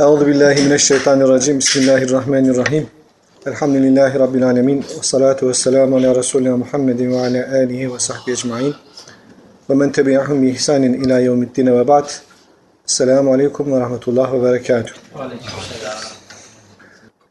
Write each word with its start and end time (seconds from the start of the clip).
Euzu 0.00 0.26
billahi 0.26 0.62
mineşşeytanirracim. 0.62 1.58
Bismillahirrahmanirrahim. 1.58 2.86
Elhamdülillahi 3.46 4.18
rabbil 4.18 4.46
alamin. 4.46 4.78
Ve 4.78 5.02
salatu 5.02 5.48
vesselamu 5.48 5.96
ala 5.96 6.14
resulina 6.14 6.56
Muhammedin 6.56 7.10
ve 7.10 7.18
ala 7.18 7.52
alihi 7.52 7.94
ve 7.94 7.98
sahbihi 7.98 8.32
ecmaîn. 8.32 8.74
Ve 9.70 9.74
men 9.74 9.92
tebi'ahum 9.92 10.42
bi 10.42 10.48
ihsanin 10.48 10.92
ila 10.92 11.18
yevmiddin 11.18 11.66
ve 11.66 11.88
ba'd. 11.88 12.10
Esselamu 12.88 13.32
aleyküm 13.32 13.72
ve 13.72 13.80
rahmetullah 13.80 14.32
ve 14.32 14.42
berekatuhu. 14.42 14.98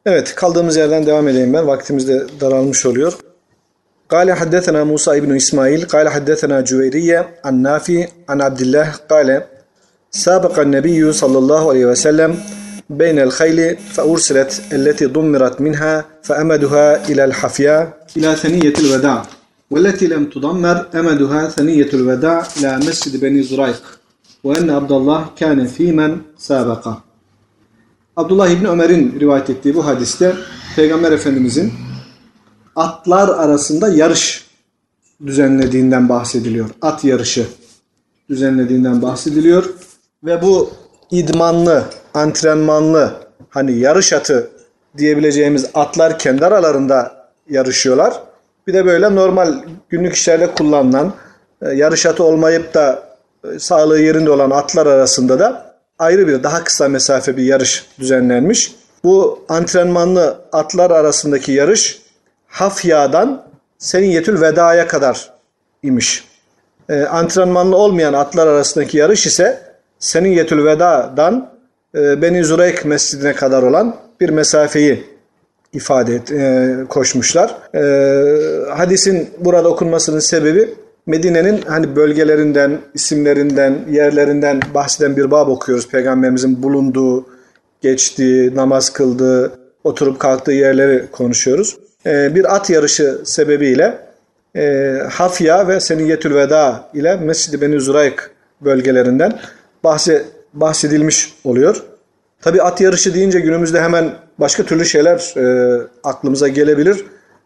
Evet, 0.05 0.36
kaldığımız 0.36 0.75
yerden 0.75 1.05
devam 1.05 1.27
edeyim 1.27 1.54
ben. 1.54 1.68
Vaktimiz 1.68 2.07
de 2.07 2.25
daralmış 2.41 2.86
oluyor. 2.86 3.13
قال 4.13 4.29
حدثنا 4.41 4.82
موسى 4.91 5.11
بن 5.25 5.32
إسماعيل 5.41 5.82
قال 5.93 6.05
حدثنا 6.16 6.57
جويرية 6.70 7.20
عن 7.45 7.55
نافي 7.68 8.00
عن 8.29 8.38
عبد 8.47 8.61
الله 8.66 8.88
قال 9.11 9.27
سابق 10.14 10.59
النبي 10.59 11.12
صلى 11.12 11.38
الله 11.38 11.70
عليه 11.70 11.86
وسلم 11.86 12.38
بين 12.91 13.18
الخيل 13.18 13.77
فأرسلت 13.77 14.62
التي 14.72 15.07
ضمرت 15.07 15.61
منها 15.61 16.04
فأمدها 16.22 17.08
إلى 17.08 17.25
الحفياء 17.25 18.07
إلى 18.17 18.36
ثنية 18.36 18.75
الوداع 18.79 19.22
والتي 19.71 20.07
لم 20.07 20.25
تضمر 20.25 20.86
أمدها 20.94 21.49
ثنية 21.49 21.90
الوداع 21.94 22.46
إلى 22.57 22.76
مسجد 22.79 23.21
بني 23.21 23.43
زريق 23.43 23.82
وأن 24.44 24.71
عبد 24.71 24.93
الله 24.93 25.26
كان 25.36 25.67
في 25.67 25.93
من 25.93 26.18
سابقه 26.39 27.11
Abdullah 28.17 28.49
İbni 28.50 28.68
Ömer'in 28.68 29.21
rivayet 29.21 29.50
ettiği 29.50 29.75
bu 29.75 29.86
hadiste 29.86 30.35
Peygamber 30.76 31.12
Efendimizin 31.12 31.72
atlar 32.77 33.28
arasında 33.28 33.89
yarış 33.89 34.47
düzenlediğinden 35.27 36.08
bahsediliyor. 36.08 36.70
At 36.83 37.05
yarışı 37.05 37.47
düzenlediğinden 38.28 39.03
bahsediliyor. 39.03 39.70
Ve 40.25 40.42
bu 40.42 40.70
idmanlı, 41.11 41.84
antrenmanlı 42.14 43.14
hani 43.50 43.80
yarış 43.80 44.14
atı 44.14 44.50
diyebileceğimiz 44.97 45.66
atlar 45.73 46.20
kendi 46.20 46.45
aralarında 46.45 47.27
yarışıyorlar. 47.49 48.13
Bir 48.67 48.73
de 48.73 48.86
böyle 48.86 49.16
normal 49.16 49.53
günlük 49.89 50.14
işlerde 50.14 50.52
kullanılan 50.52 51.14
e, 51.61 51.69
yarış 51.69 52.05
atı 52.05 52.23
olmayıp 52.23 52.73
da 52.73 53.03
e, 53.44 53.59
sağlığı 53.59 54.02
yerinde 54.02 54.31
olan 54.31 54.52
atlar 54.52 54.88
arasında 54.88 55.39
da 55.39 55.75
ayrı 55.99 56.27
bir 56.27 56.44
daha 56.44 56.64
kısa 56.64 56.89
mesafe 56.89 57.38
bir 57.38 57.44
yarış 57.44 57.86
düzenlenmiş. 57.99 58.75
Bu 59.03 59.45
antrenmanlı 59.49 60.38
atlar 60.52 60.92
arasındaki 60.92 61.52
yarış 61.52 62.02
Hafya'dan 62.47 63.44
Seniyetül 63.77 64.42
Veda'ya 64.42 64.88
kadar 64.88 65.31
imiş. 65.83 66.27
E, 66.89 67.03
antrenmanlı 67.03 67.77
olmayan 67.77 68.14
atlar 68.14 68.47
arasındaki 68.47 68.97
yarış 68.97 69.27
ise 69.27 69.64
Seniyetül 70.06 70.66
Veda'dan 70.66 71.50
e, 71.95 72.22
Beni 72.22 72.44
Zureyk 72.44 72.86
Mescidine 72.86 73.34
kadar 73.34 73.64
olan 73.64 73.95
bir 74.20 74.30
mesafeyi 74.30 75.03
ifade 75.73 76.16
et, 76.16 76.31
e, 76.31 76.75
koşmuşlar. 76.89 77.58
E, 77.75 77.81
hadisin 78.70 79.30
burada 79.39 79.70
okunmasının 79.70 80.20
sebebi 80.20 80.73
Medine'nin 81.06 81.61
hani 81.61 81.95
bölgelerinden, 81.95 82.78
isimlerinden, 82.94 83.80
yerlerinden 83.92 84.61
bahseden 84.73 85.17
bir 85.17 85.31
bab 85.31 85.48
okuyoruz. 85.48 85.88
Peygamberimizin 85.88 86.64
bulunduğu, 86.64 87.26
geçtiği, 87.81 88.56
namaz 88.56 88.94
kıldığı, 88.94 89.52
oturup 89.83 90.20
kalktığı 90.20 90.52
yerleri 90.52 91.06
konuşuyoruz. 91.11 91.78
Bir 92.06 92.56
at 92.56 92.70
yarışı 92.70 93.22
sebebiyle 93.23 93.98
e, 94.56 94.94
Hafya 95.11 95.67
ve 95.67 95.80
Seniyetül 95.80 96.36
Veda 96.36 96.89
ile 96.94 97.16
Mescid-i 97.16 97.61
Beni 97.61 97.80
Zurayk 97.80 98.31
bölgelerinden 98.61 99.39
bahse, 99.86 100.25
bahsedilmiş 100.53 101.33
oluyor. 101.44 101.83
Tabi 102.41 102.61
at 102.61 102.81
yarışı 102.81 103.14
deyince 103.14 103.39
günümüzde 103.39 103.81
hemen 103.81 104.11
başka 104.39 104.64
türlü 104.64 104.86
şeyler 104.86 105.33
e, 105.38 105.81
aklımıza 106.03 106.47
gelebilir. 106.47 107.05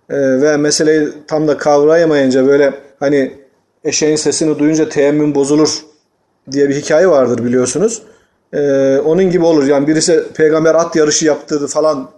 E, 0.09 0.17
ve 0.41 0.57
meseleyi 0.57 1.09
tam 1.27 1.47
da 1.47 1.57
kavrayamayınca 1.57 2.47
böyle 2.47 2.73
hani 2.99 3.33
eşeğin 3.83 4.15
sesini 4.15 4.59
duyunca 4.59 4.89
teyemmüm 4.89 5.35
bozulur 5.35 5.69
diye 6.51 6.69
bir 6.69 6.75
hikaye 6.75 7.07
vardır 7.09 7.45
biliyorsunuz. 7.45 8.01
E, 8.53 8.61
onun 8.97 9.23
gibi 9.23 9.45
olur. 9.45 9.67
Yani 9.67 9.87
birisi 9.87 10.23
peygamber 10.33 10.75
at 10.75 10.95
yarışı 10.95 11.25
yaptırdı 11.25 11.67
falan 11.67 12.09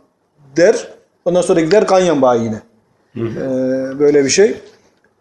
der. 0.57 0.87
Ondan 1.25 1.41
sonra 1.41 1.59
gider 1.59 1.87
bağı 2.21 2.39
yine. 2.39 2.61
E, 3.15 3.19
böyle 3.99 4.25
bir 4.25 4.29
şey. 4.29 4.55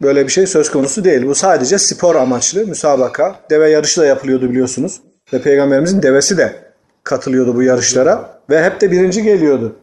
Böyle 0.03 0.27
bir 0.27 0.33
şey 0.33 0.47
söz 0.47 0.71
konusu 0.71 1.05
değil. 1.05 1.27
Bu 1.27 1.35
sadece 1.35 1.79
spor 1.79 2.15
amaçlı 2.15 2.67
müsabaka. 2.67 3.41
Deve 3.51 3.71
yarışı 3.71 4.01
da 4.01 4.07
yapılıyordu 4.07 4.51
biliyorsunuz. 4.51 5.01
Ve 5.33 5.43
peygamberimizin 5.43 6.03
devesi 6.03 6.37
de 6.37 6.55
katılıyordu 7.05 7.57
bu 7.57 7.63
yarışlara. 7.63 8.41
Ve 8.51 8.65
hep 8.65 8.81
de 8.81 8.91
birinci 8.91 9.23
geliyordu. 9.23 9.77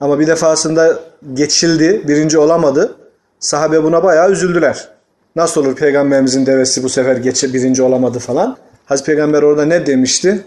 Ama 0.00 0.20
bir 0.20 0.26
defasında 0.26 1.00
geçildi, 1.34 2.02
birinci 2.08 2.38
olamadı. 2.38 2.96
Sahabe 3.38 3.82
buna 3.82 4.02
bayağı 4.02 4.30
üzüldüler. 4.30 4.88
Nasıl 5.36 5.60
olur 5.60 5.76
peygamberimizin 5.76 6.46
devesi 6.46 6.82
bu 6.82 6.88
sefer 6.88 7.16
geçe 7.16 7.54
birinci 7.54 7.82
olamadı 7.82 8.18
falan. 8.18 8.56
Hazreti 8.86 9.06
Peygamber 9.06 9.42
orada 9.42 9.64
ne 9.64 9.86
demişti? 9.86 10.44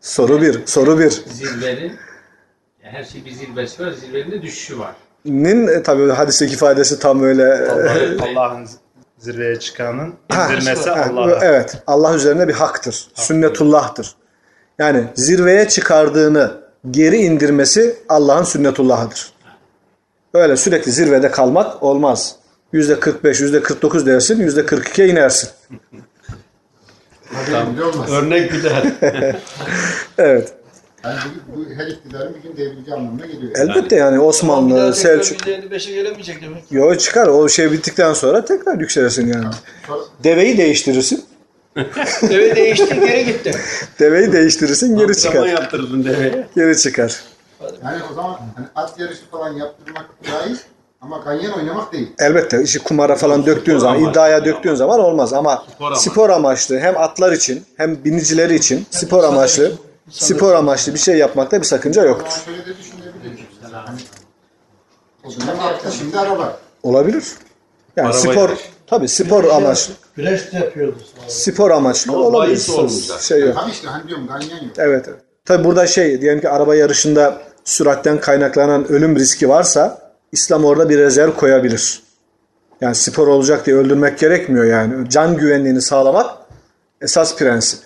Soru 0.00 0.42
bir, 0.42 0.66
soru 0.66 0.98
bir. 0.98 1.10
Zirvenin 1.10 1.92
her 2.80 3.04
şey 3.04 3.24
bir 3.24 3.30
zirvesi 3.30 3.86
var, 3.86 3.92
zirvenin 3.92 4.30
de 4.30 4.42
düşüşü 4.42 4.78
var. 4.78 4.94
Nin 5.28 5.66
e, 5.66 5.82
tabii 5.82 6.10
hadisteki 6.10 6.54
ifadesi 6.54 6.98
tam 6.98 7.22
öyle 7.22 7.42
e, 7.42 7.68
Allah- 7.68 8.24
Allah'ın 8.40 8.68
zirveye 9.18 9.58
çıkanın 9.58 10.14
indirmesi 10.32 10.90
Allah'a. 10.90 11.38
Evet. 11.44 11.76
Allah 11.86 12.14
üzerine 12.14 12.48
bir 12.48 12.52
haktır. 12.54 13.08
Sünnetullah'tır. 13.14 14.14
Yani 14.78 15.04
zirveye 15.14 15.68
çıkardığını 15.68 16.50
geri 16.90 17.16
indirmesi 17.16 17.96
Allah'ın 18.08 18.44
sünnetullahıdır. 18.44 19.32
Öyle 20.34 20.56
sürekli 20.56 20.92
zirvede 20.92 21.30
kalmak 21.30 21.82
olmaz. 21.82 22.36
Yüzde 22.72 23.00
45, 23.00 23.40
yüzde 23.40 23.62
49 23.62 24.06
dersin, 24.06 24.40
yüzde 24.40 24.60
42'ye 24.60 25.08
inersin. 25.08 25.50
Örnek 28.10 28.50
güzel. 28.52 28.92
Evet. 30.18 30.52
Yani 31.10 31.18
bu, 31.54 31.60
bu 31.60 31.64
her 31.82 31.86
iktidarın 31.86 32.34
bir 32.34 32.42
gün 32.48 32.56
devrileceği 32.56 32.96
anlamına 32.96 33.26
geliyor. 33.26 33.52
Elbette 33.56 33.96
yani 33.96 34.20
Osmanlı, 34.20 34.94
Selçuk. 34.94 35.40
%55'e 35.46 35.94
gelemeyecek 35.94 36.42
demek. 36.42 36.64
Yo 36.70 36.94
çıkar. 36.94 37.26
O 37.26 37.48
şey 37.48 37.72
bittikten 37.72 38.12
sonra 38.12 38.44
tekrar 38.44 38.78
yükselirsin 38.80 39.32
yani. 39.32 39.46
Sonra 39.86 40.00
Deveyi 40.24 40.58
değiştirirsin. 40.58 41.24
Deve 42.22 42.56
değişti 42.56 43.00
geri 43.00 43.24
gitti. 43.24 43.52
Deveyi 44.00 44.32
değiştirirsin 44.32 44.96
geri 44.96 45.14
Zaman 45.14 45.32
çıkar. 45.34 45.46
yaptırdın 45.46 46.04
deveye. 46.04 46.46
Geri 46.56 46.78
çıkar. 46.78 47.20
yani 47.84 47.98
o 48.12 48.14
zaman 48.14 48.36
hani 48.56 48.66
at 48.74 48.98
yarışı 49.00 49.26
falan 49.30 49.52
yaptırmak 49.52 50.06
caiz 50.30 50.58
ama 51.00 51.18
ganyan 51.18 51.52
oynamak 51.52 51.92
değil. 51.92 52.08
Elbette 52.18 52.62
işi 52.62 52.78
kumara 52.78 53.16
falan 53.16 53.46
döktüğün 53.46 53.78
zaman, 53.78 53.94
amaçlı. 53.94 54.10
iddiaya 54.10 54.44
döktüğün 54.44 54.74
zaman 54.74 55.00
olmaz 55.00 55.32
ama 55.32 55.64
Spor 55.74 55.94
spor 55.94 56.30
amaçlı. 56.30 56.34
amaçlı 56.34 56.78
hem 56.78 56.98
atlar 56.98 57.32
için 57.32 57.64
hem 57.76 58.04
binicileri 58.04 58.54
için 58.54 58.86
spor 58.90 59.24
amaçlı 59.24 59.72
spor 60.10 60.54
amaçlı 60.54 60.94
bir 60.94 60.98
şey 60.98 61.16
yapmakta 61.18 61.60
bir 61.60 61.66
sakınca 61.66 62.04
yoktur. 62.04 62.42
Şöyle 62.44 62.66
de 62.66 62.78
düşünebilir. 62.78 63.46
Hani, 63.72 64.00
o 65.24 65.30
şimdi 65.98 66.18
araba. 66.18 66.58
Olabilir. 66.82 67.24
Yani 67.96 68.08
Araba 68.08 68.18
spor 68.18 68.48
yarışı. 68.48 68.62
tabii 68.86 69.08
spor 69.08 69.44
amaçlı 69.44 69.94
Güreş 70.16 70.52
de 70.52 70.56
yapıyordu. 70.56 70.98
spor 71.28 71.70
amaçlı 71.70 72.12
Ama 72.12 72.20
olabilir. 72.22 72.68
olmayacak. 72.68 73.20
Şey 73.20 73.40
yok. 73.40 73.54
Tabii 73.60 73.70
işte 73.70 73.88
hani 73.88 74.08
diyorum 74.08 74.26
ganyan 74.26 74.64
yok. 74.64 74.74
Evet. 74.78 75.04
evet. 75.08 75.18
Tabii 75.44 75.64
burada 75.64 75.86
şey 75.86 76.20
diyelim 76.20 76.40
ki 76.40 76.48
araba 76.48 76.74
yarışında 76.74 77.42
süratten 77.64 78.20
kaynaklanan 78.20 78.88
ölüm 78.88 79.16
riski 79.16 79.48
varsa 79.48 80.12
İslam 80.32 80.64
orada 80.64 80.88
bir 80.88 80.98
rezerv 80.98 81.32
koyabilir. 81.32 82.02
Yani 82.80 82.94
spor 82.94 83.26
olacak 83.26 83.66
diye 83.66 83.76
öldürmek 83.76 84.18
gerekmiyor 84.18 84.64
yani. 84.64 85.10
Can 85.10 85.36
güvenliğini 85.36 85.82
sağlamak 85.82 86.30
esas 87.00 87.36
prensip. 87.36 87.80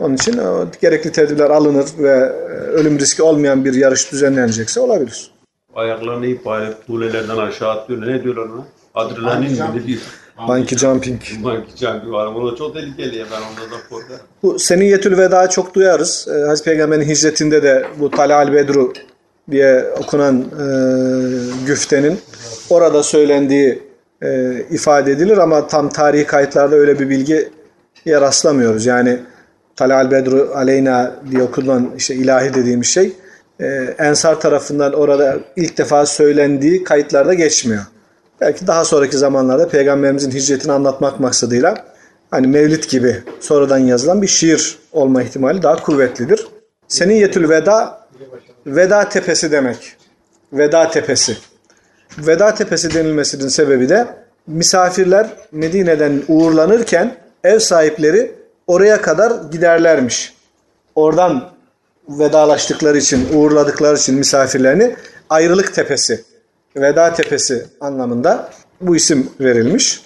Onun 0.00 0.14
için 0.14 0.38
o 0.38 0.66
gerekli 0.82 1.12
tedbirler 1.12 1.50
alınır 1.50 1.86
ve 1.98 2.10
e, 2.10 2.52
ölüm 2.52 2.98
riski 2.98 3.22
olmayan 3.22 3.64
bir 3.64 3.74
yarış 3.74 4.12
düzenlenecekse 4.12 4.80
olabilir. 4.80 5.30
Ayaklarını 5.74 6.26
ip 6.26 6.46
alıp 6.46 6.86
kulelerden 6.86 7.36
aşağı 7.36 7.70
atlıyorlar. 7.70 8.08
Ne 8.08 8.22
diyorlar 8.24 8.42
ona? 8.42 8.64
Adrenalin 8.94 9.48
gibi 9.48 9.86
bir 9.86 10.00
Banki 10.48 10.78
jumping. 10.78 11.20
banki 11.44 11.76
canlı 11.76 12.12
var. 12.12 12.52
Da 12.52 12.56
çok 12.56 12.74
tehlikeli 12.74 13.16
ya. 13.18 13.26
Ben 13.30 13.36
ondan 13.36 13.78
da 13.78 13.88
korkarım. 13.90 14.20
Bu 14.42 14.58
Seniyetül 14.58 15.18
Veda'yı 15.18 15.48
çok 15.48 15.74
duyarız. 15.74 16.28
Ee, 16.30 16.40
Hazreti 16.40 16.70
Peygamber'in 16.70 17.08
hicretinde 17.08 17.62
de 17.62 17.86
bu 18.00 18.10
Talal 18.10 18.52
Bedru 18.52 18.92
diye 19.50 19.84
okunan 19.98 20.40
e, 20.40 20.66
güftenin 21.66 22.18
orada 22.70 23.02
söylendiği 23.02 23.82
e, 24.22 24.52
ifade 24.70 25.12
edilir 25.12 25.38
ama 25.38 25.66
tam 25.68 25.88
tarihi 25.88 26.24
kayıtlarda 26.26 26.76
öyle 26.76 26.98
bir 26.98 27.08
bilgiye 27.10 27.48
rastlamıyoruz. 28.06 28.86
Yani 28.86 29.18
Talal 29.78 30.10
Bedru 30.10 30.50
Aleyna 30.54 31.12
diye 31.30 31.42
okunan 31.42 31.90
işte 31.96 32.14
ilahi 32.14 32.54
dediğimiz 32.54 32.86
şey 32.86 33.12
e, 33.60 33.66
Ensar 33.98 34.40
tarafından 34.40 34.92
orada 34.92 35.36
ilk 35.56 35.78
defa 35.78 36.06
söylendiği 36.06 36.84
kayıtlarda 36.84 37.34
geçmiyor. 37.34 37.82
Belki 38.40 38.66
daha 38.66 38.84
sonraki 38.84 39.18
zamanlarda 39.18 39.68
Peygamberimizin 39.68 40.30
hicretini 40.30 40.72
anlatmak 40.72 41.20
maksadıyla 41.20 41.84
hani 42.30 42.46
Mevlid 42.46 42.84
gibi 42.84 43.16
sonradan 43.40 43.78
yazılan 43.78 44.22
bir 44.22 44.26
şiir 44.26 44.78
olma 44.92 45.22
ihtimali 45.22 45.62
daha 45.62 45.76
kuvvetlidir. 45.76 46.48
Seniyetül 46.88 47.48
Veda 47.48 48.00
Veda 48.66 49.08
Tepesi 49.08 49.52
demek. 49.52 49.96
Veda 50.52 50.90
Tepesi. 50.90 51.36
Veda 52.18 52.54
Tepesi 52.54 52.94
denilmesinin 52.94 53.48
sebebi 53.48 53.88
de 53.88 54.06
misafirler 54.46 55.26
Medine'den 55.52 56.22
uğurlanırken 56.28 57.16
ev 57.44 57.58
sahipleri 57.58 58.38
oraya 58.68 59.02
kadar 59.02 59.32
giderlermiş. 59.52 60.34
Oradan 60.94 61.50
vedalaştıkları 62.08 62.98
için, 62.98 63.28
uğurladıkları 63.34 63.96
için 63.96 64.14
misafirlerini 64.14 64.96
ayrılık 65.30 65.74
tepesi, 65.74 66.24
veda 66.76 67.14
tepesi 67.14 67.66
anlamında 67.80 68.50
bu 68.80 68.96
isim 68.96 69.30
verilmiş. 69.40 70.02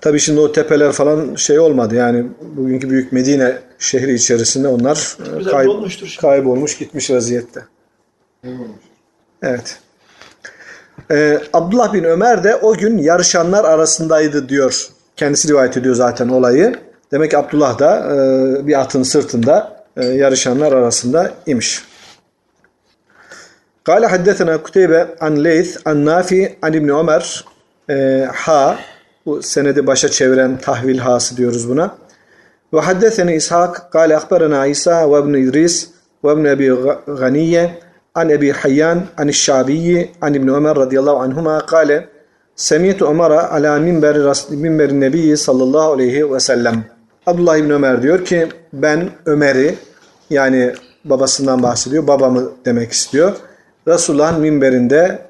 Tabii 0.00 0.20
şimdi 0.20 0.40
o 0.40 0.52
tepeler 0.52 0.92
falan 0.92 1.34
şey 1.34 1.58
olmadı 1.58 1.94
yani 1.94 2.26
bugünkü 2.56 2.90
büyük 2.90 3.12
Medine 3.12 3.58
şehri 3.78 4.14
içerisinde 4.14 4.68
onlar 4.68 5.16
e, 5.64 5.68
olmuştur 5.68 6.06
şimdi. 6.06 6.20
kaybolmuş 6.20 6.78
gitmiş 6.78 7.10
vaziyette. 7.10 7.64
Evet. 9.42 9.78
Ee, 11.10 11.40
Abdullah 11.52 11.92
bin 11.92 12.04
Ömer 12.04 12.44
de 12.44 12.56
o 12.56 12.74
gün 12.74 12.98
yarışanlar 12.98 13.64
arasındaydı 13.64 14.48
diyor. 14.48 14.88
Kendisi 15.16 15.48
rivayet 15.48 15.76
ediyor 15.76 15.94
zaten 15.94 16.28
olayı. 16.28 16.74
Demek 17.12 17.30
ki 17.30 17.38
Abdullah 17.38 17.78
da 17.78 17.98
e, 17.98 18.66
bir 18.66 18.80
atın 18.80 19.02
sırtında 19.02 19.84
e, 19.96 20.06
yarışanlar 20.06 20.72
arasında 20.72 21.32
imiş. 21.46 21.84
Kale 23.84 24.06
haddetena 24.06 24.62
Kuteybe 24.62 25.06
an 25.20 25.44
Leyth 25.44 25.78
an 25.84 26.04
Nafi 26.04 26.56
an 26.62 26.72
İbni 26.72 26.92
Ömer 26.92 27.44
e, 27.90 28.28
ha 28.34 28.76
bu 29.26 29.42
senedi 29.42 29.86
başa 29.86 30.08
çeviren 30.08 30.58
tahvil 30.58 30.98
hası 30.98 31.36
diyoruz 31.36 31.68
buna. 31.68 31.94
Ve 32.72 32.80
haddeteni 32.80 33.36
İshak 33.36 33.92
kale 33.92 34.16
akberena 34.16 34.66
İsa 34.66 35.12
ve 35.12 35.20
İbni 35.20 35.38
İdris 35.38 35.90
ve 36.24 36.32
İbni 36.32 36.48
Ebi 36.48 36.72
Ganiye 37.06 37.78
an 38.14 38.30
Ebi 38.30 38.52
Hayyan 38.52 39.02
an 39.18 39.30
Şabiyi 39.30 40.12
an 40.20 40.34
İbni 40.34 40.52
Ömer 40.52 40.76
radıyallahu 40.76 41.16
anhuma 41.16 41.66
kale 41.66 42.08
Semiyetu 42.56 43.06
Ömer'e 43.06 43.40
ala 43.40 43.78
minberi, 43.78 44.32
minberi 44.50 45.00
Nebi 45.00 45.36
sallallahu 45.36 45.92
aleyhi 45.92 46.32
ve 46.32 46.40
sellem. 46.40 46.93
Abdullah 47.26 47.56
İbn 47.56 47.70
Ömer 47.70 48.02
diyor 48.02 48.24
ki 48.24 48.48
ben 48.72 49.10
Ömer'i 49.26 49.74
yani 50.30 50.74
babasından 51.04 51.62
bahsediyor. 51.62 52.06
Babamı 52.06 52.50
demek 52.64 52.92
istiyor. 52.92 53.36
Resulullah'ın 53.88 54.40
minberinde 54.40 55.26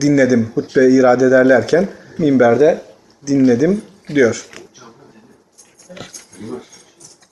dinledim. 0.00 0.48
Hutbe 0.54 0.90
irade 0.90 1.26
ederlerken 1.26 1.88
minberde 2.18 2.78
dinledim 3.26 3.82
diyor. 4.08 4.46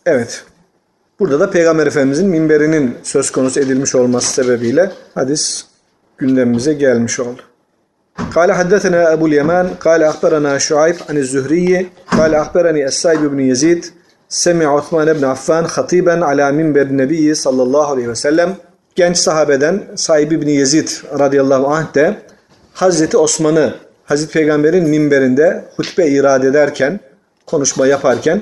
Evet. 0.07 0.45
Burada 1.21 1.41
da 1.41 1.51
Peygamber 1.51 1.87
Efendimizin 1.87 2.29
minberinin 2.29 2.97
söz 3.03 3.31
konusu 3.31 3.61
edilmiş 3.61 3.95
olması 3.95 4.33
sebebiyle 4.33 4.93
hadis 5.15 5.67
gündemimize 6.19 6.73
gelmiş 6.73 7.21
oldu. 7.21 7.43
قال 8.36 8.52
حدثنا 8.52 9.14
أبو 9.14 9.26
اليمان 9.26 9.68
قال 9.68 10.04
أخبرنا 10.04 10.58
شعيب 10.58 10.96
عن 11.10 11.18
الزهري 11.18 11.90
قال 12.12 12.36
أخبرني 12.36 12.86
السائب 12.86 13.22
بن 13.22 13.40
يزيد 13.40 13.86
سمع 14.30 14.78
عثمان 14.78 15.14
بن 15.14 15.26
عفان 15.26 15.68
خطيبا 15.68 16.26
على 16.26 16.52
منبر 16.52 16.82
النبي 16.82 17.34
صلى 17.34 17.64
الله 17.64 17.92
عليه 17.92 18.08
وسلم 18.08 18.56
genç 18.98 19.18
sahabeden 19.18 19.84
Saib 19.96 20.32
bin 20.32 20.48
Yezid 20.48 20.90
radıyallahu 21.20 21.68
anh 21.68 21.96
de 21.96 22.18
Hazreti 22.74 23.18
Osman'ı 23.18 23.74
Hazreti 24.06 24.34
Peygamber'in 24.34 24.90
minberinde 24.90 25.66
hutbe 25.76 26.08
irade 26.08 26.48
ederken, 26.48 27.00
konuşma 27.46 27.88
yaparken 27.88 28.42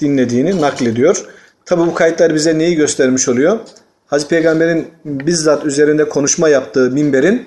dinlediğini 0.00 0.60
naklediyor. 0.60 1.24
Tabi 1.66 1.80
bu 1.80 1.94
kayıtlar 1.94 2.34
bize 2.34 2.58
neyi 2.58 2.76
göstermiş 2.76 3.28
oluyor? 3.28 3.58
Hazreti 4.06 4.30
Peygamber'in 4.30 4.88
bizzat 5.04 5.64
üzerinde 5.64 6.08
konuşma 6.08 6.48
yaptığı 6.48 6.90
minberin 6.90 7.46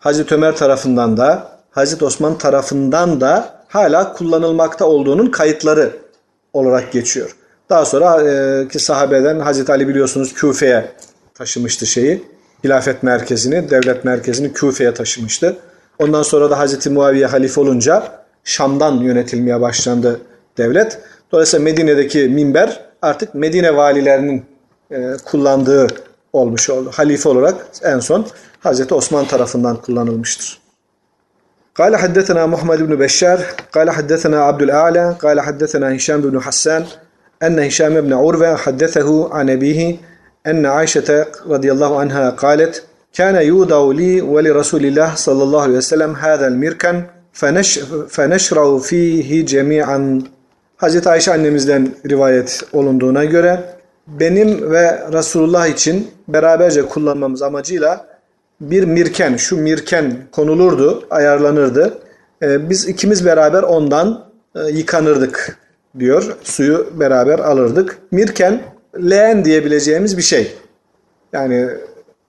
Hazreti 0.00 0.34
Ömer 0.34 0.56
tarafından 0.56 1.16
da 1.16 1.48
Hazreti 1.70 2.04
Osman 2.04 2.38
tarafından 2.38 3.20
da 3.20 3.54
hala 3.68 4.12
kullanılmakta 4.12 4.84
olduğunun 4.84 5.26
kayıtları 5.26 5.90
olarak 6.52 6.92
geçiyor. 6.92 7.36
Daha 7.70 7.84
sonra 7.84 8.30
e, 8.30 8.68
ki 8.68 8.78
sahabeden 8.78 9.40
Hazreti 9.40 9.72
Ali 9.72 9.88
biliyorsunuz 9.88 10.34
Küfe'ye 10.34 10.92
taşımıştı 11.34 11.86
şeyi. 11.86 12.22
Hilafet 12.64 13.02
merkezini, 13.02 13.70
devlet 13.70 14.04
merkezini 14.04 14.52
Küfe'ye 14.52 14.94
taşımıştı. 14.94 15.56
Ondan 15.98 16.22
sonra 16.22 16.50
da 16.50 16.58
Hazreti 16.58 16.90
Muaviye 16.90 17.26
halife 17.26 17.60
olunca 17.60 18.02
Şam'dan 18.44 18.96
yönetilmeye 18.96 19.60
başlandı 19.60 20.20
devlet. 20.58 20.98
Dolayısıyla 21.32 21.64
Medine'deki 21.64 22.18
minber 22.18 22.80
artık 23.02 23.34
Medine 23.34 23.76
valilerinin 23.76 24.44
e, 24.90 25.12
kullandığı 25.24 25.86
olmuş 26.32 26.70
oldu. 26.70 26.90
Halife 26.94 27.28
olarak 27.28 27.66
en 27.82 27.98
son 27.98 28.26
Hazreti 28.59 28.93
Osman 28.93 29.25
tarafından 29.25 29.75
kullanılmıştır. 29.75 30.65
قال 31.79 31.93
حدثنا 32.03 32.43
محمد 32.53 32.79
بن 32.87 32.93
بشار 33.03 33.39
قال 33.75 33.87
حدثنا 33.97 34.37
عبد 34.47 34.61
الأعلى 34.67 35.05
قال 35.23 35.37
حدثنا 35.47 35.87
هشام 35.95 36.19
بن 36.21 36.35
حسان 36.45 36.83
أن 37.45 37.59
هشام 37.59 38.01
بن 38.05 38.13
عروة 38.13 38.55
حدثه 38.55 39.09
عن 39.35 39.45
أبيه 39.49 39.97
أن 40.47 40.65
عائشة 40.65 41.09
رضي 41.53 41.69
الله 41.71 41.91
عنها 41.99 42.29
قالت 42.29 42.83
كان 43.13 43.35
يوضع 43.35 43.81
لي 43.99 44.21
ولرسول 44.21 44.85
الله 44.85 45.15
صلى 45.15 45.43
الله 45.43 45.61
عليه 45.61 45.77
وسلم 45.77 46.11
هذا 46.15 46.47
المركن 46.47 47.03
فنش 47.33 47.79
فنشرع 48.15 48.77
فيه 48.77 49.45
جميعا 49.45 50.21
Hazreti 50.77 51.09
Ayşe 51.09 51.31
annemizden 51.31 51.91
rivayet 52.09 52.63
olunduğuna 52.73 53.25
göre 53.25 53.59
benim 54.07 54.71
ve 54.71 55.01
Resulullah 55.13 55.67
için 55.67 56.11
beraberce 56.27 56.81
kullanmamız 56.81 57.41
amacıyla 57.41 58.07
bir 58.60 58.84
mirken, 58.84 59.36
şu 59.36 59.56
mirken 59.56 60.16
konulurdu, 60.32 61.06
ayarlanırdı. 61.10 61.98
Ee, 62.42 62.70
biz 62.70 62.88
ikimiz 62.88 63.24
beraber 63.26 63.62
ondan 63.62 64.24
e, 64.54 64.60
yıkanırdık 64.60 65.58
diyor. 65.98 66.36
Suyu 66.42 66.90
beraber 67.00 67.38
alırdık. 67.38 67.98
Mirken, 68.10 68.62
leğen 68.96 69.44
diyebileceğimiz 69.44 70.16
bir 70.16 70.22
şey. 70.22 70.52
Yani 71.32 71.68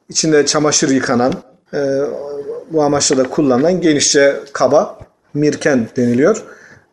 içinde 0.09 0.45
çamaşır 0.45 0.89
yıkanan, 0.89 1.33
e, 1.73 1.99
bu 2.71 2.83
amaçla 2.83 3.17
da 3.17 3.23
kullanılan 3.23 3.81
genişçe 3.81 4.39
kaba 4.53 4.99
mirken 5.33 5.87
deniliyor. 5.97 6.43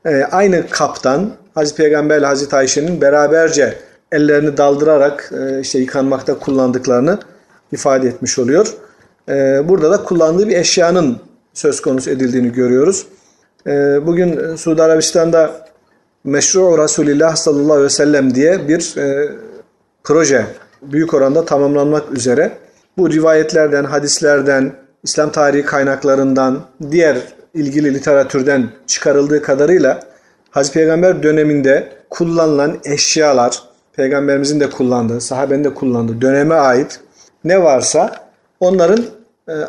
E, 0.07 0.25
aynı 0.25 0.69
kaptan 0.71 1.31
Hazreti 1.55 1.83
Peygamber 1.83 2.19
ile 2.19 2.27
Hazreti 2.27 2.57
Ayşe'nin 2.57 3.01
beraberce 3.01 3.79
ellerini 4.13 4.57
daldırarak 4.57 5.33
işte 5.61 5.79
yıkanmakta 5.79 6.39
kullandıklarını 6.39 7.19
ifade 7.73 8.09
etmiş 8.09 8.39
oluyor. 8.39 8.75
E, 9.29 9.69
burada 9.69 9.91
da 9.91 10.05
kullandığı 10.05 10.49
bir 10.49 10.57
eşyanın 10.57 11.19
söz 11.55 11.83
konusu 11.83 12.11
edildiğini 12.11 12.53
görüyoruz. 12.53 13.07
E, 13.67 13.71
bugün 14.07 14.57
Suudi 14.57 14.83
Arabistan'da 14.83 15.69
Meşru 16.25 16.79
Resulillah 16.83 17.37
sallallahu 17.37 17.73
aleyhi 17.73 17.85
ve 17.85 17.89
sellem 17.91 18.35
diye 18.35 18.69
bir 18.69 18.97
e, 18.97 19.33
proje 20.05 20.47
büyük 20.83 21.15
oranda 21.15 21.45
tamamlanmak 21.45 22.13
üzere. 22.13 22.53
Bu 22.99 23.11
rivayetlerden, 23.11 23.85
hadislerden, 23.85 24.73
İslam 25.03 25.33
tarihi 25.33 25.63
kaynaklarından, 25.63 26.61
diğer 26.91 27.19
ilgili 27.55 27.95
literatürden 27.95 28.69
çıkarıldığı 28.87 29.43
kadarıyla 29.43 30.01
Hazreti 30.51 30.75
Peygamber 30.75 31.23
döneminde 31.23 31.89
kullanılan 32.11 32.79
eşyalar, 32.85 33.63
Peygamberimizin 33.93 34.61
de 34.61 34.71
kullandığı, 34.71 35.21
sahabenin 35.21 35.65
de 35.65 35.75
kullandığı 35.75 36.21
döneme 36.21 36.55
ait 36.55 37.01
ne 37.45 37.63
varsa 37.63 38.17
onların 38.61 39.05
e, 39.49 39.53
e, 39.53 39.65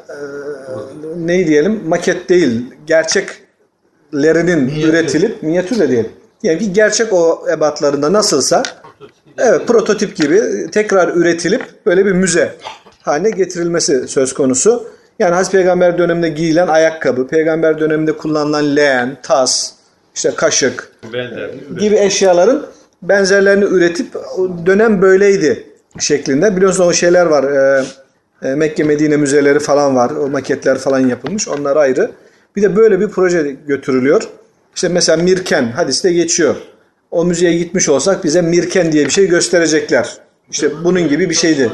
neyi 1.15 1.47
diyelim 1.47 1.81
maket 1.87 2.29
değil, 2.29 2.65
gerçeklerinin 2.87 4.63
Minyatür. 4.63 4.89
üretilip, 4.89 5.43
minyatür 5.43 5.79
de 5.79 5.89
diyelim. 5.89 6.11
Yani 6.43 6.59
ki 6.59 6.73
gerçek 6.73 7.13
o 7.13 7.45
ebatlarında 7.51 8.13
nasılsa 8.13 8.63
Evet 9.39 9.67
prototip 9.67 10.15
gibi 10.15 10.41
tekrar 10.71 11.07
üretilip 11.15 11.61
böyle 11.85 12.05
bir 12.05 12.11
müze 12.11 12.55
haline 13.01 13.29
getirilmesi 13.29 14.07
söz 14.07 14.33
konusu. 14.33 14.87
Yani 15.19 15.35
Hazreti 15.35 15.57
Peygamber 15.57 15.97
döneminde 15.97 16.29
giyilen 16.29 16.67
ayakkabı, 16.67 17.27
Peygamber 17.27 17.79
döneminde 17.79 18.11
kullanılan 18.11 18.75
leğen, 18.75 19.17
tas, 19.23 19.71
işte 20.15 20.31
kaşık 20.35 20.91
Benzer. 21.13 21.49
gibi 21.79 21.95
eşyaların 21.95 22.65
benzerlerini 23.01 23.65
üretip 23.65 24.13
dönem 24.65 25.01
böyleydi 25.01 25.63
şeklinde. 25.99 26.55
Biliyorsunuz 26.55 26.89
o 26.89 26.93
şeyler 26.93 27.25
var. 27.25 27.43
e, 27.43 27.83
Mekke 28.41 28.83
Medine 28.83 29.17
müzeleri 29.17 29.59
falan 29.59 29.95
var. 29.95 30.09
O 30.11 30.27
maketler 30.29 30.77
falan 30.77 30.99
yapılmış. 30.99 31.47
Onlar 31.47 31.75
ayrı. 31.77 32.11
Bir 32.55 32.61
de 32.61 32.75
böyle 32.75 32.99
bir 32.99 33.07
proje 33.07 33.55
götürülüyor. 33.67 34.23
İşte 34.75 34.89
mesela 34.89 35.23
Mirken 35.23 35.63
hadiste 35.71 36.13
geçiyor. 36.13 36.55
O 37.11 37.25
müzeye 37.25 37.57
gitmiş 37.57 37.89
olsak 37.89 38.23
bize 38.23 38.41
Mirken 38.41 38.91
diye 38.91 39.05
bir 39.05 39.09
şey 39.11 39.27
gösterecekler. 39.27 40.17
İşte 40.51 40.83
bunun 40.83 41.07
gibi 41.07 41.29
bir 41.29 41.35
şeydi. 41.35 41.71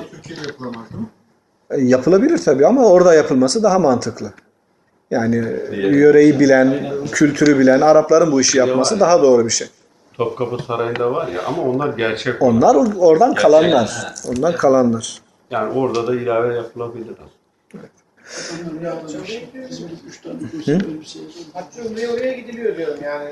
E, 1.70 1.82
Yapılabilir 1.82 2.38
tabii 2.38 2.66
ama 2.68 2.86
orada 2.86 3.14
yapılması 3.14 3.64
daha 3.64 3.80
mantıklı. 3.80 4.34
Yani 5.12 5.36
yöreyi 5.72 6.40
bilen, 6.40 6.80
kültürü 7.12 7.60
bilen 7.60 7.82
Arapların 7.82 8.32
bu 8.32 8.42
işi 8.42 8.58
yapması 8.58 9.00
daha 9.00 9.22
doğru 9.24 9.46
bir 9.46 9.50
şey. 9.50 9.68
Topkapı 10.14 10.64
Sarayı'nda 10.64 11.12
var 11.12 11.28
ya 11.28 11.42
ama 11.48 11.62
onlar 11.64 11.90
gerçek. 11.98 12.42
Onlar 12.42 12.76
or- 12.76 12.98
oradan 12.98 13.30
Gerçek, 13.30 13.42
kalanlar. 13.42 14.14
Ondan 14.30 14.56
kalanlar. 14.56 15.22
Yani 15.52 15.74
orada 15.74 16.08
da 16.08 16.16
ilave 16.16 16.56
yapılabilir. 16.56 17.08
Hatta 21.54 21.82
ömreye 21.82 22.10
oraya 22.10 22.34
gidiliyor 22.34 22.78
diyorum 22.78 23.00
yani. 23.04 23.30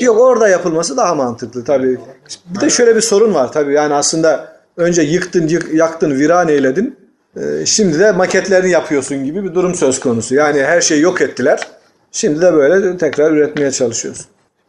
Yok 0.00 0.20
orada 0.20 0.48
yapılması 0.48 0.96
daha 0.96 1.14
mantıklı 1.14 1.64
tabii. 1.64 2.00
Bir 2.46 2.60
de 2.60 2.70
şöyle 2.70 2.96
bir 2.96 3.00
sorun 3.00 3.34
var 3.34 3.52
tabii. 3.52 3.72
Yani 3.74 3.94
aslında 3.94 4.56
önce 4.76 5.02
yıktın, 5.02 5.48
yık- 5.48 5.74
yaktın, 5.74 6.10
viran 6.18 6.48
eyledin. 6.48 6.96
Ee, 7.36 7.66
Şimdi 7.66 7.98
de 7.98 8.12
maketlerini 8.12 8.70
yapıyorsun 8.70 9.24
gibi 9.24 9.44
bir 9.44 9.54
durum 9.54 9.74
söz 9.74 10.00
konusu. 10.00 10.34
Yani 10.34 10.62
her 10.64 10.80
şeyi 10.80 11.02
yok 11.02 11.20
ettiler. 11.20 11.68
Şimdi 12.12 12.40
de 12.40 12.52
böyle 12.52 12.96
tekrar 12.96 13.30
üretmeye 13.32 13.70
çalışıyorsun. 13.70 14.26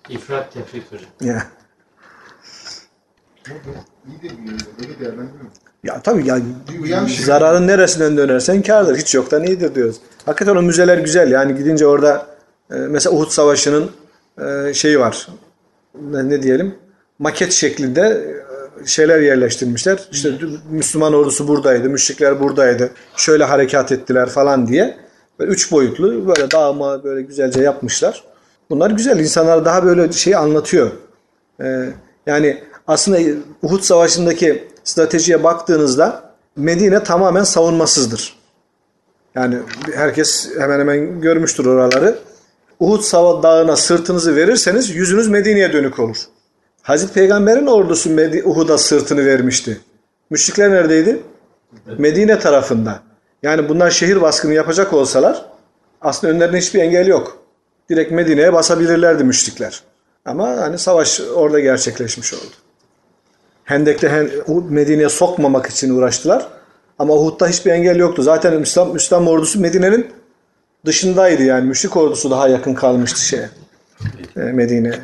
İfrat 0.09 0.55
hocam. 0.55 1.05
Ya, 1.21 1.43
İyi 3.47 4.99
de. 4.99 5.11
Ya 5.83 6.01
tabii 6.01 6.27
ya 6.27 6.37
Uyan 6.81 7.05
şey. 7.05 7.25
zararın 7.25 7.67
neresinden 7.67 8.17
dönersen 8.17 8.61
kârdır. 8.61 8.97
Hiç 8.97 9.15
yoktan 9.15 9.43
iyidir 9.43 9.75
diyoruz. 9.75 9.95
Hakikaten 10.25 10.55
o 10.55 10.61
müzeler 10.61 10.97
güzel. 10.97 11.31
Yani 11.31 11.55
gidince 11.55 11.87
orada 11.87 12.25
e, 12.71 12.75
mesela 12.75 13.15
Uhud 13.15 13.29
Savaşı'nın 13.29 13.91
e, 14.41 14.73
şeyi 14.73 14.99
var. 14.99 15.27
Ne, 16.11 16.43
diyelim? 16.43 16.75
Maket 17.19 17.51
şeklinde 17.51 18.01
e, 18.81 18.85
şeyler 18.87 19.19
yerleştirmişler. 19.19 19.99
İşte 20.11 20.31
Müslüman 20.69 21.13
ordusu 21.13 21.47
buradaydı, 21.47 21.89
müşrikler 21.89 22.39
buradaydı. 22.39 22.91
Şöyle 23.15 23.43
harekat 23.43 23.91
ettiler 23.91 24.29
falan 24.29 24.67
diye. 24.67 24.97
Böyle 25.39 25.51
üç 25.51 25.71
boyutlu 25.71 26.27
böyle 26.27 26.51
dağıma 26.51 27.03
böyle 27.03 27.21
güzelce 27.21 27.61
yapmışlar. 27.61 28.23
Bunlar 28.69 28.91
güzel. 28.91 29.19
İnsanlar 29.19 29.65
daha 29.65 29.85
böyle 29.85 30.11
şeyi 30.11 30.37
anlatıyor. 30.37 30.91
Ee, 31.61 31.89
yani 32.25 32.63
aslında 32.87 33.19
Uhud 33.61 33.81
Savaşı'ndaki 33.81 34.67
stratejiye 34.83 35.43
baktığınızda 35.43 36.33
Medine 36.55 37.03
tamamen 37.03 37.43
savunmasızdır. 37.43 38.35
Yani 39.35 39.57
herkes 39.93 40.49
hemen 40.59 40.79
hemen 40.79 41.21
görmüştür 41.21 41.65
oraları. 41.65 42.19
Uhud 42.79 43.03
Dağı'na 43.43 43.75
sırtınızı 43.75 44.35
verirseniz 44.35 44.89
yüzünüz 44.89 45.27
Medine'ye 45.27 45.73
dönük 45.73 45.99
olur. 45.99 46.17
Hazreti 46.81 47.13
Peygamber'in 47.13 47.67
ordusu 47.67 48.09
Uhud'a 48.43 48.77
sırtını 48.77 49.25
vermişti. 49.25 49.81
Müşrikler 50.29 50.71
neredeydi? 50.71 51.21
Medine 51.97 52.39
tarafında. 52.39 52.99
Yani 53.43 53.69
bunlar 53.69 53.91
şehir 53.91 54.21
baskını 54.21 54.53
yapacak 54.53 54.93
olsalar 54.93 55.45
aslında 56.01 56.33
önlerinde 56.33 56.57
hiçbir 56.57 56.79
engel 56.79 57.07
yok. 57.07 57.37
Direkt 57.89 58.11
Medine'ye 58.11 58.53
basabilirlerdi 58.53 59.23
müşrikler. 59.23 59.83
Ama 60.25 60.47
hani 60.47 60.77
savaş 60.77 61.21
orada 61.21 61.59
gerçekleşmiş 61.59 62.33
oldu. 62.33 62.62
Hendek'te 63.64 64.08
Hen- 64.08 64.30
Uhud 64.47 64.70
Medine'ye 64.70 65.08
sokmamak 65.08 65.66
için 65.66 65.90
uğraştılar. 65.99 66.47
Ama 66.99 67.14
Uhud'da 67.14 67.47
hiçbir 67.49 67.70
engel 67.70 67.97
yoktu. 67.97 68.23
Zaten 68.23 68.54
Müslüman, 68.54 68.92
Müslüman 68.92 69.26
ordusu 69.26 69.61
Medine'nin 69.61 70.06
dışındaydı 70.87 71.42
yani. 71.42 71.66
Müşrik 71.66 71.97
ordusu 71.97 72.30
daha 72.30 72.49
yakın 72.49 72.75
kalmıştı 72.75 73.20
şeye. 73.20 73.49
e, 74.37 74.40
Medine'ye. 74.40 75.00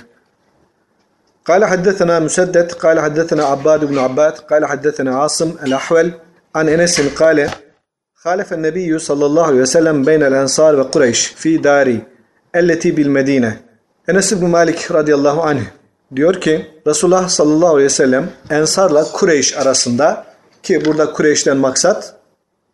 قال 1.51 1.63
حدثنا 1.73 2.15
مسدد 2.27 2.69
قال 2.85 2.97
حدثنا 3.07 3.43
عباد 3.53 3.81
بن 3.91 3.97
عباد 4.07 4.35
قال 4.51 4.63
حدثنا 4.73 5.11
عاصم 5.21 5.51
الأحول 5.67 6.07
عن 6.59 6.67
أنس 6.75 6.95
قال 7.21 7.39
خالف 8.25 8.49
النبي 8.59 8.91
صلى 9.09 9.25
الله 9.29 9.45
عليه 9.51 9.63
وسلم 9.67 9.97
بين 10.09 10.23
الأنصار 10.31 10.73
وقريش 10.81 11.21
في 11.43 11.51
داري 11.69 11.99
التي 12.61 12.91
بالمدينة 12.97 13.53
Enes 14.09 14.33
İbn 14.33 14.47
Malik 14.47 14.91
radıyallahu 14.93 15.43
anh 15.43 15.61
diyor 16.16 16.42
ki 16.42 16.68
Resulullah 16.88 17.30
sallallahu 17.30 17.70
aleyhi 17.70 17.86
ve 17.86 17.90
sellem 17.90 18.30
Ensar'la 18.50 19.04
Kureyş 19.04 19.58
arasında 19.58 20.26
ki 20.64 20.86
burada 20.86 21.14
Kureyş'ten 21.14 21.58
maksat 21.58 22.16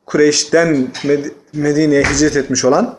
Kureyş'ten 0.06 0.88
Med- 1.04 1.32
Medine'ye 1.54 2.04
hicret 2.04 2.36
etmiş 2.36 2.66
olan 2.66 2.96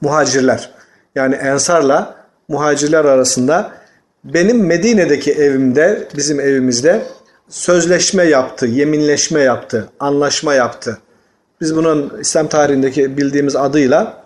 muhacirler. 0.00 0.70
Yani 1.14 1.34
Ensar'la 1.34 2.16
muhacirler 2.48 3.04
arasında 3.04 3.72
benim 4.24 4.66
Medine'deki 4.66 5.32
evimde, 5.32 6.08
bizim 6.16 6.40
evimizde 6.40 7.02
sözleşme 7.48 8.24
yaptı, 8.24 8.66
yeminleşme 8.66 9.40
yaptı, 9.40 9.88
anlaşma 10.00 10.54
yaptı. 10.54 10.98
Biz 11.60 11.76
bunun 11.76 12.18
İslam 12.20 12.48
tarihindeki 12.48 13.16
bildiğimiz 13.16 13.56
adıyla 13.56 14.24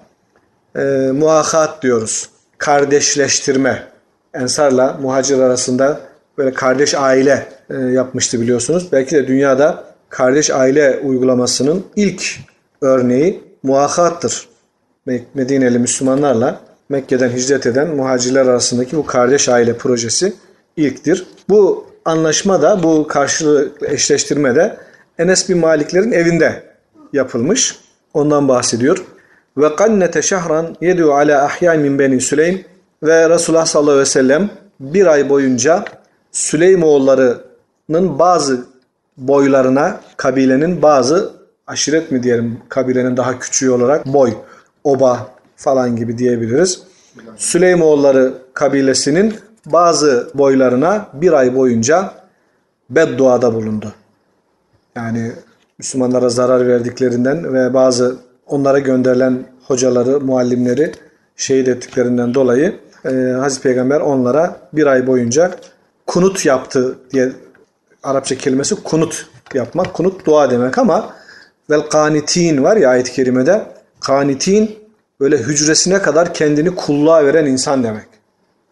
e, 0.76 0.80
muakat 1.12 1.82
diyoruz. 1.82 2.28
Kardeşleştirme. 2.58 3.89
Ensar'la 4.34 4.98
muhacir 5.02 5.38
arasında 5.38 6.00
böyle 6.38 6.54
kardeş 6.54 6.94
aile 6.94 7.46
e, 7.70 7.76
yapmıştı 7.76 8.40
biliyorsunuz. 8.40 8.88
Belki 8.92 9.14
de 9.14 9.26
dünyada 9.26 9.84
kardeş 10.08 10.50
aile 10.50 10.98
uygulamasının 11.04 11.84
ilk 11.96 12.38
örneği 12.80 13.42
muakattır. 13.62 14.48
Me- 15.06 15.22
Medineli 15.34 15.78
Müslümanlarla 15.78 16.60
Mekke'den 16.88 17.28
hicret 17.30 17.66
eden 17.66 17.88
muhacirler 17.88 18.46
arasındaki 18.46 18.96
bu 18.96 19.06
kardeş 19.06 19.48
aile 19.48 19.76
projesi 19.76 20.32
ilktir. 20.76 21.26
Bu 21.48 21.86
anlaşma 22.04 22.62
da 22.62 22.82
bu 22.82 23.06
karşılıklı 23.06 23.86
eşleştirme 23.86 24.54
de 24.54 24.76
Enes 25.18 25.48
bin 25.48 25.58
Maliklerin 25.58 26.12
evinde 26.12 26.62
yapılmış. 27.12 27.78
Ondan 28.14 28.48
bahsediyor. 28.48 29.04
Ve 29.56 29.76
kannete 29.76 30.22
şehran 30.22 30.76
yedu 30.80 31.12
ala 31.12 31.44
ahya 31.44 31.74
min 31.74 31.98
beni 31.98 32.20
Süleym 32.20 32.64
ve 33.02 33.30
Resulullah 33.30 33.66
sallallahu 33.66 33.92
aleyhi 33.92 34.06
ve 34.08 34.10
sellem 34.10 34.50
bir 34.80 35.06
ay 35.06 35.28
boyunca 35.28 35.84
Süleymoğullarının 36.32 38.18
bazı 38.18 38.66
boylarına 39.16 40.00
kabilenin 40.16 40.82
bazı 40.82 41.32
aşiret 41.66 42.10
mi 42.10 42.22
diyelim 42.22 42.58
kabilenin 42.68 43.16
daha 43.16 43.38
küçüğü 43.38 43.70
olarak 43.70 44.06
boy, 44.06 44.32
oba 44.84 45.30
falan 45.56 45.96
gibi 45.96 46.18
diyebiliriz. 46.18 46.82
Süleymoğulları 47.36 48.34
kabilesinin 48.54 49.34
bazı 49.66 50.30
boylarına 50.34 51.08
bir 51.12 51.32
ay 51.32 51.56
boyunca 51.56 52.12
bedduada 52.90 53.54
bulundu. 53.54 53.92
Yani 54.96 55.32
Müslümanlara 55.78 56.28
zarar 56.28 56.66
verdiklerinden 56.66 57.54
ve 57.54 57.74
bazı 57.74 58.16
onlara 58.46 58.78
gönderilen 58.78 59.44
hocaları, 59.66 60.20
muallimleri 60.20 60.92
şehit 61.36 61.68
ettiklerinden 61.68 62.34
dolayı 62.34 62.74
e, 63.04 63.10
Hazreti 63.10 63.62
Peygamber 63.62 64.00
onlara 64.00 64.56
bir 64.72 64.86
ay 64.86 65.06
boyunca 65.06 65.56
kunut 66.06 66.46
yaptı 66.46 66.98
diye 67.12 67.32
Arapça 68.02 68.38
kelimesi 68.38 68.74
kunut 68.74 69.26
yapmak. 69.54 69.94
Kunut 69.94 70.26
dua 70.26 70.50
demek 70.50 70.78
ama 70.78 71.14
vel 71.70 71.80
kanitin 71.80 72.64
var 72.64 72.76
ya 72.76 72.90
ayet-i 72.90 73.12
kerimede 73.12 73.66
kanitin 74.00 74.78
böyle 75.20 75.38
hücresine 75.38 76.02
kadar 76.02 76.34
kendini 76.34 76.74
kulluğa 76.74 77.24
veren 77.24 77.46
insan 77.46 77.84
demek. 77.84 78.06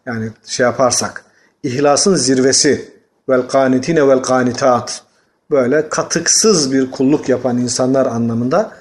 Yani 0.05 0.29
şey 0.45 0.63
yaparsak 0.63 1.25
ihlasın 1.63 2.15
zirvesi 2.15 2.91
vel 3.29 3.41
kanitine 3.41 4.07
vel 4.07 4.19
kanitat 4.19 5.03
böyle 5.51 5.89
katıksız 5.89 6.71
bir 6.71 6.91
kulluk 6.91 7.29
yapan 7.29 7.57
insanlar 7.57 8.05
anlamında 8.05 8.71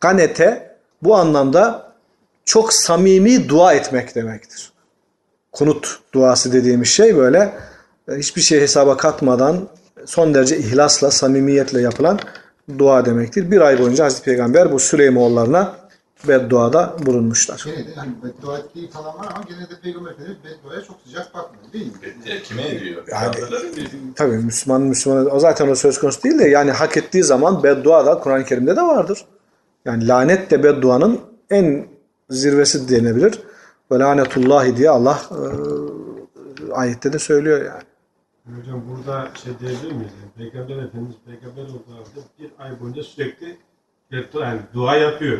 kanete 0.00 0.76
bu 1.02 1.16
anlamda 1.16 1.92
çok 2.44 2.72
samimi 2.72 3.48
dua 3.48 3.74
etmek 3.74 4.14
demektir. 4.14 4.72
Kunut 5.56 5.98
duası 6.14 6.52
dediğimiz 6.52 6.88
şey 6.88 7.16
böyle 7.16 7.54
e, 8.08 8.14
hiçbir 8.14 8.40
şey 8.40 8.60
hesaba 8.60 8.96
katmadan 8.96 9.68
son 10.06 10.34
derece 10.34 10.58
ihlasla, 10.58 11.10
samimiyetle 11.10 11.80
yapılan 11.80 12.18
dua 12.78 13.04
demektir. 13.04 13.50
Bir 13.50 13.60
ay 13.60 13.78
boyunca 13.78 14.04
Hazreti 14.04 14.24
Peygamber 14.24 14.72
bu 14.72 14.78
Süleymoğullarına 14.78 15.76
bedduada 16.28 16.96
bulunmuşlar. 17.06 17.62
Gene 17.64 17.86
de 17.86 17.94
hani 17.94 18.10
beddua 18.24 18.58
ettiği 18.58 18.90
falan 18.90 19.18
var 19.18 19.26
ama 19.34 19.44
gene 19.48 19.60
de 19.60 19.80
Peygamber 19.82 20.10
Efendimiz 20.10 20.38
bedduaya 20.44 20.84
çok 20.84 20.96
sıcak 21.06 21.34
bakmıyor 21.34 21.72
değil 21.72 21.86
mi? 21.86 21.92
E, 22.26 22.42
Kime 22.42 22.68
ediyor? 22.68 23.02
Yani-? 23.08 24.14
Tabii 24.14 24.36
Müslüman 24.36 24.80
Müslümana 24.80 25.28
o 25.28 25.40
zaten 25.40 25.68
o 25.68 25.74
söz 25.74 25.98
konusu 25.98 26.22
değil 26.22 26.38
de 26.38 26.48
yani 26.48 26.70
hak 26.70 26.96
ettiği 26.96 27.24
zaman 27.24 27.62
beddua 27.62 28.06
da 28.06 28.18
Kur'an-ı 28.18 28.44
Kerim'de 28.44 28.76
de 28.76 28.82
vardır. 28.82 29.24
Yani 29.84 30.08
lanet 30.08 30.50
de 30.50 30.62
bedduanın 30.62 31.20
en 31.50 31.86
zirvesi 32.30 32.88
denebilir. 32.88 33.40
Ve 33.90 33.98
lanetullahi 33.98 34.76
diye 34.76 34.90
Allah 34.90 35.22
e, 35.30 36.72
ayette 36.72 37.12
de 37.12 37.18
söylüyor 37.18 37.64
yani. 37.64 37.82
Hocam 38.58 38.82
burada 38.90 39.28
şey 39.44 39.52
diyebilir 39.60 39.92
miyiz? 39.92 40.12
Yani 40.22 40.50
Peygamber 40.50 40.84
Efendimiz 40.84 41.16
peygamber 41.26 41.62
olduğu 41.62 42.24
bir 42.38 42.50
ay 42.58 42.80
boyunca 42.80 43.02
sürekli 43.02 43.56
yani 44.34 44.60
dua 44.74 44.96
yapıyor. 44.96 45.38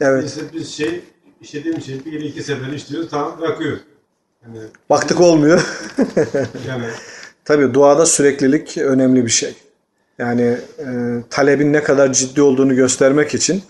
Evet. 0.00 0.24
Biz, 0.24 0.52
biz 0.52 0.68
şey, 0.74 1.04
işlediğimiz 1.40 1.86
şey 1.86 2.04
bir 2.04 2.20
iki 2.20 2.42
sefer 2.42 2.72
işliyoruz 2.72 3.10
tamam 3.10 3.40
bırakıyoruz. 3.40 3.80
Yani, 4.46 4.58
Baktık 4.90 5.20
olmuyor. 5.20 5.66
yani 6.68 6.84
Tabii 7.44 7.74
duada 7.74 8.06
süreklilik 8.06 8.78
önemli 8.78 9.24
bir 9.24 9.30
şey. 9.30 9.54
Yani 10.18 10.58
e, 10.78 10.86
talebin 11.30 11.72
ne 11.72 11.82
kadar 11.82 12.12
ciddi 12.12 12.42
olduğunu 12.42 12.74
göstermek 12.74 13.34
için 13.34 13.62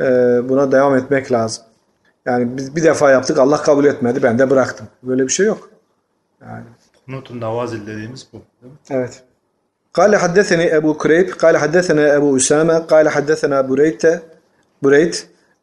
e, 0.00 0.04
buna 0.48 0.72
devam 0.72 0.96
etmek 0.96 1.32
lazım. 1.32 1.64
Yani 2.25 2.57
biz 2.57 2.75
bir 2.75 2.83
defa 2.83 3.11
yaptık 3.11 3.39
Allah 3.39 3.61
kabul 3.61 3.85
etmedi 3.85 4.23
ben 4.23 4.39
de 4.39 4.49
bıraktım. 4.49 4.87
Böyle 5.03 5.23
bir 5.23 5.31
şey 5.31 5.45
yok. 5.45 5.69
Yani 6.41 6.63
Kunutun 7.05 7.41
Navazil 7.41 7.87
dediğimiz 7.87 8.27
bu. 8.33 8.41
Değil 8.61 8.73
mi? 8.73 8.79
Evet. 8.89 9.23
قال 9.99 10.11
حدثني 10.23 10.65
أبو 10.79 10.91
كريب 11.01 11.27
قال 11.43 11.55
حدثنا 11.63 12.03
أبو 12.17 12.29
أسامة 12.39 12.75
قال 12.91 13.05
حدثنا 13.15 13.57
بريت 13.69 14.03
بريت 14.83 15.15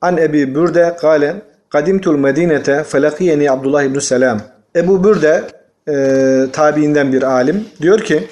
عن 0.02 0.14
أبي 0.26 0.42
بردة 0.54 0.88
قال 1.04 1.22
قدمت 1.74 2.06
المدينة 2.14 2.68
فلقيني 2.90 3.48
عبد 3.54 3.66
الله 3.66 3.86
بن 3.86 4.00
سلام 4.00 4.40
Ebu 4.76 5.04
Bürde 5.04 5.44
e, 5.88 6.46
tabiinden 6.52 7.12
bir 7.12 7.22
alim 7.22 7.64
diyor 7.80 8.00
ki 8.00 8.28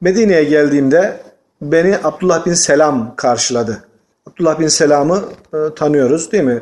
Medine'ye 0.00 0.44
geldiğimde 0.44 1.16
beni 1.62 1.98
Abdullah 2.04 2.46
bin 2.46 2.54
Selam 2.54 3.16
karşıladı. 3.16 3.84
Abdullah 4.26 4.60
bin 4.60 4.68
Selam'ı 4.68 5.24
e, 5.54 5.74
tanıyoruz 5.74 6.32
değil 6.32 6.44
mi? 6.44 6.60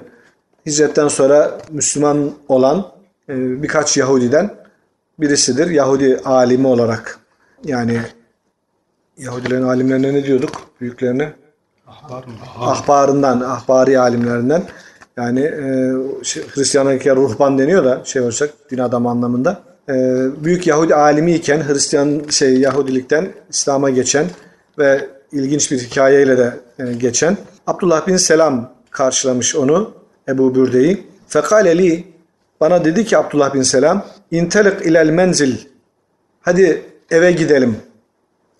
Hicretten 0.66 1.08
sonra 1.08 1.58
Müslüman 1.72 2.32
olan 2.48 2.92
e, 3.30 3.64
birkaç 3.64 3.98
Yahudiden 3.98 4.56
birisidir. 5.20 5.70
Yahudi 5.70 6.20
alimi 6.26 6.68
olarak. 6.68 7.20
Yani 7.64 8.02
Yahudilerin 9.18 9.64
alimlerine 9.64 10.14
ne 10.14 10.24
diyorduk? 10.24 10.52
Büyüklerine? 10.82 11.34
Ahbar 11.88 12.24
mı? 12.24 12.34
Ahbarından, 12.60 13.42
ahbari 13.42 14.00
alimlerinden. 14.00 14.64
Yani 15.18 15.40
e, 15.40 15.94
şey, 16.24 16.44
Hristiyanlıkya 16.48 17.16
ruhban 17.16 17.58
deniyor 17.58 17.86
da 17.86 18.02
şey 18.06 18.22
olacak 18.22 18.54
din 18.72 18.78
adamı 18.78 19.10
anlamında. 19.10 19.62
E, 19.90 19.94
büyük 20.44 20.68
Yahudi 20.68 20.96
alimi 20.96 21.34
iken 21.34 21.68
Hristiyan 21.68 22.22
şey 22.30 22.58
Yahudilikten 22.58 23.28
İslam'a 23.50 23.90
geçen 23.90 24.26
ve 24.78 25.10
ilginç 25.32 25.72
bir 25.72 25.80
hikayeyle 25.80 26.38
de 26.38 26.54
e, 26.80 26.94
geçen 26.94 27.38
Abdullah 27.68 28.08
bin 28.08 28.18
Selam 28.18 28.72
karşılamış 28.92 29.56
onu 29.56 29.94
Ebu 30.30 30.56
Bürde'yi. 30.56 31.08
Fekale 31.28 31.78
li 31.78 32.08
bana 32.60 32.86
dedi 32.86 33.06
ki 33.06 33.18
Abdullah 33.18 33.54
bin 33.54 33.62
Selam 33.62 34.06
intelik 34.32 34.86
ilel 34.86 35.10
menzil 35.10 35.56
hadi 36.42 36.82
eve 37.12 37.32
gidelim. 37.32 37.78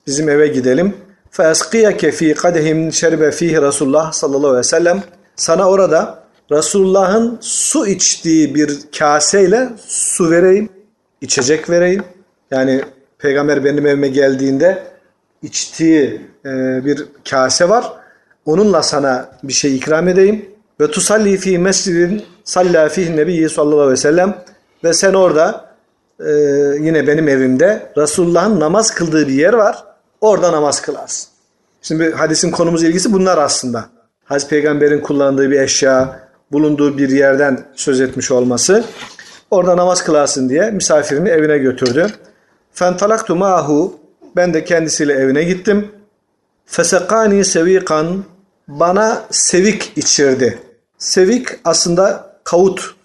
Bizim 0.08 0.30
eve 0.30 0.48
gidelim. 0.48 0.96
Feeskiyeke 1.32 2.12
fi 2.12 2.34
kadehim 2.34 2.94
şerbe 2.94 3.32
fihi 3.32 3.62
Resulullah 3.62 4.12
sallallahu 4.12 4.48
aleyhi 4.48 4.58
ve 4.60 4.64
sellem 4.64 5.04
sana 5.36 5.70
orada 5.70 6.26
Resulullah'ın 6.52 7.38
su 7.42 7.88
içtiği 7.88 8.56
bir 8.56 8.80
kaseyle 8.98 9.70
su 9.88 10.32
vereyim, 10.32 10.70
içecek 11.22 11.70
vereyim. 11.70 12.04
Yani 12.52 12.82
peygamber 13.18 13.66
benim 13.66 13.88
evime 13.88 14.08
geldiğinde 14.08 14.84
içtiği 15.42 16.22
e, 16.46 16.50
bir 16.86 17.06
kase 17.30 17.70
var. 17.70 17.94
Onunla 18.46 18.84
sana 18.84 19.30
bir 19.44 19.54
şey 19.54 19.76
ikram 19.76 20.08
edeyim. 20.08 20.46
Ve 20.82 20.92
tusalli 20.92 21.38
fi 21.38 21.60
mescidin 21.60 22.26
salla 22.44 22.90
fihi 22.90 23.18
nebiyyi 23.18 23.50
sallallahu 23.50 23.80
aleyhi 23.80 23.92
ve 23.92 23.98
sellem. 23.98 24.38
Ve 24.84 24.94
sen 24.94 25.14
orada 25.14 25.66
e, 26.20 26.32
yine 26.80 27.08
benim 27.08 27.28
evimde 27.28 27.92
Resulullah'ın 27.98 28.60
namaz 28.60 28.92
kıldığı 28.92 29.28
bir 29.28 29.34
yer 29.34 29.54
var. 29.54 29.84
Orada 30.22 30.52
namaz 30.52 30.82
kılarsın. 30.82 31.30
Şimdi 31.82 32.12
hadisin 32.12 32.52
konumuz 32.52 32.84
ilgisi 32.84 33.14
bunlar 33.14 33.38
aslında. 33.38 33.86
Hazreti 34.26 34.50
Peygamber'in 34.50 35.02
kullandığı 35.02 35.52
bir 35.52 35.60
eşya, 35.60 36.20
bulunduğu 36.52 36.98
bir 36.98 37.10
yerden 37.10 37.66
söz 37.76 38.02
etmiş 38.02 38.32
olması. 38.32 38.84
Orada 39.52 39.78
namaz 39.78 40.04
kılarsın 40.04 40.50
diye 40.50 40.72
misafirini 40.72 41.30
evine 41.30 41.58
götürdü. 41.58 42.08
Fentalaktu 42.74 43.36
ma'hu 43.36 44.00
ben 44.36 44.54
de 44.54 44.64
kendisiyle 44.64 45.14
evine 45.14 45.44
gittim. 45.44 45.92
Fesekani 46.66 47.46
sevikan 47.46 48.24
bana 48.68 49.22
sevik 49.32 49.92
içirdi. 49.96 50.60
Sevik 50.98 51.48
aslında 51.64 52.36
kavut 52.44 52.96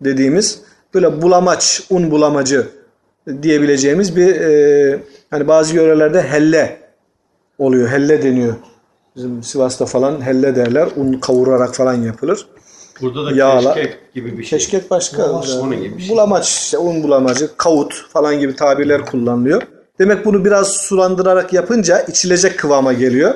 dediğimiz 0.00 0.60
böyle 0.94 1.22
bulamaç, 1.22 1.82
un 1.90 2.10
bulamacı 2.10 2.66
diyebileceğimiz 3.42 4.16
bir 4.16 4.40
e, 4.40 5.00
hani 5.30 5.48
bazı 5.48 5.76
yörelerde 5.76 6.22
helle 6.22 6.80
oluyor. 7.58 7.88
Helle 7.88 8.22
deniyor. 8.22 8.54
Bizim 9.16 9.42
Sivas'ta 9.42 9.86
falan 9.86 10.20
helle 10.20 10.56
derler. 10.56 10.88
Un 10.96 11.12
kavurarak 11.12 11.74
falan 11.74 11.94
yapılır. 11.94 12.46
Burada 13.00 13.26
da 13.26 13.32
Yağla. 13.32 13.74
keşkek 13.74 14.14
gibi 14.14 14.38
bir 14.38 14.44
şey. 14.44 14.58
Keşkek 14.58 14.90
başka. 14.90 15.32
Onun 15.32 15.82
gibi 15.82 15.96
bir 15.96 16.02
şey. 16.02 16.10
Bulamaç, 16.10 16.48
işte 16.48 16.78
un 16.78 17.02
bulamacı, 17.02 17.56
kavut 17.56 18.06
falan 18.12 18.38
gibi 18.38 18.56
tabirler 18.56 19.06
kullanılıyor. 19.06 19.62
Demek 19.98 20.24
bunu 20.24 20.44
biraz 20.44 20.68
sulandırarak 20.68 21.52
yapınca 21.52 22.00
içilecek 22.00 22.58
kıvama 22.58 22.92
geliyor. 22.92 23.34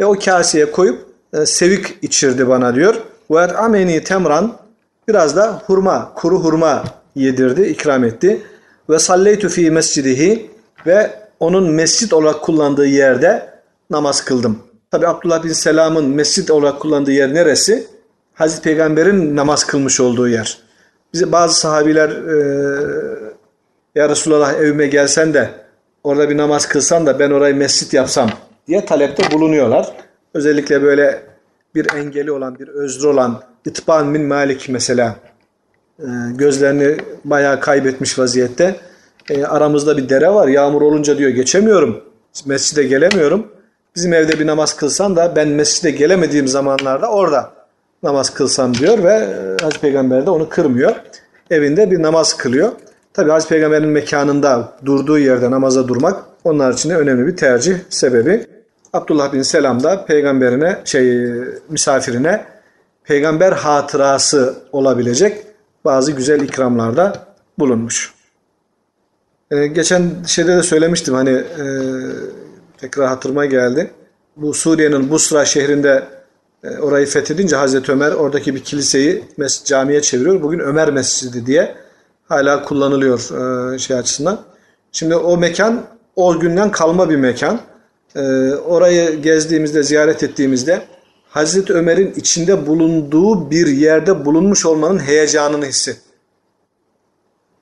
Ve 0.00 0.04
o 0.04 0.18
kaseye 0.18 0.70
koyup 0.70 1.06
e, 1.32 1.46
sevik 1.46 1.86
içirdi 2.02 2.48
bana 2.48 2.74
diyor. 2.74 2.94
Ve 3.32 3.56
ameni 3.56 4.04
temran 4.04 4.58
biraz 5.08 5.36
da 5.36 5.62
hurma, 5.66 6.12
kuru 6.14 6.38
hurma 6.38 6.84
yedirdi, 7.14 7.62
ikram 7.62 8.04
etti. 8.04 8.42
Ve 8.90 8.98
salleytu 8.98 9.48
fi 9.48 9.70
mescidihi 9.70 10.50
ve 10.86 11.10
onun 11.40 11.70
mescit 11.70 12.12
olarak 12.12 12.42
kullandığı 12.42 12.86
yerde 12.86 13.50
namaz 13.90 14.24
kıldım. 14.24 14.58
Tabi 14.90 15.08
Abdullah 15.08 15.44
bin 15.44 15.52
Selam'ın 15.52 16.08
mescit 16.08 16.50
olarak 16.50 16.80
kullandığı 16.80 17.12
yer 17.12 17.34
neresi? 17.34 17.86
Hazreti 18.34 18.62
Peygamber'in 18.62 19.36
namaz 19.36 19.64
kılmış 19.64 20.00
olduğu 20.00 20.28
yer. 20.28 20.58
Bize 21.14 21.32
bazı 21.32 21.60
sahabiler 21.60 22.10
e, 22.10 22.36
ya 23.94 24.08
Resulallah 24.08 24.54
evime 24.54 24.86
gelsen 24.86 25.34
de 25.34 25.50
orada 26.04 26.30
bir 26.30 26.36
namaz 26.36 26.66
kılsan 26.66 27.06
da 27.06 27.18
ben 27.18 27.30
orayı 27.30 27.54
mescit 27.56 27.94
yapsam 27.94 28.30
diye 28.68 28.84
talepte 28.84 29.30
bulunuyorlar. 29.30 29.92
Özellikle 30.34 30.82
böyle 30.82 31.31
bir 31.74 31.94
engeli 31.94 32.32
olan, 32.32 32.58
bir 32.58 32.68
özrü 32.68 33.06
olan 33.06 33.42
İtban 33.64 34.06
min 34.06 34.22
Malik 34.22 34.68
mesela 34.68 35.16
e, 35.98 36.06
gözlerini 36.34 36.96
bayağı 37.24 37.60
kaybetmiş 37.60 38.18
vaziyette. 38.18 38.76
E, 39.30 39.44
aramızda 39.44 39.96
bir 39.96 40.08
dere 40.08 40.28
var. 40.28 40.48
Yağmur 40.48 40.82
olunca 40.82 41.18
diyor 41.18 41.30
geçemiyorum. 41.30 42.04
Mescide 42.46 42.82
gelemiyorum. 42.82 43.46
Bizim 43.96 44.12
evde 44.12 44.40
bir 44.40 44.46
namaz 44.46 44.76
kılsan 44.76 45.16
da 45.16 45.36
ben 45.36 45.48
mescide 45.48 45.90
gelemediğim 45.90 46.48
zamanlarda 46.48 47.10
orada 47.10 47.52
namaz 48.02 48.30
kılsam 48.30 48.74
diyor 48.74 49.04
ve 49.04 49.12
e, 49.12 49.62
Hazreti 49.62 49.80
Peygamber 49.80 50.26
de 50.26 50.30
onu 50.30 50.48
kırmıyor. 50.48 50.94
Evinde 51.50 51.90
bir 51.90 52.02
namaz 52.02 52.36
kılıyor. 52.36 52.72
Tabi 53.14 53.30
Hazreti 53.30 53.48
Peygamber'in 53.48 53.88
mekanında 53.88 54.72
durduğu 54.84 55.18
yerde 55.18 55.50
namaza 55.50 55.88
durmak 55.88 56.24
onlar 56.44 56.72
için 56.72 56.90
de 56.90 56.96
önemli 56.96 57.26
bir 57.26 57.36
tercih 57.36 57.76
sebebi. 57.90 58.46
Abdullah 58.92 59.32
bin 59.32 59.42
Selam 59.42 59.82
da 59.82 60.04
peygamberine 60.04 60.80
şey 60.84 61.32
misafirine 61.68 62.44
peygamber 63.04 63.52
hatırası 63.52 64.54
olabilecek 64.72 65.46
bazı 65.84 66.12
güzel 66.12 66.40
ikramlarda 66.40 67.26
bulunmuş. 67.58 68.14
Ee, 69.50 69.66
geçen 69.66 70.10
şeyde 70.26 70.56
de 70.56 70.62
söylemiştim 70.62 71.14
hani 71.14 71.30
e, 71.30 71.64
tekrar 72.78 73.08
hatırıma 73.08 73.46
geldi. 73.46 73.90
Bu 74.36 74.54
Suriye'nin 74.54 75.10
Busra 75.10 75.44
şehrinde 75.44 76.02
e, 76.64 76.78
orayı 76.78 77.06
fethedince 77.06 77.56
Hazreti 77.56 77.92
Ömer 77.92 78.12
oradaki 78.12 78.54
bir 78.54 78.64
kiliseyi 78.64 79.24
mes 79.36 79.64
camiye 79.64 80.02
çeviriyor. 80.02 80.42
Bugün 80.42 80.58
Ömer 80.58 80.90
Mescidi 80.90 81.46
diye 81.46 81.74
hala 82.28 82.62
kullanılıyor 82.62 83.20
e, 83.74 83.78
şey 83.78 83.96
açısından. 83.96 84.40
Şimdi 84.92 85.16
o 85.16 85.36
mekan 85.36 85.82
o 86.16 86.40
günden 86.40 86.70
kalma 86.70 87.10
bir 87.10 87.16
mekan. 87.16 87.60
E, 88.16 88.20
orayı 88.54 89.22
gezdiğimizde, 89.22 89.82
ziyaret 89.82 90.22
ettiğimizde 90.22 90.82
Hazreti 91.28 91.72
Ömer'in 91.72 92.14
içinde 92.16 92.66
bulunduğu 92.66 93.50
bir 93.50 93.66
yerde 93.66 94.24
bulunmuş 94.24 94.66
olmanın 94.66 94.98
heyecanını 94.98 95.66
hissettim. 95.66 96.12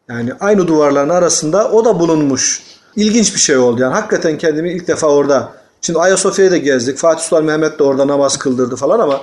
Yani 0.09 0.33
aynı 0.41 0.69
duvarların 0.69 1.09
arasında 1.09 1.71
o 1.71 1.85
da 1.85 2.01
bulunmuş. 2.01 2.63
İlginç 2.97 3.35
bir 3.35 3.41
şey 3.41 3.57
oldu. 3.57 3.83
Yani 3.83 3.95
hakikaten 3.95 4.39
kendimi 4.39 4.73
ilk 4.73 4.89
defa 4.89 5.07
orada. 5.07 5.53
Şimdi 5.81 5.99
Ayasofya'yı 5.99 6.51
da 6.51 6.57
gezdik. 6.57 6.99
Fatih 6.99 7.23
Sultan 7.23 7.45
Mehmet 7.45 7.79
de 7.79 7.83
orada 7.83 8.09
namaz 8.09 8.39
kıldırdı 8.39 8.77
falan 8.77 8.99
ama 8.99 9.21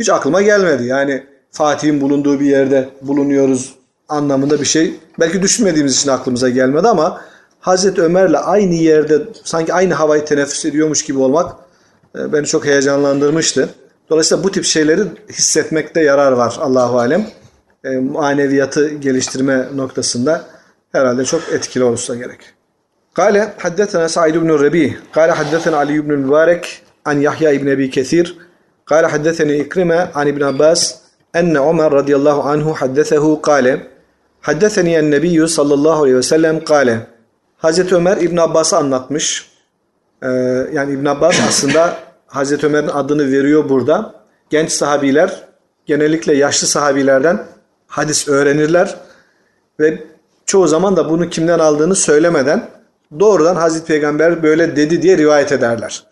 hiç 0.00 0.10
aklıma 0.10 0.42
gelmedi. 0.42 0.84
Yani 0.84 1.26
Fatih'in 1.50 2.00
bulunduğu 2.00 2.40
bir 2.40 2.46
yerde 2.46 2.88
bulunuyoruz 3.02 3.74
anlamında 4.08 4.60
bir 4.60 4.66
şey. 4.66 4.94
Belki 5.20 5.42
düşünmediğimiz 5.42 5.96
için 5.96 6.10
aklımıza 6.10 6.48
gelmedi 6.48 6.88
ama 6.88 7.20
Hazreti 7.66 8.02
Ömer'le 8.02 8.34
aynı 8.34 8.74
yerde 8.74 9.18
sanki 9.44 9.74
aynı 9.74 9.94
havayı 9.94 10.24
teneffüs 10.24 10.64
ediyormuş 10.64 11.04
gibi 11.04 11.18
olmak 11.18 11.56
e, 12.18 12.32
beni 12.32 12.46
çok 12.46 12.66
heyecanlandırmıştı. 12.66 13.68
Dolayısıyla 14.10 14.44
bu 14.44 14.52
tip 14.52 14.64
şeyleri 14.64 15.00
hissetmekte 15.32 16.00
yarar 16.00 16.32
var 16.32 16.56
Allahu 16.60 16.98
alem. 16.98 17.26
E, 17.84 17.88
maneviyatı 17.96 18.88
geliştirme 18.88 19.68
noktasında 19.74 20.44
herhalde 20.92 21.24
çok 21.24 21.42
etkili 21.52 21.84
olursa 21.84 22.14
gerek. 22.14 22.38
Kale 23.14 23.52
haddetena 23.58 24.08
Sa'id 24.08 24.34
ibn 24.34 24.48
Rabi, 24.48 24.98
kale 25.12 25.32
haddetena 25.32 25.76
Ali 25.76 25.96
ibn 25.96 26.12
Mübarek 26.12 26.82
an 27.04 27.20
Yahya 27.20 27.52
ibn 27.52 27.66
Ebi 27.66 27.90
Kesir, 27.90 28.38
kale 28.84 29.06
haddetena 29.06 29.52
İkrime 29.52 30.10
an 30.14 30.26
İbn 30.26 30.40
Abbas 30.40 30.94
enne 31.34 31.58
Ömer 31.58 31.92
radıyallahu 31.92 32.42
anhu 32.42 32.72
haddesehu 32.72 33.42
kale 33.42 33.86
haddeteni 34.40 34.94
en 34.94 35.10
Nebiyyü 35.10 35.48
sallallahu 35.48 36.02
aleyhi 36.02 36.16
ve 36.18 36.22
sellem 36.22 36.64
kale 36.64 37.15
Hazreti 37.58 37.94
Ömer 37.94 38.16
İbn 38.16 38.36
Abbas'a 38.36 38.78
anlatmış. 38.78 39.50
Ee, 40.22 40.28
yani 40.72 40.92
İbn 40.92 41.06
Abbas 41.06 41.36
aslında 41.48 41.96
Hazreti 42.26 42.66
Ömer'in 42.66 42.88
adını 42.88 43.32
veriyor 43.32 43.68
burada. 43.68 44.14
Genç 44.50 44.72
sahabiler 44.72 45.44
genellikle 45.86 46.34
yaşlı 46.34 46.66
sahabilerden 46.66 47.44
hadis 47.86 48.28
öğrenirler 48.28 48.96
ve 49.80 50.02
çoğu 50.46 50.68
zaman 50.68 50.96
da 50.96 51.10
bunu 51.10 51.30
kimden 51.30 51.58
aldığını 51.58 51.94
söylemeden 51.94 52.68
doğrudan 53.20 53.56
Hazreti 53.56 53.86
Peygamber 53.86 54.42
böyle 54.42 54.76
dedi 54.76 55.02
diye 55.02 55.18
rivayet 55.18 55.52
ederler. 55.52 56.04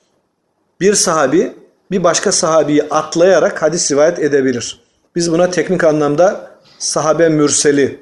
Bir 0.81 0.95
sahabi 0.95 1.53
bir 1.91 2.05
başka 2.05 2.33
sahabiyi 2.33 2.83
atlayarak 2.83 3.63
hadis 3.63 3.93
rivayet 3.93 4.19
edebilir. 4.19 4.81
Biz 5.17 5.33
buna 5.33 5.51
teknik 5.51 5.85
anlamda 5.85 6.51
sahabe 6.79 7.29
mürseli 7.29 8.01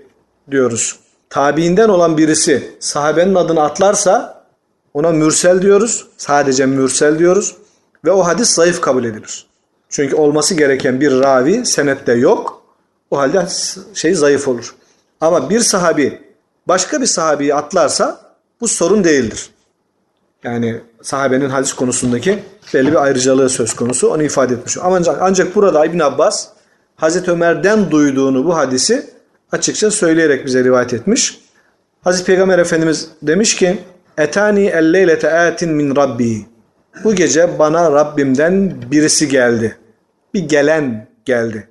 diyoruz. 0.50 1.01
Tabiinden 1.32 1.88
olan 1.88 2.18
birisi 2.18 2.76
sahabenin 2.80 3.34
adını 3.34 3.62
atlarsa 3.62 4.44
ona 4.94 5.10
mürsel 5.10 5.62
diyoruz. 5.62 6.06
Sadece 6.16 6.66
mürsel 6.66 7.18
diyoruz. 7.18 7.56
Ve 8.04 8.10
o 8.10 8.26
hadis 8.26 8.48
zayıf 8.48 8.80
kabul 8.80 9.04
edilir. 9.04 9.46
Çünkü 9.88 10.16
olması 10.16 10.54
gereken 10.54 11.00
bir 11.00 11.20
ravi 11.20 11.66
senette 11.66 12.12
yok. 12.12 12.62
O 13.10 13.18
halde 13.18 13.46
şey 13.94 14.14
zayıf 14.14 14.48
olur. 14.48 14.74
Ama 15.20 15.50
bir 15.50 15.60
sahabi 15.60 16.22
başka 16.68 17.00
bir 17.00 17.06
sahabiyi 17.06 17.54
atlarsa 17.54 18.20
bu 18.60 18.68
sorun 18.68 19.04
değildir. 19.04 19.50
Yani 20.44 20.80
sahabenin 21.02 21.50
hadis 21.50 21.72
konusundaki 21.72 22.42
belli 22.74 22.90
bir 22.90 23.02
ayrıcalığı 23.02 23.48
söz 23.48 23.76
konusu. 23.76 24.08
Onu 24.08 24.22
ifade 24.22 24.54
etmiş. 24.54 24.78
Ancak, 24.82 25.18
ancak 25.20 25.54
burada 25.54 25.84
İbn 25.84 25.98
Abbas 25.98 26.48
Hazreti 26.96 27.30
Ömer'den 27.30 27.90
duyduğunu 27.90 28.44
bu 28.44 28.56
hadisi 28.56 29.21
açıkça 29.52 29.90
söyleyerek 29.90 30.46
bize 30.46 30.64
rivayet 30.64 30.94
etmiş. 30.94 31.40
Hazreti 32.04 32.26
Peygamber 32.26 32.58
Efendimiz 32.58 33.08
demiş 33.22 33.56
ki 33.56 33.78
Etani 34.18 34.66
elleylete 34.66 35.30
atin 35.30 35.72
min 35.72 35.96
rabbi. 35.96 36.46
Bu 37.04 37.14
gece 37.14 37.58
bana 37.58 37.92
Rabbimden 37.92 38.74
birisi 38.90 39.28
geldi. 39.28 39.76
Bir 40.34 40.48
gelen 40.48 41.06
geldi. 41.24 41.68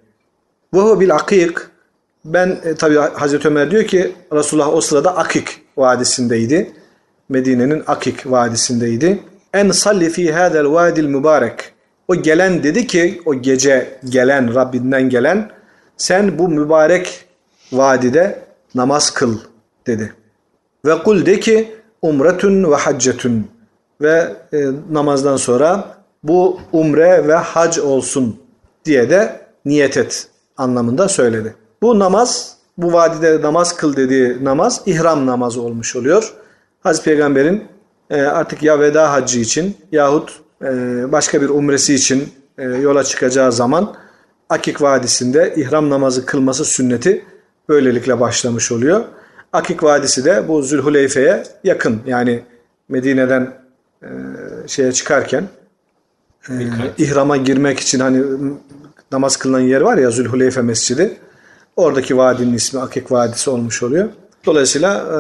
Ve 0.74 1.00
bil 1.00 1.16
akik. 1.16 1.58
Ben 2.26 2.58
e, 2.64 2.76
tabi 2.76 2.96
Hazreti 2.96 3.48
Ömer 3.48 3.72
diyor 3.72 3.84
ki 3.84 4.12
Resulullah 4.34 4.74
o 4.74 4.82
sırada 4.82 5.18
Akik 5.18 5.48
vadisindeydi. 5.78 6.72
Medine'nin 7.30 7.84
Akik 7.88 8.32
vadisindeydi. 8.32 9.20
En 9.54 9.72
salli 9.72 10.10
fi 10.10 10.32
hadel 10.32 10.66
vadil 10.66 11.06
mübarek. 11.06 11.74
O 12.08 12.16
gelen 12.16 12.64
dedi 12.64 12.88
ki 12.88 13.22
o 13.26 13.42
gece 13.42 14.00
gelen 14.10 14.56
Rabbinden 14.56 15.10
gelen 15.10 15.52
sen 15.98 16.40
bu 16.40 16.50
mübarek 16.50 17.26
vadide 17.72 18.40
namaz 18.76 19.10
kıl 19.14 19.38
dedi. 19.88 20.14
Ve 20.86 21.04
kul 21.04 21.26
de 21.26 21.40
ki 21.40 21.76
umretun 22.02 22.72
ve 22.72 22.76
haccetun 22.76 23.48
ve 24.02 24.34
e, 24.54 24.66
namazdan 24.92 25.38
sonra 25.38 25.98
bu 26.24 26.60
umre 26.72 27.28
ve 27.28 27.36
hac 27.36 27.80
olsun 27.80 28.40
diye 28.86 29.10
de 29.10 29.42
niyet 29.66 29.98
et 29.98 30.28
anlamında 30.58 31.10
söyledi. 31.10 31.56
Bu 31.82 32.00
namaz, 32.00 32.58
bu 32.78 32.94
vadide 32.94 33.42
namaz 33.42 33.76
kıl 33.76 33.96
dediği 33.96 34.46
namaz 34.46 34.82
ihram 34.86 35.26
namazı 35.26 35.62
olmuş 35.62 35.96
oluyor. 35.96 36.34
Hazreti 36.80 37.06
Peygamber'in 37.06 37.64
e, 38.10 38.22
artık 38.22 38.64
ya 38.64 38.80
veda 38.80 39.12
haccı 39.12 39.40
için 39.40 39.78
yahut 39.92 40.40
e, 40.62 40.68
başka 41.12 41.42
bir 41.42 41.50
umresi 41.50 41.94
için 41.94 42.30
e, 42.58 42.64
yola 42.64 43.04
çıkacağı 43.04 43.52
zaman 43.52 43.96
Akik 44.50 44.82
Vadisi'nde 44.82 45.54
ihram 45.58 45.90
namazı 45.90 46.26
kılması 46.26 46.66
sünneti 46.66 47.26
böylelikle 47.72 48.20
başlamış 48.20 48.72
oluyor. 48.72 49.04
Akik 49.54 49.84
Vadisi 49.84 50.26
de 50.26 50.48
bu 50.48 50.62
Zülhuleyfe'ye 50.62 51.44
yakın 51.64 52.02
yani 52.06 52.44
Medine'den 52.90 53.54
e, 54.04 54.08
şeye 54.68 54.92
çıkarken 54.92 55.44
e, 56.50 56.54
ihrama 56.98 57.38
girmek 57.38 57.80
için 57.80 58.00
hani 58.00 58.24
namaz 59.12 59.38
kılınan 59.38 59.60
yer 59.60 59.82
var 59.82 59.98
ya 59.98 60.12
Zülhuleyfe 60.12 60.62
Mescidi. 60.62 61.18
Oradaki 61.76 62.18
vadinin 62.18 62.54
ismi 62.54 62.82
Akik 62.82 63.12
Vadisi 63.12 63.50
olmuş 63.50 63.84
oluyor. 63.84 64.10
Dolayısıyla 64.46 64.96
e, 64.98 65.20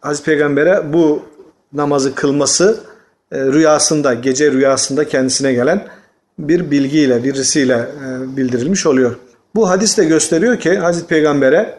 Hazreti 0.00 0.24
Peygamber'e 0.24 0.92
bu 0.92 1.22
namazı 1.72 2.14
kılması 2.14 2.80
e, 3.32 3.44
rüyasında, 3.44 4.14
gece 4.14 4.52
rüyasında 4.52 5.08
kendisine 5.08 5.52
gelen 5.52 5.88
bir 6.38 6.70
bilgiyle, 6.70 7.24
birisiyle 7.24 7.74
e, 7.74 8.36
bildirilmiş 8.36 8.86
oluyor. 8.86 9.16
Bu 9.54 9.70
hadis 9.70 9.98
de 9.98 10.04
gösteriyor 10.04 10.58
ki 10.58 10.78
Hazreti 10.78 11.06
Peygamber'e 11.06 11.78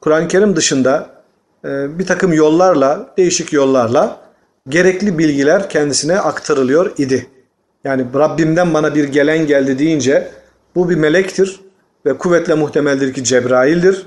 Kur'an-ı 0.00 0.28
Kerim 0.28 0.56
dışında 0.56 1.10
e, 1.64 1.98
bir 1.98 2.06
takım 2.06 2.32
yollarla, 2.32 3.14
değişik 3.18 3.52
yollarla 3.52 4.20
gerekli 4.68 5.18
bilgiler 5.18 5.70
kendisine 5.70 6.20
aktarılıyor 6.20 6.92
idi. 6.98 7.26
Yani 7.84 8.06
Rabbimden 8.14 8.74
bana 8.74 8.94
bir 8.94 9.04
gelen 9.04 9.46
geldi 9.46 9.78
deyince 9.78 10.28
bu 10.74 10.90
bir 10.90 10.96
melektir 10.96 11.60
ve 12.06 12.18
kuvvetle 12.18 12.54
muhtemeldir 12.54 13.14
ki 13.14 13.24
Cebrail'dir. 13.24 14.06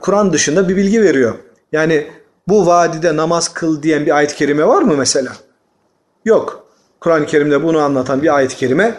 Kur'an 0.00 0.32
dışında 0.32 0.68
bir 0.68 0.76
bilgi 0.76 1.02
veriyor. 1.02 1.34
Yani 1.72 2.06
bu 2.48 2.66
vadide 2.66 3.16
namaz 3.16 3.54
kıl 3.54 3.82
diyen 3.82 4.06
bir 4.06 4.16
ayet-i 4.16 4.36
kerime 4.36 4.66
var 4.66 4.82
mı 4.82 4.94
mesela? 4.96 5.32
Yok. 6.24 6.64
Kur'an-ı 7.00 7.26
Kerim'de 7.26 7.62
bunu 7.62 7.78
anlatan 7.78 8.22
bir 8.22 8.36
ayet-i 8.36 8.56
kerime 8.56 8.94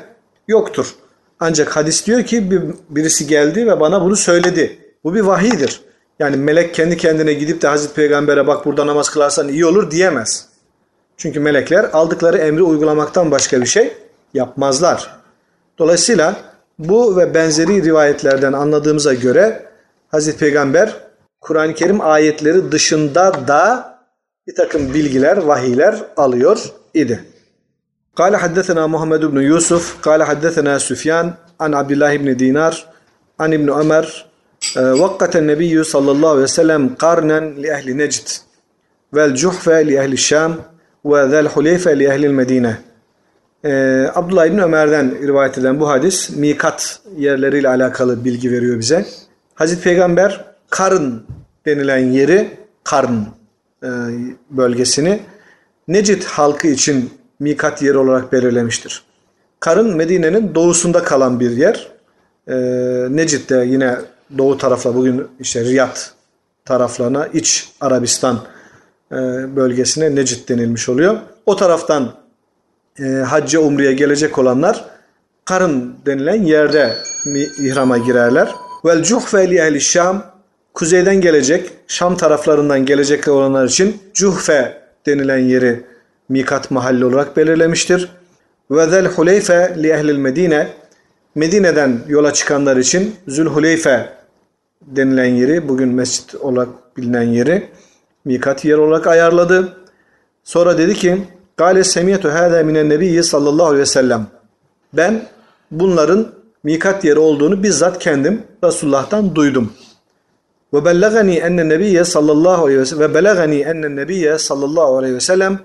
yoktur. 0.47 0.95
Ancak 1.39 1.75
hadis 1.75 2.05
diyor 2.05 2.23
ki 2.23 2.51
bir, 2.51 2.61
birisi 2.89 3.27
geldi 3.27 3.67
ve 3.67 3.79
bana 3.79 4.01
bunu 4.01 4.15
söyledi. 4.15 4.77
Bu 5.03 5.15
bir 5.15 5.21
vahidir. 5.21 5.81
Yani 6.19 6.35
melek 6.35 6.73
kendi 6.73 6.97
kendine 6.97 7.33
gidip 7.33 7.61
de 7.61 7.67
Hazreti 7.67 7.93
Peygamber'e 7.93 8.47
bak 8.47 8.65
burada 8.65 8.87
namaz 8.87 9.09
kılarsan 9.09 9.47
iyi 9.47 9.65
olur 9.65 9.91
diyemez. 9.91 10.45
Çünkü 11.17 11.39
melekler 11.39 11.89
aldıkları 11.93 12.37
emri 12.37 12.63
uygulamaktan 12.63 13.31
başka 13.31 13.61
bir 13.61 13.65
şey 13.65 13.93
yapmazlar. 14.33 15.19
Dolayısıyla 15.77 16.35
bu 16.79 17.17
ve 17.17 17.33
benzeri 17.33 17.83
rivayetlerden 17.83 18.53
anladığımıza 18.53 19.13
göre 19.13 19.65
Hazreti 20.07 20.37
Peygamber 20.37 20.93
Kur'an-ı 21.41 21.73
Kerim 21.73 22.01
ayetleri 22.01 22.71
dışında 22.71 23.47
da 23.47 23.93
bir 24.47 24.55
takım 24.55 24.93
bilgiler, 24.93 25.37
vahiyler 25.37 25.95
alıyor 26.17 26.65
idi. 26.93 27.25
قال 28.16 28.36
حدثنا 28.36 28.86
محمد 28.86 29.24
بن 29.24 29.40
يوسف 29.40 29.98
قال 30.02 30.22
حدثنا 30.22 30.78
سفيان 30.78 31.34
عن 31.60 31.74
عبد 31.74 31.92
الله 31.92 32.16
بن 32.16 32.36
دينار 32.36 32.74
عن 33.40 33.54
ابن 33.54 33.72
عمر 33.72 34.24
وقت 34.76 35.36
النبي 35.36 35.82
صلى 35.82 36.10
الله 36.10 36.30
عليه 36.30 36.42
وسلم 36.42 36.94
قرنا 36.98 37.40
لأهل 37.40 37.96
نجد 37.96 38.28
والجحفة 39.12 39.82
لأهل 39.82 40.12
الشام 40.12 40.56
وذا 41.04 41.40
الحليفة 41.40 41.92
لأهل 41.92 42.24
المدينة 42.24 42.80
ee, 43.64 44.10
Abdullah 44.14 44.46
İbni 44.46 44.62
Ömer'den 44.62 45.22
rivayet 45.22 45.58
eden 45.58 45.80
bu 45.80 45.88
hadis 45.88 46.30
mikat 46.30 47.00
yerleriyle 47.16 47.68
alakalı 47.68 48.24
bilgi 48.24 48.52
veriyor 48.52 48.78
bize. 48.78 49.06
Hazreti 49.54 49.82
Peygamber 49.82 50.44
Karın 50.70 51.26
denilen 51.66 51.98
yeri 51.98 52.50
Karn 52.84 53.14
e, 53.82 53.88
bölgesini 54.50 55.20
Necid 55.88 56.22
halkı 56.24 56.68
için 56.68 57.10
mikat 57.39 57.81
yeri 57.81 57.97
olarak 57.97 58.31
belirlemiştir. 58.31 59.03
Karın 59.59 59.95
Medine'nin 59.95 60.55
doğusunda 60.55 61.03
kalan 61.03 61.39
bir 61.39 61.51
yer. 61.51 61.87
E, 62.47 62.55
Necid 63.09 63.49
de 63.49 63.65
yine 63.67 63.95
doğu 64.37 64.57
tarafla 64.57 64.95
bugün 64.95 65.27
işte 65.39 65.65
Riyad 65.65 65.97
taraflarına 66.65 67.27
iç 67.27 67.69
Arabistan 67.81 68.39
e, 69.11 69.15
bölgesine 69.55 70.15
Necid 70.15 70.49
denilmiş 70.49 70.89
oluyor. 70.89 71.17
O 71.45 71.55
taraftan 71.55 72.13
e, 72.99 73.03
hacca 73.03 73.59
umreye 73.59 73.93
gelecek 73.93 74.37
olanlar 74.37 74.85
Karın 75.45 75.95
denilen 76.05 76.43
yerde 76.43 76.95
ihrama 77.59 77.97
girerler. 77.97 78.49
Vel 78.85 79.03
cuhfe 79.03 79.49
li 79.49 79.57
ehli 79.57 79.81
Şam 79.81 80.25
kuzeyden 80.73 81.21
gelecek, 81.21 81.71
Şam 81.87 82.17
taraflarından 82.17 82.85
gelecek 82.85 83.27
olanlar 83.27 83.65
için 83.65 83.97
Cuhfe 84.13 84.81
denilen 85.05 85.37
yeri 85.37 85.88
mikat 86.29 86.71
mahalli 86.71 87.05
olarak 87.05 87.37
belirlemiştir. 87.37 88.09
Ve 88.71 88.87
zel 88.87 89.05
Huleyfe 89.05 89.75
li 89.77 89.89
ehlil 89.89 90.17
Medine 90.17 90.67
Medine'den 91.35 91.99
yola 92.07 92.33
çıkanlar 92.33 92.77
için 92.77 93.15
Zülhuleyfe 93.27 94.09
denilen 94.81 95.25
yeri, 95.25 95.69
bugün 95.69 95.89
mescit 95.89 96.35
olarak 96.35 96.97
bilinen 96.97 97.21
yeri 97.21 97.69
mikat 98.25 98.65
yer 98.65 98.77
olarak 98.77 99.07
ayarladı. 99.07 99.77
Sonra 100.43 100.77
dedi 100.77 100.93
ki 100.93 101.17
Gale 101.57 101.83
semiyetu 101.83 102.29
hâzâ 102.29 102.63
minen 102.63 102.89
nebiyyi 102.89 103.23
sallallahu 103.23 103.65
aleyhi 103.65 103.81
ve 103.81 103.85
sellem. 103.85 104.27
Ben 104.93 105.21
bunların 105.71 106.27
mikat 106.63 107.05
yeri 107.05 107.19
olduğunu 107.19 107.63
bizzat 107.63 107.99
kendim 107.99 108.43
Resulullah'tan 108.63 109.35
duydum. 109.35 109.73
Ve 110.73 110.85
bellagani 110.85 111.35
enne 111.35 111.69
nebiyye 111.69 112.05
sallallahu 112.05 112.65
aleyhi 112.65 112.79
ve 112.79 112.85
sellem 112.85 113.09
ve 113.09 113.13
belagani 113.13 113.59
enne 113.59 113.95
nebiyye 113.95 114.37
sallallahu 114.37 114.97
aleyhi 114.97 115.15
ve 115.15 115.19
sellem 115.19 115.59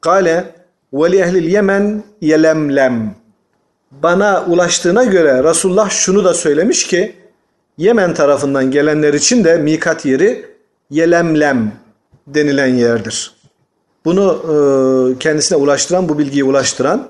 kâle 0.00 0.44
ve 0.92 1.12
li 1.12 1.18
ehlil 1.18 1.52
yemen 1.52 2.02
yelemlem. 2.20 3.14
Bana 3.90 4.44
ulaştığına 4.44 5.04
göre 5.04 5.44
Resulullah 5.44 5.90
şunu 5.90 6.24
da 6.24 6.34
söylemiş 6.34 6.86
ki 6.86 7.14
Yemen 7.78 8.14
tarafından 8.14 8.70
gelenler 8.70 9.14
için 9.14 9.44
de 9.44 9.56
mikat 9.56 10.06
yeri 10.06 10.56
Yelemlem 10.90 11.72
denilen 12.26 12.66
yerdir. 12.66 13.34
Bunu 14.04 14.42
e, 14.44 15.18
kendisine 15.18 15.58
ulaştıran, 15.58 16.08
bu 16.08 16.18
bilgiyi 16.18 16.44
ulaştıran 16.44 17.08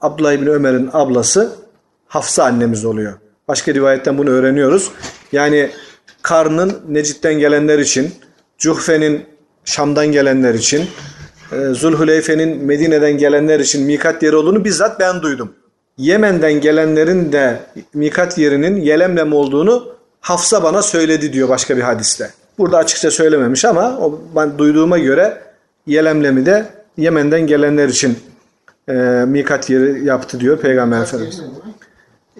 Abdullah 0.00 0.32
İbni 0.32 0.50
Ömer'in 0.50 0.90
ablası 0.92 1.52
Hafsa 2.08 2.44
annemiz 2.44 2.84
oluyor. 2.84 3.12
Başka 3.48 3.74
rivayetten 3.74 4.18
bunu 4.18 4.30
öğreniyoruz. 4.30 4.90
Yani 5.32 5.70
Karn'ın 6.22 6.82
Necid'den 6.88 7.34
gelenler 7.34 7.78
için 7.78 8.14
Cuhfe'nin 8.58 9.24
Şam'dan 9.64 10.06
gelenler 10.06 10.54
için, 10.54 10.86
e, 11.52 11.74
Zulhuleyfe'nin 11.74 12.64
Medine'den 12.64 13.18
gelenler 13.18 13.60
için 13.60 13.82
mikat 13.82 14.22
yeri 14.22 14.36
olduğunu 14.36 14.64
bizzat 14.64 15.00
ben 15.00 15.22
duydum. 15.22 15.52
Yemen'den 15.98 16.60
gelenlerin 16.60 17.32
de 17.32 17.60
mikat 17.94 18.38
yerinin 18.38 18.76
Yelemlem 18.76 19.32
olduğunu 19.32 19.96
Hafsa 20.20 20.62
bana 20.62 20.82
söyledi 20.82 21.32
diyor 21.32 21.48
başka 21.48 21.76
bir 21.76 21.82
hadiste. 21.82 22.30
Burada 22.58 22.78
açıkça 22.78 23.10
söylememiş 23.10 23.64
ama 23.64 23.98
o 23.98 24.20
ben 24.36 24.58
duyduğuma 24.58 24.98
göre 24.98 25.42
Yelemlem'i 25.86 26.46
de 26.46 26.66
Yemen'den 26.96 27.46
gelenler 27.46 27.88
için 27.88 28.18
e, 28.88 28.92
mikat 29.26 29.70
yeri 29.70 30.04
yaptı 30.04 30.40
diyor 30.40 30.58
Peygamber 30.58 31.02
Efendimiz. 31.02 31.42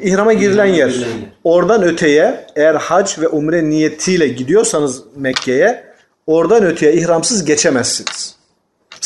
İhrama 0.01 0.33
girilen 0.33 0.67
yer. 0.67 0.89
girilen 0.89 1.07
yer. 1.07 1.17
Oradan 1.45 1.83
öteye 1.83 2.47
eğer 2.57 2.75
hac 2.75 3.19
ve 3.19 3.29
umre 3.29 3.65
niyetiyle 3.65 4.29
gidiyorsanız 4.29 5.03
Mekke'ye 5.17 5.85
oradan 6.27 6.65
öteye 6.65 6.93
ihramsız 6.93 7.45
geçemezsiniz. 7.45 8.36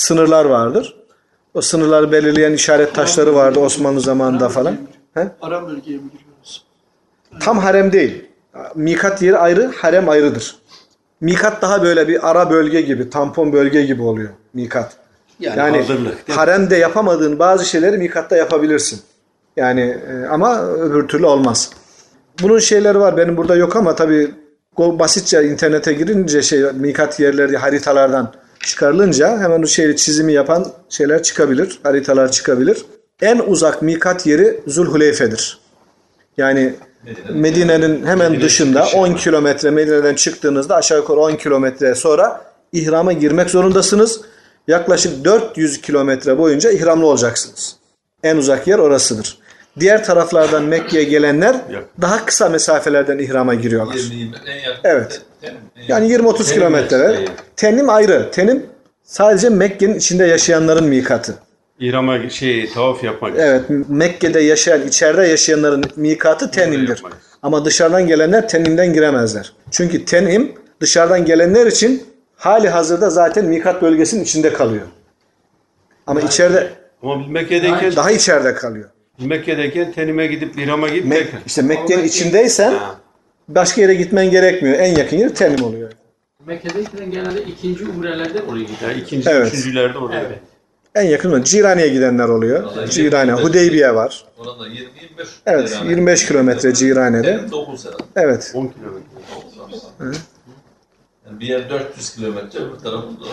Sınırlar 0.01 0.45
vardır. 0.45 0.97
O 1.55 1.61
sınırları 1.61 2.13
belirleyen 2.13 2.53
işaret 2.53 2.95
taşları 2.95 3.35
vardı 3.35 3.59
Osmanlı 3.61 4.01
zamanında 4.01 4.49
falan. 4.49 4.77
He? 5.15 5.29
Aram 5.43 5.69
bölgeye 5.69 5.99
mi 5.99 6.05
giriyoruz? 6.13 6.65
Tam 7.41 7.59
harem 7.59 7.93
değil. 7.93 8.25
Mikat 8.75 9.23
yeri 9.23 9.39
ayrı, 9.39 9.71
harem 9.77 10.09
ayrıdır. 10.09 10.57
Mikat 11.21 11.63
daha 11.63 11.83
böyle 11.83 12.09
bir 12.09 12.31
ara 12.31 12.51
bölge 12.51 12.81
gibi, 12.81 13.11
tampon 13.11 13.53
bölge 13.53 13.83
gibi 13.83 14.03
oluyor 14.03 14.29
mikat. 14.55 14.93
Yani, 15.41 15.59
Yani 15.59 15.77
hazırlık. 15.77 16.29
haremde 16.29 16.77
yapamadığın 16.77 17.39
bazı 17.39 17.65
şeyleri 17.65 17.99
mikatta 17.99 18.37
yapabilirsin. 18.37 19.01
Yani 19.57 19.81
e, 20.11 20.27
ama 20.27 20.63
öbür 20.63 21.09
türlü 21.09 21.27
olmaz. 21.27 21.71
Bunun 22.43 22.59
şeyleri 22.59 23.01
var. 23.01 23.17
Benim 23.17 23.37
burada 23.37 23.57
yok 23.57 23.77
ama 23.77 23.95
tabii 23.95 24.31
basitçe 24.79 25.45
internete 25.45 25.93
girince 25.93 26.43
şey 26.43 26.63
mikat 26.63 27.21
yerleri 27.21 27.57
haritalardan 27.57 28.33
çıkarılınca 28.61 29.39
hemen 29.39 29.63
o 29.63 29.67
şey 29.67 29.97
çizimi 29.97 30.33
yapan 30.33 30.67
şeyler 30.89 31.23
çıkabilir. 31.23 31.79
Haritalar 31.83 32.33
çıkabilir. 32.33 32.85
En 33.23 33.39
uzak 33.39 33.83
mikat 33.83 34.27
yeri 34.27 34.61
Zulhuleyfe'dir. 34.67 35.59
Yani 36.37 36.75
Medine'nin 37.31 38.07
hemen 38.07 38.41
dışında 38.41 38.87
10 38.95 39.15
kilometre 39.15 39.71
Medine'den 39.71 40.15
çıktığınızda 40.15 40.77
aşağı 40.77 40.99
yukarı 40.99 41.21
10 41.21 41.37
kilometre 41.37 41.95
sonra 41.95 42.45
ihrama 42.73 43.13
girmek 43.13 43.51
zorundasınız. 43.51 44.21
Yaklaşık 44.69 45.25
400 45.25 45.81
kilometre 45.81 46.39
boyunca 46.39 46.71
ihramlı 46.71 47.07
olacaksınız. 47.07 47.77
En 48.23 48.37
uzak 48.37 48.67
yer 48.67 48.79
orasıdır. 48.79 49.39
Diğer 49.81 50.05
taraflardan 50.05 50.63
Mekke'ye 50.63 51.05
gelenler 51.05 51.57
daha 52.01 52.27
kısa 52.27 52.49
mesafelerden 52.49 53.19
ihrama 53.19 53.55
giriyorlar. 53.55 53.95
20 53.95 54.37
en 54.47 54.57
yakın. 54.57 54.81
Evet. 54.85 55.23
Yani 55.89 56.13
yakın. 56.13 56.25
20-30 56.25 56.37
Tenim 56.37 56.55
kilometreler. 56.55 57.17
Tenim 57.57 57.91
ayrı. 57.91 58.31
Tenim 58.33 58.67
sadece 59.03 59.49
Mekke'nin 59.49 59.95
içinde 59.95 60.25
yaşayanların 60.25 60.85
mikatı. 60.85 61.35
İhrama 61.79 62.31
şey 62.31 62.69
tavaf 62.73 63.05
yapmak. 63.05 63.33
Evet, 63.37 63.63
Mekke'de 63.89 64.41
yaşayan, 64.41 64.89
içeride 64.89 65.27
yaşayanların 65.27 65.85
mikatı 65.97 66.51
tenimdir. 66.51 67.03
Ama 67.43 67.65
dışarıdan 67.65 68.07
gelenler 68.07 68.49
tenimden 68.49 68.93
giremezler. 68.93 69.53
Çünkü 69.71 70.05
tenim 70.05 70.53
dışarıdan 70.81 71.25
gelenler 71.25 71.67
için 71.67 72.03
hali 72.37 72.69
hazırda 72.69 73.11
zaten 73.11 73.45
mikat 73.45 73.83
bölgesinin 73.83 74.25
içinde 74.25 74.53
kalıyor. 74.53 74.87
Ama 76.07 76.21
içeride 76.21 76.71
Ama 77.03 77.27
Mekke'deyken, 77.29 77.97
daha 77.97 78.11
içeride 78.11 78.55
kalıyor. 78.55 78.91
Mekke'deyken 79.19 79.93
tenime 79.93 80.27
gidip 80.27 80.59
ihrama 80.59 80.89
gidip 80.89 81.05
Mek, 81.05 81.27
işte 81.47 81.63
Mekke'nin 81.63 82.05
içindeysen 82.05 82.75
başka 83.55 83.81
yere 83.81 83.95
gitmen 83.95 84.31
gerekmiyor. 84.31 84.79
En 84.79 84.97
yakın 84.97 85.17
yer 85.17 85.35
tenim 85.35 85.65
oluyor. 85.65 85.91
Mekke'deyken 86.47 87.11
genelde 87.11 87.43
ikinci 87.43 87.85
umrelerde 87.87 88.43
oraya 88.43 88.63
gidiyor. 88.63 88.91
Yani 88.91 89.01
ikinci, 89.01 89.31
Evet. 89.31 89.49
üçüncülerde 89.55 89.99
orada. 89.99 90.17
Evet. 90.21 90.39
En 90.95 91.03
yakın 91.03 91.31
mı? 91.31 91.45
Cirane'ye 91.45 91.89
gidenler 91.89 92.29
oluyor. 92.29 92.63
Vallahi 92.65 92.91
Cirane, 92.91 93.33
Hudeybiye 93.33 93.95
var. 93.95 94.25
Orada 94.39 94.69
20-25. 94.69 94.87
Evet, 95.47 95.79
25 95.89 96.27
kilometre 96.27 96.75
Cirane'de. 96.75 97.37
Tenim 97.37 97.51
9 97.51 97.87
herhalde. 97.87 98.03
Evet. 98.17 98.53
10 98.55 98.67
kilometre. 98.67 100.21
Yani 101.27 101.41
bir 101.41 101.47
yer 101.47 101.71
400 101.71 102.15
kilometre, 102.15 102.59
öbür 102.59 102.79
tarafı 102.79 103.07
da 103.07 103.25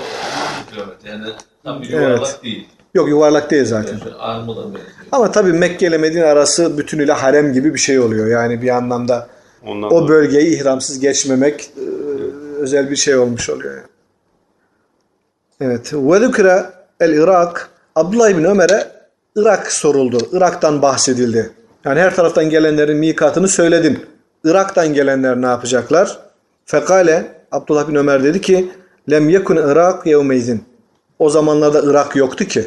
100 0.67 0.73
kilometre. 0.75 1.09
Yani 1.09 1.25
tam 1.63 1.81
bir 1.81 1.93
Evet. 1.93 2.01
yuvarlak 2.09 2.43
değil. 2.43 2.67
Yok 2.93 3.09
yuvarlak 3.09 3.51
değil 3.51 3.65
zaten. 3.65 3.93
Yani 3.93 4.47
benziyor. 4.47 4.65
Ama 5.11 5.31
tabii 5.31 5.53
Mekke 5.53 5.87
ile 5.87 5.97
Medine 5.97 6.23
arası 6.25 6.77
bütünüyle 6.77 7.11
harem 7.11 7.53
gibi 7.53 7.73
bir 7.73 7.79
şey 7.79 7.99
oluyor. 7.99 8.27
Yani 8.27 8.61
bir 8.61 8.69
anlamda 8.69 9.27
Ondan 9.65 9.93
o 9.93 10.07
bölgeyi 10.07 10.55
ihramsız 10.55 10.99
geçmemek 10.99 11.71
e, 11.77 11.83
özel 12.61 12.91
bir 12.91 12.95
şey 12.95 13.17
olmuş 13.17 13.49
oluyor. 13.49 13.75
Yani. 13.75 13.87
Evet. 15.61 15.93
Ve 15.93 16.19
zükre 16.19 16.65
el 16.99 17.13
Irak. 17.13 17.69
Abdullah 17.95 18.37
bin 18.37 18.43
Ömer'e 18.43 18.87
Irak 19.35 19.71
soruldu. 19.71 20.17
Irak'tan 20.31 20.81
bahsedildi. 20.81 21.51
Yani 21.85 21.99
her 21.99 22.15
taraftan 22.15 22.49
gelenlerin 22.49 22.97
mikatını 22.97 23.47
söyledin. 23.47 24.05
Irak'tan 24.43 24.93
gelenler 24.93 25.41
ne 25.41 25.45
yapacaklar? 25.45 26.19
Fekale 26.65 27.25
Abdullah 27.51 27.87
bin 27.87 27.95
Ömer 27.95 28.23
dedi 28.23 28.41
ki 28.41 28.71
lem 29.11 29.29
yekun 29.29 29.55
Irak 29.55 30.05
yevmeydin. 30.05 30.63
O 31.19 31.29
zamanlarda 31.29 31.81
Irak 31.91 32.15
yoktu 32.15 32.45
ki. 32.45 32.65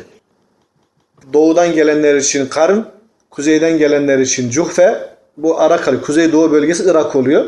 Doğudan 1.33 1.73
gelenler 1.73 2.15
için 2.15 2.47
Karın, 2.47 2.87
kuzeyden 3.31 3.79
gelenler 3.79 4.19
için 4.19 4.51
Cuhfe, 4.51 5.09
bu 5.43 5.61
Arakali, 5.61 6.01
kuzeydoğu 6.01 6.53
bölgesi 6.53 6.85
Irak 6.85 7.17
oluyor. 7.17 7.45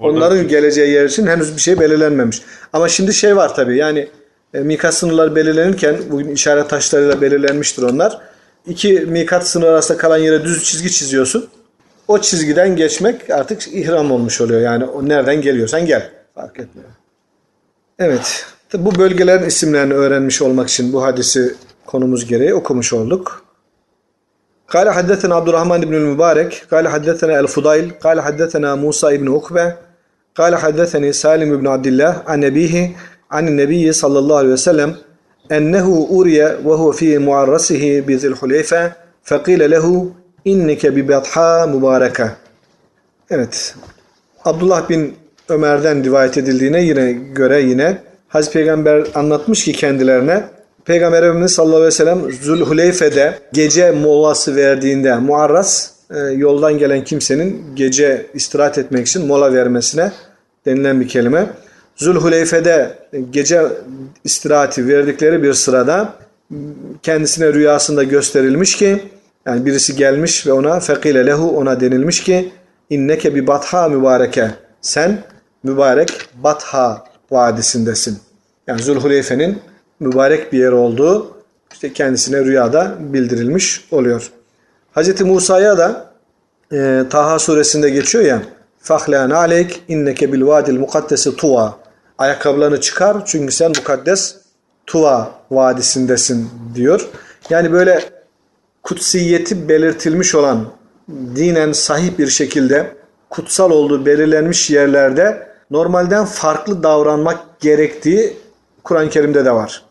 Onların 0.00 0.48
geleceği 0.48 0.90
yer 0.90 1.04
için 1.04 1.26
henüz 1.26 1.56
bir 1.56 1.60
şey 1.60 1.80
belirlenmemiş. 1.80 2.42
Ama 2.72 2.88
şimdi 2.88 3.14
şey 3.14 3.36
var 3.36 3.54
tabii 3.54 3.76
yani 3.76 4.08
e, 4.54 4.60
mikat 4.60 4.94
sınırları 4.94 5.36
belirlenirken 5.36 5.96
bugün 6.10 6.28
işaret 6.28 6.70
taşlarıyla 6.70 7.20
belirlenmiştir 7.20 7.82
onlar. 7.82 8.18
İki 8.66 8.92
mikat 8.92 9.48
sınırı 9.48 9.70
arasında 9.70 9.98
kalan 9.98 10.18
yere 10.18 10.44
düz 10.44 10.64
çizgi 10.64 10.92
çiziyorsun. 10.92 11.48
O 12.08 12.18
çizgiden 12.18 12.76
geçmek 12.76 13.30
artık 13.30 13.68
ihram 13.68 14.10
olmuş 14.10 14.40
oluyor. 14.40 14.60
Yani 14.60 14.84
o 14.84 15.08
nereden 15.08 15.40
geliyorsan 15.40 15.86
gel. 15.86 16.10
Fark 16.34 16.60
etmiyor. 16.60 16.88
Evet. 17.98 18.46
Bu 18.74 18.94
bölgelerin 18.94 19.46
isimlerini 19.46 19.94
öğrenmiş 19.94 20.42
olmak 20.42 20.68
için 20.68 20.92
bu 20.92 21.02
hadisi 21.02 21.54
konumuz 21.86 22.26
gereği 22.26 22.54
okumuş 22.54 22.92
olduk. 22.92 23.41
قال 24.71 24.89
حدثنا 24.89 25.35
عبد 25.35 25.49
الرحمن 25.49 25.81
بن 25.81 25.93
المبارك 25.93 26.67
قال 26.71 26.87
حدثنا 26.87 27.39
الفضيل 27.39 27.91
قال 28.01 28.21
حدثنا 28.21 28.75
موسى 28.75 29.17
بن 29.17 29.33
عقبة 29.33 29.73
قال 30.35 30.55
حدثني 30.55 31.13
سالم 31.13 31.57
بن 31.57 31.67
عبد 31.67 31.87
الله 31.87 32.23
عن 32.27 32.43
أبيه 32.43 32.91
عن 33.31 33.47
النبي 33.47 33.91
صلى 33.91 34.19
الله 34.19 34.37
عليه 34.37 34.49
وسلم 34.49 34.95
أنه 35.51 36.07
أوري 36.11 36.43
وهو 36.43 36.91
في 36.91 37.17
معرسه 37.17 37.99
بذي 37.99 38.27
الحليفة 38.27 38.91
فقيل 39.23 39.71
له 39.71 40.11
إنك 40.47 40.85
ببطحاء 40.85 41.67
مباركة 41.67 42.35
Evet. 43.29 43.75
Abdullah 44.45 44.89
bin 44.89 45.15
Ömer'den 45.49 46.03
rivayet 46.03 46.37
edildiğine 46.37 46.81
yine 46.81 47.11
göre 47.11 47.61
yine 47.61 47.97
Hazreti 48.27 48.53
Peygamber 48.53 49.07
anlatmış 49.15 49.65
ki 49.65 49.73
kendilerine 49.73 50.43
Peygamber 50.84 51.22
Efendimiz 51.22 51.52
sallallahu 51.52 51.76
aleyhi 51.76 51.86
ve 51.86 51.90
sellem 51.90 52.32
Zülhuleyfe'de 52.32 53.38
gece 53.52 53.90
molası 53.90 54.56
verdiğinde 54.56 55.16
muarras 55.16 55.90
e, 56.10 56.18
yoldan 56.18 56.78
gelen 56.78 57.04
kimsenin 57.04 57.62
gece 57.74 58.26
istirahat 58.34 58.78
etmek 58.78 59.06
için 59.06 59.26
mola 59.26 59.52
vermesine 59.52 60.12
denilen 60.66 61.00
bir 61.00 61.08
kelime. 61.08 61.46
Zülhuleyfe'de 61.96 62.98
gece 63.30 63.62
istirahati 64.24 64.88
verdikleri 64.88 65.42
bir 65.42 65.52
sırada 65.52 66.14
kendisine 67.02 67.52
rüyasında 67.52 68.02
gösterilmiş 68.02 68.76
ki 68.76 69.02
yani 69.46 69.66
birisi 69.66 69.96
gelmiş 69.96 70.46
ve 70.46 70.52
ona 70.52 70.80
fekile 70.80 71.26
lehu 71.26 71.58
ona 71.58 71.80
denilmiş 71.80 72.22
ki 72.22 72.52
inneke 72.90 73.34
bi 73.34 73.46
batha 73.46 73.88
mübareke 73.88 74.50
sen 74.80 75.18
mübarek 75.62 76.28
Batha 76.42 77.04
vadisindesin. 77.30 78.18
Yani 78.66 78.82
Zulhuleyfe'nin 78.82 79.58
mübarek 80.01 80.53
bir 80.53 80.59
yer 80.59 80.71
olduğu 80.71 81.37
işte 81.73 81.93
kendisine 81.93 82.45
rüyada 82.45 82.95
bildirilmiş 82.99 83.87
oluyor. 83.91 84.31
Hz. 84.95 85.21
Musa'ya 85.21 85.77
da 85.77 86.11
e, 86.73 87.03
Taha 87.09 87.39
suresinde 87.39 87.89
geçiyor 87.89 88.23
ya 88.23 88.41
فَخْلَانَ 88.83 89.33
عَلَيْكَ 89.33 89.71
اِنَّكَ 89.89 90.19
بِالْوَادِ 90.31 90.65
الْمُقَدَّسِ 90.65 91.35
Tuva 91.35 91.77
Ayakkabılarını 92.17 92.81
çıkar 92.81 93.25
çünkü 93.25 93.53
sen 93.53 93.67
mukaddes 93.67 94.35
Tuva 94.85 95.31
vadisindesin 95.51 96.49
diyor. 96.75 97.09
Yani 97.49 97.71
böyle 97.71 98.03
kutsiyeti 98.83 99.69
belirtilmiş 99.69 100.35
olan 100.35 100.65
dinen 101.09 101.71
sahih 101.71 102.17
bir 102.17 102.27
şekilde 102.27 102.95
kutsal 103.29 103.71
olduğu 103.71 104.05
belirlenmiş 104.05 104.69
yerlerde 104.69 105.47
normalden 105.71 106.25
farklı 106.25 106.83
davranmak 106.83 107.59
gerektiği 107.59 108.37
Kur'an-ı 108.83 109.09
Kerim'de 109.09 109.45
de 109.45 109.51
var. 109.51 109.83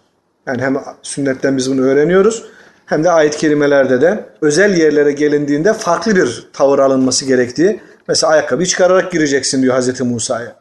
Yani 0.51 0.61
hem 0.61 0.77
sünnetten 1.03 1.57
biz 1.57 1.71
bunu 1.71 1.81
öğreniyoruz 1.81 2.43
hem 2.85 3.03
de 3.03 3.11
ayet-i 3.11 3.37
kerimelerde 3.37 4.01
de 4.01 4.25
özel 4.41 4.77
yerlere 4.77 5.11
gelindiğinde 5.11 5.73
farklı 5.73 6.15
bir 6.15 6.47
tavır 6.53 6.79
alınması 6.79 7.25
gerektiği. 7.25 7.79
Mesela 8.07 8.33
ayakkabıyı 8.33 8.67
çıkararak 8.67 9.11
gireceksin 9.11 9.61
diyor 9.61 9.77
Hz. 9.79 10.01
Musa'ya. 10.01 10.55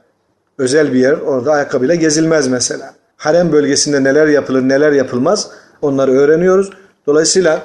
özel 0.59 0.92
bir 0.92 0.98
yer. 0.98 1.12
Orada 1.12 1.53
ayakkabıyla 1.53 1.94
gezilmez 1.94 2.48
mesela. 2.48 2.94
Harem 3.16 3.53
bölgesinde 3.53 4.05
neler 4.05 4.26
yapılır, 4.26 4.62
neler 4.62 4.92
yapılmaz 4.92 5.50
onları 5.83 6.12
öğreniyoruz. 6.12 6.70
Dolayısıyla 7.07 7.62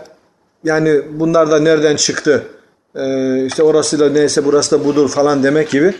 yani 0.63 1.01
bunlar 1.11 1.51
da 1.51 1.59
nereden 1.59 1.95
çıktı? 1.95 2.43
Ee, 2.95 3.45
işte 3.45 3.63
orası 3.63 3.99
da 3.99 4.09
neyse 4.09 4.45
burası 4.45 4.79
da 4.79 4.85
budur 4.85 5.09
falan 5.09 5.43
demek 5.43 5.69
gibi 5.69 5.93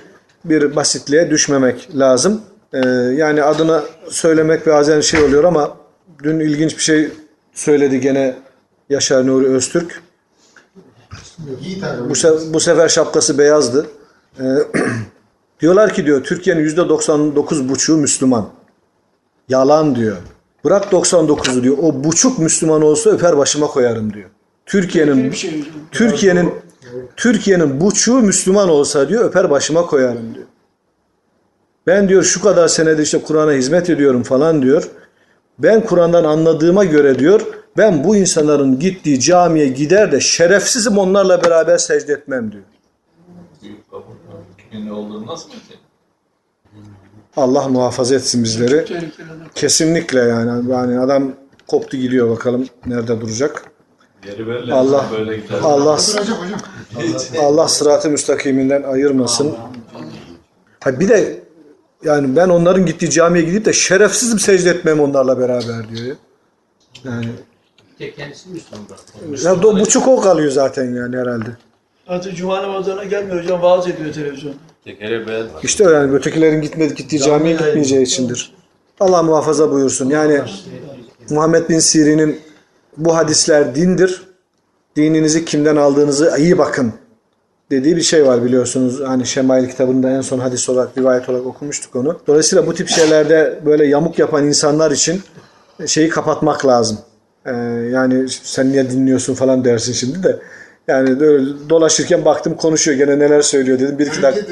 bir 0.46 0.76
basitliğe 0.76 1.30
düşmemek 1.30 1.90
lazım. 1.96 2.42
Ee, 2.74 2.80
yani 3.16 3.44
adını 3.44 3.82
söylemek 4.10 4.68
bazen 4.68 5.02
şey 5.02 5.24
oluyor 5.24 5.44
ama 5.44 5.85
dün 6.24 6.40
ilginç 6.40 6.78
bir 6.78 6.82
şey 6.84 7.10
söyledi 7.54 8.00
gene 8.00 8.36
Yaşar 8.90 9.28
Nuri 9.28 9.48
Öztürk. 9.48 10.02
Bu, 12.10 12.14
se- 12.14 12.54
bu 12.54 12.60
sefer 12.60 12.90
şapkası 12.90 13.38
beyazdı. 13.38 13.88
Ee, 14.40 14.44
diyorlar 15.60 15.94
ki 15.94 16.06
diyor 16.06 16.24
Türkiye'nin 16.24 16.62
yüzde 16.62 16.82
99,5'u 16.82 17.98
Müslüman. 17.98 18.50
Yalan 19.50 19.96
diyor. 19.96 20.18
Bırak 20.66 20.84
99'u 20.86 21.64
diyor. 21.64 21.78
O 21.82 22.04
buçuk 22.04 22.40
Müslüman 22.40 22.82
olsa 22.82 23.10
öper 23.10 23.38
başıma 23.38 23.68
koyarım 23.68 24.14
diyor. 24.14 24.30
Türkiye'nin 24.66 25.36
Türkiye'nin 25.92 26.54
Türkiye'nin 27.18 27.82
buçuğu 27.82 28.22
Müslüman 28.22 28.70
olsa 28.70 29.10
diyor 29.10 29.26
öper 29.26 29.50
başıma 29.50 29.86
koyarım 29.86 30.36
diyor. 30.36 30.46
Ben 31.88 32.10
diyor 32.10 32.24
şu 32.24 32.42
kadar 32.42 32.68
senedir 32.68 33.04
işte 33.04 33.22
Kur'an'a 33.22 33.52
hizmet 33.52 33.90
ediyorum 33.90 34.24
falan 34.24 34.62
diyor. 34.62 34.90
Ben 35.60 35.86
Kur'an'dan 35.86 36.24
anladığıma 36.24 36.86
göre 36.86 37.20
diyor 37.20 37.42
ben 37.78 38.04
bu 38.04 38.16
insanların 38.16 38.80
gittiği 38.80 39.20
camiye 39.20 39.68
gider 39.68 40.12
de 40.12 40.20
şerefsizim 40.20 40.98
onlarla 40.98 41.44
beraber 41.44 41.78
secde 41.78 42.14
etmem 42.14 42.52
diyor. 42.52 42.64
Allah 47.38 47.68
muhafaza 47.68 48.16
etsin 48.16 48.44
bizleri. 48.44 48.86
Kesinlikle 49.56 50.20
yani. 50.20 50.72
Yani 50.72 51.00
adam 51.00 51.32
koptu 51.68 51.98
gidiyor 51.98 52.30
bakalım 52.30 52.68
nerede 52.86 53.22
duracak. 53.22 53.64
Allah. 54.72 55.06
Allah. 55.64 56.00
Allah 57.40 57.68
sıratı 57.68 58.10
müstakiminden 58.10 58.84
ayırmasın. 58.84 59.56
Ha 60.80 61.00
bir 61.00 61.10
de 61.10 61.45
yani 62.04 62.36
ben 62.36 62.50
onların 62.50 62.86
gittiği 62.86 63.10
camiye 63.10 63.46
gidip 63.46 63.66
de 63.66 63.74
şerefsizim 63.74 64.40
secde 64.40 64.70
etmem 64.70 65.00
onlarla 65.00 65.40
beraber 65.40 65.90
diyor. 65.90 66.06
ya. 66.08 66.16
Yani 67.06 67.30
Tek 68.00 68.16
kendisi 68.18 68.50
Müslüman. 68.50 68.86
ya 69.44 69.62
do, 69.64 69.80
buçuk 69.80 70.08
o 70.08 70.22
kalıyor 70.22 70.52
zaten 70.52 70.96
yani 70.96 71.18
herhalde. 71.18 71.50
Artık 72.08 72.36
cuma 72.38 72.64
namazlarına 72.64 73.04
gelmiyor 73.04 73.44
hocam 73.44 73.62
vaaz 73.62 73.88
ediyor 73.88 74.14
televizyon. 74.14 74.54
Tekere 74.84 75.28
beyaz. 75.28 75.48
İşte 75.64 75.88
o 75.88 75.92
yani 75.92 76.12
ötekilerin 76.14 76.62
gitmedi 76.62 76.96
gittiği 76.96 77.20
camiye 77.20 77.56
gitmeyeceği 77.56 78.04
içindir. 78.04 78.54
Allah 79.00 79.24
muhafaza 79.24 79.72
buyursun. 79.72 80.10
Yani 80.10 80.42
Muhammed 81.30 81.70
bin 81.70 81.80
Sirin'in 81.80 82.40
bu 82.98 83.16
hadisler 83.16 83.76
dindir. 83.76 84.24
Dininizi 84.96 85.46
kimden 85.46 85.76
aldığınızı 85.76 86.36
iyi 86.38 86.58
bakın 86.58 86.94
dediği 87.72 87.96
bir 87.96 88.02
şey 88.02 88.26
var 88.26 88.46
biliyorsunuz. 88.46 89.02
Hani 89.06 89.26
Şemail 89.26 89.70
kitabında 89.70 90.10
en 90.10 90.22
son 90.22 90.40
hadis 90.40 90.70
olarak, 90.70 90.98
rivayet 90.98 91.30
olarak 91.30 91.46
okumuştuk 91.46 91.96
onu. 91.96 92.20
Dolayısıyla 92.28 92.68
bu 92.68 92.74
tip 92.74 92.90
şeylerde 92.90 93.60
böyle 93.66 93.86
yamuk 93.86 94.20
yapan 94.20 94.48
insanlar 94.48 94.92
için 94.92 95.22
şeyi 95.86 96.10
kapatmak 96.10 96.66
lazım. 96.66 97.00
Ee, 97.46 97.52
yani 97.92 98.30
sen 98.30 98.72
niye 98.72 98.90
dinliyorsun 98.90 99.34
falan 99.34 99.66
dersin 99.66 99.94
şimdi 99.94 100.24
de. 100.24 100.40
Yani 100.88 101.20
böyle 101.20 101.70
dolaşırken 101.70 102.26
baktım 102.26 102.56
konuşuyor 102.56 102.98
gene 102.98 103.20
neler 103.20 103.42
söylüyor 103.42 103.80
dedim. 103.80 104.00
Bir 104.00 104.08
iki 104.08 104.22
dakika, 104.22 104.48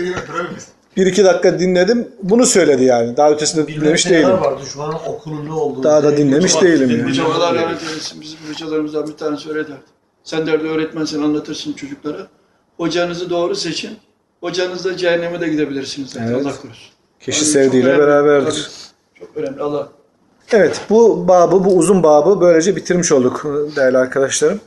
bir 0.97 1.06
iki 1.06 1.23
dakika 1.26 1.60
dinledim. 1.60 2.08
Bunu 2.23 2.45
söyledi 2.45 2.84
yani. 2.84 3.17
Daha 3.17 3.32
ötesinde 3.32 3.67
dinlemiş 3.67 4.10
değilim. 4.10 4.30
var 4.30 4.62
düşmanın 4.62 4.97
okulun 5.08 5.45
ne 5.45 5.54
olduğunu. 5.54 5.84
Daha 5.84 6.04
da 6.04 6.17
dinlemiş 6.17 6.62
değilim 6.62 6.89
yani. 6.89 7.17
Rahmet 7.19 7.82
eylesin. 7.89 8.21
Bizim 8.21 8.39
hocalarımızdan 8.49 9.08
bir 9.08 9.13
tanesi 9.13 9.49
öyle 9.49 9.63
derdi. 9.67 9.80
Sen 10.23 10.47
derdi 10.47 10.67
öğretmensin 10.67 11.23
anlatırsın 11.23 11.73
çocuklara. 11.73 12.28
Hocanızı 12.77 13.29
doğru 13.29 13.55
seçin. 13.55 13.97
Hocanızla 14.41 14.97
cehenneme 14.97 15.41
de 15.41 15.47
gidebilirsiniz. 15.47 16.15
derdi. 16.15 16.33
Evet. 16.33 16.45
Allah 16.45 16.55
korusun. 16.62 16.93
Kişi 17.19 17.39
çok 17.39 17.47
sevdiğiyle 17.47 17.89
önemli. 17.89 18.01
beraberdir. 18.01 18.51
Tabii. 18.51 19.19
Çok 19.19 19.38
önemli. 19.38 19.62
Allah 19.62 19.89
Evet 20.51 20.81
bu 20.89 21.27
babı, 21.27 21.65
bu 21.65 21.77
uzun 21.77 22.03
babı 22.03 22.41
böylece 22.41 22.75
bitirmiş 22.75 23.12
olduk 23.12 23.45
değerli 23.75 23.97
arkadaşlarım. 23.97 24.59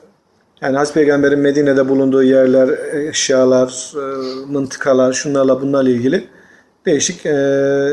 Yani 0.61 0.77
Hazreti 0.77 0.95
Peygamber'in 0.95 1.39
Medine'de 1.39 1.89
bulunduğu 1.89 2.23
yerler, 2.23 2.69
eşyalar, 3.09 3.93
e, 3.95 4.01
mıntıkalar, 4.53 5.13
şunlarla 5.13 5.63
bunlarla 5.63 5.91
ilgili 5.91 6.29
değişik 6.87 7.27
e, 7.27 7.93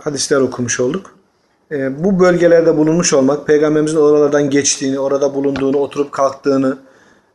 hadisler 0.00 0.40
okumuş 0.40 0.80
olduk. 0.80 1.14
E, 1.72 2.04
bu 2.04 2.20
bölgelerde 2.20 2.76
bulunmuş 2.76 3.12
olmak, 3.12 3.46
Peygamberimizin 3.46 3.96
oralardan 3.96 4.50
geçtiğini, 4.50 4.98
orada 4.98 5.34
bulunduğunu, 5.34 5.76
oturup 5.76 6.12
kalktığını 6.12 6.78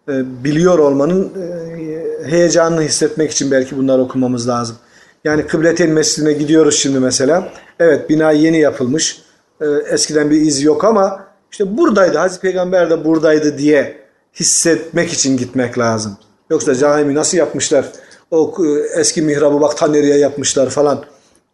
e, 0.09 0.43
biliyor 0.43 0.79
olmanın 0.79 1.33
e, 1.41 2.29
heyecanını 2.29 2.81
hissetmek 2.81 3.31
için 3.31 3.51
belki 3.51 3.77
bunları 3.77 4.01
okumamız 4.01 4.47
lazım. 4.47 4.75
Yani 5.23 5.47
Kıbleteyn 5.47 5.91
Mescidine 5.91 6.33
gidiyoruz 6.33 6.75
şimdi 6.75 6.99
mesela. 6.99 7.49
Evet 7.79 8.09
bina 8.09 8.31
yeni 8.31 8.59
yapılmış. 8.59 9.21
E, 9.61 9.65
eskiden 9.65 10.29
bir 10.29 10.41
iz 10.41 10.63
yok 10.63 10.83
ama 10.83 11.27
işte 11.51 11.77
buradaydı. 11.77 12.17
Hazreti 12.17 12.41
Peygamber 12.41 12.89
de 12.89 13.05
buradaydı 13.05 13.57
diye 13.57 13.97
hissetmek 14.33 15.13
için 15.13 15.37
gitmek 15.37 15.77
lazım. 15.77 16.17
Yoksa 16.49 16.75
cami 16.75 17.15
nasıl 17.15 17.37
yapmışlar? 17.37 17.85
O 18.31 18.55
eski 18.95 19.21
mihrabı 19.21 19.61
bak 19.61 19.77
ta 19.77 19.87
nereye 19.87 20.17
yapmışlar 20.17 20.69
falan 20.69 21.05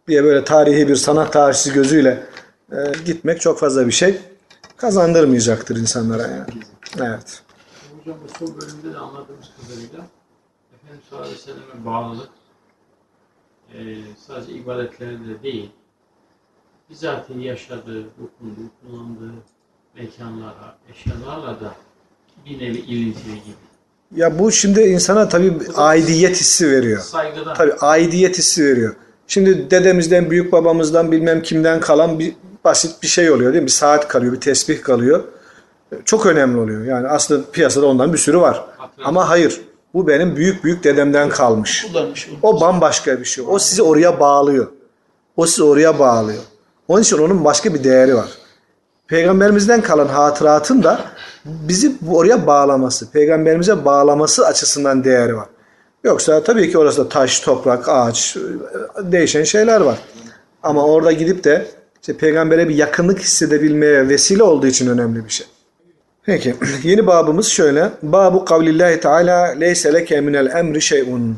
diye 0.08 0.24
böyle 0.24 0.44
tarihi 0.44 0.88
bir 0.88 0.96
sanat 0.96 1.32
tarihçisi 1.32 1.72
gözüyle 1.72 2.22
gitmek 3.04 3.40
çok 3.40 3.58
fazla 3.58 3.86
bir 3.86 3.92
şey 3.92 4.18
kazandırmayacaktır 4.76 5.76
insanlara 5.76 6.22
yani. 6.22 6.62
Evet. 7.00 7.42
Hocam 8.04 8.18
bu 8.24 8.38
son 8.38 8.60
bölümde 8.60 8.94
de 8.94 8.98
anladığımız 8.98 9.50
kadarıyla 9.60 10.06
Efendimiz 10.74 11.04
sallallahu 11.10 11.26
aleyhi 11.26 11.40
ve 11.40 11.42
selleme 11.42 11.84
bağlılık 11.84 12.28
e, 13.74 13.78
sadece 14.26 14.52
ibadetlerinde 14.52 15.42
değil, 15.42 15.70
bizatihi 16.90 17.44
yaşadığı, 17.44 18.04
dokunduğu, 18.04 18.70
kullandığı 18.82 19.32
mekanlara, 19.96 20.76
eşyalarla 20.90 21.60
da 21.60 21.74
bir 22.46 22.58
nevi 22.58 22.78
ilintili 22.78 23.34
gibi. 23.34 23.56
Ya 24.16 24.38
bu 24.38 24.52
şimdi 24.52 24.80
insana 24.80 25.28
tabii 25.28 25.58
aidiyet 25.76 26.36
hissi 26.36 26.70
veriyor. 26.70 27.00
Saygıdan. 27.00 27.54
Tabii 27.54 27.72
aidiyet 27.72 28.38
hissi 28.38 28.64
veriyor. 28.64 28.96
Şimdi 29.26 29.70
dedemizden, 29.70 30.30
büyük 30.30 30.52
babamızdan 30.52 31.12
bilmem 31.12 31.42
kimden 31.42 31.80
kalan 31.80 32.18
bir 32.18 32.34
basit 32.64 33.02
bir 33.02 33.08
şey 33.08 33.30
oluyor 33.30 33.52
değil 33.52 33.62
mi? 33.62 33.66
Bir 33.66 33.72
saat 33.72 34.08
kalıyor, 34.08 34.32
bir 34.32 34.40
tesbih 34.40 34.82
kalıyor. 34.82 35.24
Çok 36.04 36.26
önemli 36.26 36.60
oluyor. 36.60 36.84
Yani 36.84 37.08
aslında 37.08 37.50
piyasada 37.52 37.86
ondan 37.86 38.12
bir 38.12 38.18
sürü 38.18 38.40
var. 38.40 38.64
Ama 39.04 39.28
hayır. 39.28 39.60
Bu 39.94 40.08
benim 40.08 40.36
büyük 40.36 40.64
büyük 40.64 40.84
dedemden 40.84 41.28
kalmış. 41.28 41.86
onu. 42.28 42.38
O 42.42 42.60
bambaşka 42.60 43.20
bir 43.20 43.24
şey. 43.24 43.44
O 43.48 43.58
sizi 43.58 43.82
oraya 43.82 44.20
bağlıyor. 44.20 44.66
O 45.36 45.46
sizi 45.46 45.62
oraya 45.62 45.98
bağlıyor. 45.98 46.42
Onun 46.88 47.02
için 47.02 47.18
onun 47.18 47.44
başka 47.44 47.74
bir 47.74 47.84
değeri 47.84 48.14
var. 48.14 48.28
Peygamberimizden 49.06 49.80
kalan 49.82 50.06
hatıratın 50.08 50.82
da 50.82 51.00
bizi 51.44 51.92
oraya 52.10 52.46
bağlaması, 52.46 53.10
peygamberimize 53.10 53.84
bağlaması 53.84 54.46
açısından 54.46 55.04
değeri 55.04 55.36
var. 55.36 55.46
Yoksa 56.04 56.42
tabii 56.42 56.70
ki 56.70 56.78
orası 56.78 57.04
da 57.04 57.08
taş, 57.08 57.40
toprak, 57.40 57.88
ağaç, 57.88 58.36
değişen 59.02 59.44
şeyler 59.44 59.80
var. 59.80 59.98
Ama 60.62 60.86
orada 60.86 61.12
gidip 61.12 61.44
de 61.44 61.66
işte 62.00 62.16
peygambere 62.16 62.68
bir 62.68 62.74
yakınlık 62.74 63.20
hissedebilmeye 63.20 64.08
vesile 64.08 64.42
olduğu 64.42 64.66
için 64.66 64.86
önemli 64.86 65.24
bir 65.24 65.30
şey. 65.30 65.46
Peki 66.24 66.54
yeni 66.82 67.06
babımız 67.06 67.46
şöyle. 67.46 67.92
Babu 68.02 68.44
kavlillahi 68.44 69.00
teala 69.00 69.46
leyse 69.46 69.92
leke 69.92 70.20
minel 70.20 70.46
emri 70.46 70.82
şey'un. 70.82 71.36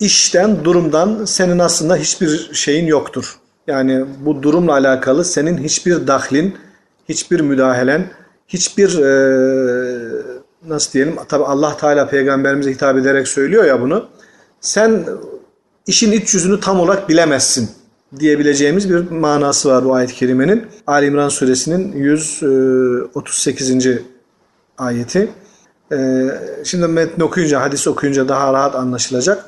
İşten, 0.00 0.64
durumdan 0.64 1.24
senin 1.24 1.58
aslında 1.58 1.96
hiçbir 1.96 2.50
şeyin 2.52 2.86
yoktur. 2.86 3.38
Yani 3.66 4.04
bu 4.24 4.42
durumla 4.42 4.72
alakalı 4.72 5.24
senin 5.24 5.58
hiçbir 5.58 6.06
dahlin, 6.06 6.56
hiçbir 7.08 7.40
müdahalen, 7.40 8.10
hiçbir 8.48 8.98
eee, 8.98 10.22
nasıl 10.66 10.92
diyelim 10.92 11.16
tabi 11.28 11.44
Allah 11.44 11.76
Teala 11.76 12.08
peygamberimize 12.08 12.70
hitap 12.70 12.96
ederek 12.96 13.28
söylüyor 13.28 13.64
ya 13.64 13.80
bunu. 13.80 14.08
Sen 14.60 15.06
işin 15.86 16.12
iç 16.12 16.34
yüzünü 16.34 16.60
tam 16.60 16.80
olarak 16.80 17.08
bilemezsin 17.08 17.70
diyebileceğimiz 18.18 18.90
bir 18.90 19.10
manası 19.10 19.68
var 19.68 19.84
bu 19.84 19.94
ayet-i 19.94 20.14
kerimenin. 20.14 20.66
Ali 20.86 21.06
İmran 21.06 21.28
suresinin 21.28 21.92
138. 21.92 23.88
ayeti. 24.78 25.28
Ee, 25.92 26.26
şimdi 26.64 26.86
metni 26.86 27.24
okuyunca, 27.24 27.60
hadis 27.60 27.86
okuyunca 27.86 28.28
daha 28.28 28.52
rahat 28.52 28.74
anlaşılacak. 28.74 29.44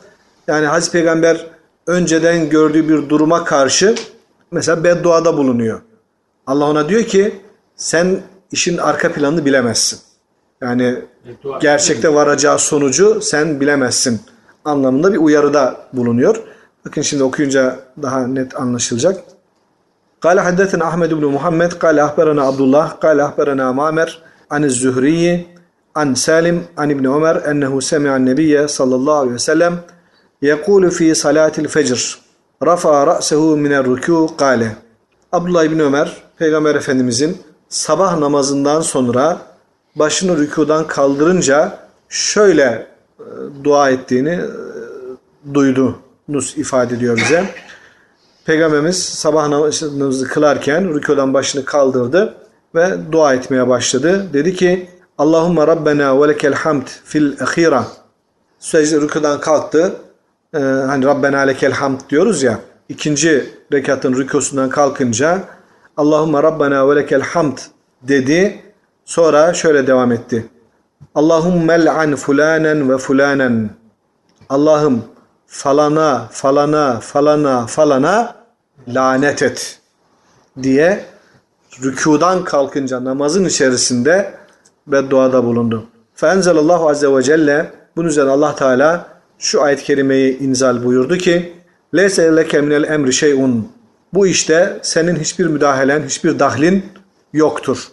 Yani 0.47 0.67
Hazreti 0.67 0.93
Peygamber 0.93 1.47
önceden 1.87 2.51
gördüğü 2.51 2.89
bir 2.89 3.09
duruma 3.09 3.45
karşı 3.45 3.95
mesela 4.51 4.85
bedduada 4.85 5.37
bulunuyor. 5.37 5.81
Allah 6.47 6.65
ona 6.65 6.89
diyor 6.89 7.03
ki 7.03 7.35
sen 7.77 8.21
işin 8.53 8.79
arka 8.79 9.13
planını 9.13 9.45
bilemezsin. 9.45 9.99
Yani 10.61 10.99
gerçekte 11.61 12.15
varacağı 12.15 12.59
sonucu 12.59 13.21
sen 13.21 13.61
bilemezsin 13.61 14.21
anlamında 14.65 15.13
bir 15.13 15.19
uyarıda 15.19 15.77
bulunuyor. 15.93 16.43
Bakın 16.86 17.02
şimdi 17.02 17.24
okuyunca 17.24 17.80
daha 18.02 18.28
net 18.28 18.56
anlaşılacak. 18.62 19.18
قال 20.26 20.38
حدثنا 20.48 20.84
أحمد 20.90 21.12
بن 21.20 21.26
محمد 21.36 21.72
قال 21.84 21.96
أخبرنا 22.08 22.42
عبد 22.50 22.62
الله 22.66 22.86
قال 23.04 23.18
أخبرنا 23.28 23.66
معمر 23.80 24.10
عن 24.54 24.62
الزهري 24.70 25.46
عن 26.00 26.16
سالم 26.16 26.58
عن 26.78 26.88
ابن 26.96 27.06
عمر 27.14 27.36
أنه 27.52 27.74
سمع 27.92 28.12
النبي 28.22 28.68
صلى 28.78 28.96
الله 29.00 29.18
عليه 29.20 29.32
وسلم 29.32 29.74
يقول 30.52 30.84
في 30.92 31.08
صلاة 31.14 31.52
الفجر 31.64 32.02
رفع 32.64 33.04
رأسه 33.04 33.56
من 33.56 33.74
الركوع 33.74 34.28
قال 34.28 34.62
Abdullah 35.32 35.64
İbni 35.64 35.84
Ömer 35.84 36.24
Peygamber 36.38 36.76
Efendimizin 36.76 37.38
sabah 37.70 38.18
namazından 38.18 38.82
sonra 38.82 39.38
başını 39.96 40.38
rükudan 40.38 40.88
kaldırınca 40.88 41.80
şöyle 42.10 42.88
e, 43.20 43.24
dua 43.64 43.90
ettiğini 43.90 44.30
e, 44.30 45.54
duydu. 45.54 46.00
Nus 46.29 46.57
ifade 46.57 46.95
ediyor 46.95 47.17
bize. 47.17 47.45
Peygamberimiz 48.45 49.03
sabah 49.03 49.49
namazını 49.49 50.29
kılarken 50.29 50.95
rükudan 50.95 51.35
başını 51.35 51.65
kaldırdı 51.65 52.35
ve 52.75 53.13
dua 53.13 53.35
etmeye 53.35 53.69
başladı. 53.69 54.27
Dedi 54.33 54.55
ki 54.55 54.89
Allahumma 55.19 55.67
Rabbena 55.67 56.23
ve 56.23 56.29
lekel 56.29 56.55
hamd 56.55 56.87
fil 57.05 57.43
ahira. 57.43 57.87
Secde 58.59 59.01
rükudan 59.01 59.41
kalktı. 59.41 59.93
Ee, 60.55 60.59
hani 60.59 61.05
Rabbena 61.05 61.39
lekel 61.41 61.73
hamd 61.73 62.01
diyoruz 62.11 62.43
ya. 62.43 62.59
İkinci 62.89 63.51
rekatın 63.73 64.15
rükusundan 64.15 64.71
kalkınca 64.71 65.39
Allahumma 65.97 66.43
Rabbena 66.43 66.89
ve 66.91 66.97
lekel 66.97 67.23
hamd 67.23 67.59
dedi. 68.03 68.63
Sonra 69.05 69.55
şöyle 69.55 69.87
devam 69.87 70.13
etti. 70.13 70.47
Allahümme 71.15 71.85
l'an 71.85 72.17
fulanen 72.17 72.91
ve 72.91 72.99
fulanen. 72.99 73.71
Allah'ım 74.49 75.05
falana, 75.53 76.29
falana, 76.33 77.01
falana, 77.01 77.67
falana 77.67 78.35
lanet 78.89 79.43
et 79.43 79.81
diye 80.63 81.05
rükudan 81.83 82.45
kalkınca 82.45 83.05
namazın 83.05 83.45
içerisinde 83.45 84.35
bedduada 84.87 85.45
bulundu. 85.45 85.87
Fenzelallahu 86.15 86.89
azze 86.89 87.17
ve 87.17 87.23
celle 87.23 87.71
bunun 87.97 88.09
üzerine 88.09 88.31
Allah 88.31 88.55
Teala 88.55 89.07
şu 89.39 89.63
ayet-i 89.63 89.85
kerimeyi 89.85 90.39
inzal 90.39 90.85
buyurdu 90.85 91.17
ki 91.17 91.53
Leyse 91.95 92.37
leke 92.37 92.61
minel 92.61 92.85
emri 92.85 93.13
şeyun 93.13 93.69
Bu 94.13 94.27
işte 94.27 94.79
senin 94.83 95.17
hiçbir 95.17 95.47
müdahalen, 95.47 96.03
hiçbir 96.03 96.39
dahlin 96.39 96.85
yoktur. 97.33 97.89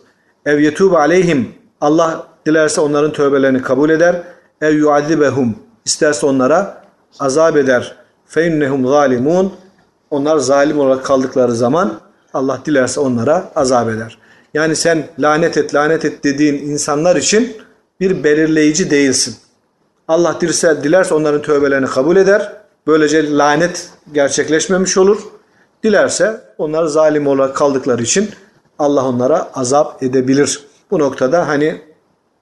Ev 0.46 0.60
yetûbe 0.60 0.98
aleyhim 0.98 1.54
Allah 1.82 2.28
dilerse 2.46 2.82
onların 2.82 3.14
tövbelerini 3.14 3.62
kabul 3.62 3.90
eder. 3.90 4.22
Ev 4.62 4.74
yuadibehum 4.74 5.56
isterse 5.86 6.26
onlara 6.26 6.79
azap 7.20 7.58
eder. 7.58 7.96
İnnehum 8.38 8.88
zalimun 8.88 9.54
onlar 10.10 10.38
zalim 10.38 10.80
olarak 10.80 11.06
kaldıkları 11.06 11.56
zaman 11.56 12.00
Allah 12.34 12.62
dilerse 12.66 13.00
onlara 13.00 13.52
azap 13.56 13.90
eder. 13.90 14.18
Yani 14.54 14.76
sen 14.76 15.08
lanet 15.20 15.58
et 15.58 15.76
lanet 15.76 16.06
et 16.06 16.24
dediğin 16.24 16.54
insanlar 16.54 17.16
için 17.16 17.58
bir 18.00 18.24
belirleyici 18.24 18.92
değilsin. 18.92 19.36
Allah 20.08 20.38
dilerse, 20.42 20.84
dilerse 20.84 21.14
onların 21.14 21.42
tövbelerini 21.42 21.88
kabul 21.88 22.18
eder. 22.18 22.54
Böylece 22.88 23.38
lanet 23.38 23.90
gerçekleşmemiş 24.14 24.98
olur. 24.98 25.20
Dilerse 25.84 26.42
onlar 26.58 26.86
zalim 26.86 27.28
olarak 27.28 27.56
kaldıkları 27.56 28.04
için 28.04 28.30
Allah 28.80 29.06
onlara 29.06 29.50
azap 29.54 30.04
edebilir. 30.04 30.66
Bu 30.92 31.00
noktada 31.00 31.48
hani 31.48 31.82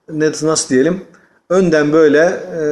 ne- 0.08 0.32
nasıl 0.42 0.68
diyelim 0.68 1.04
önden 1.50 1.92
böyle 1.92 2.18
e, 2.58 2.62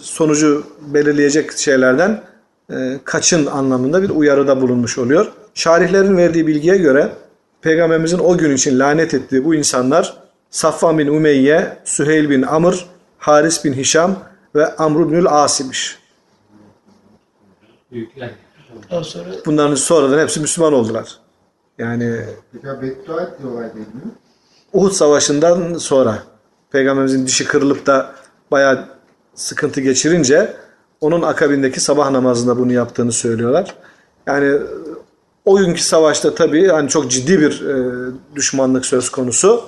sonucu 0.00 0.64
belirleyecek 0.80 1.52
şeylerden 1.52 2.22
e, 2.70 2.98
kaçın 3.04 3.46
anlamında 3.46 4.02
bir 4.02 4.10
uyarıda 4.10 4.60
bulunmuş 4.60 4.98
oluyor. 4.98 5.32
Şarihlerin 5.54 6.16
verdiği 6.16 6.46
bilgiye 6.46 6.76
göre 6.76 7.12
Peygamberimizin 7.60 8.18
o 8.18 8.38
gün 8.38 8.56
için 8.56 8.78
lanet 8.78 9.14
ettiği 9.14 9.44
bu 9.44 9.54
insanlar 9.54 10.16
Safvan 10.50 10.98
bin 10.98 11.06
Umeyye, 11.06 11.78
Süheyl 11.84 12.30
bin 12.30 12.42
Amr, 12.42 12.86
Haris 13.18 13.64
bin 13.64 13.72
Hişam 13.72 14.16
ve 14.54 14.76
Amr 14.76 15.12
bin 15.12 15.24
As 15.24 15.60
Bunların 19.46 19.74
sonradan 19.74 20.18
hepsi 20.18 20.40
Müslüman 20.40 20.72
oldular. 20.72 21.18
Yani? 21.78 22.20
Uhud 24.72 24.90
Savaşı'ndan 24.90 25.74
sonra 25.74 26.22
Peygamberimizin 26.70 27.26
dişi 27.26 27.44
kırılıp 27.44 27.86
da 27.86 28.14
bayağı 28.50 28.95
sıkıntı 29.36 29.80
geçirince 29.80 30.52
onun 31.00 31.22
akabindeki 31.22 31.80
sabah 31.80 32.10
namazında 32.10 32.58
bunu 32.58 32.72
yaptığını 32.72 33.12
söylüyorlar. 33.12 33.74
Yani 34.26 34.58
o 35.44 35.56
günkü 35.56 35.82
savaşta 35.82 36.34
tabii 36.34 36.68
hani 36.68 36.88
çok 36.88 37.10
ciddi 37.10 37.40
bir 37.40 37.66
e, 37.66 37.76
düşmanlık 38.34 38.86
söz 38.86 39.10
konusu. 39.10 39.64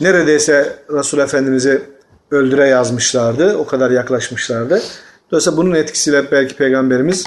Neredeyse 0.00 0.76
Resul 0.90 1.18
Efendimiz'i 1.18 1.82
öldüre 2.30 2.68
yazmışlardı. 2.68 3.56
O 3.56 3.66
kadar 3.66 3.90
yaklaşmışlardı. 3.90 4.82
Dolayısıyla 5.30 5.56
bunun 5.56 5.74
etkisiyle 5.74 6.30
belki 6.30 6.56
Peygamberimiz 6.56 7.24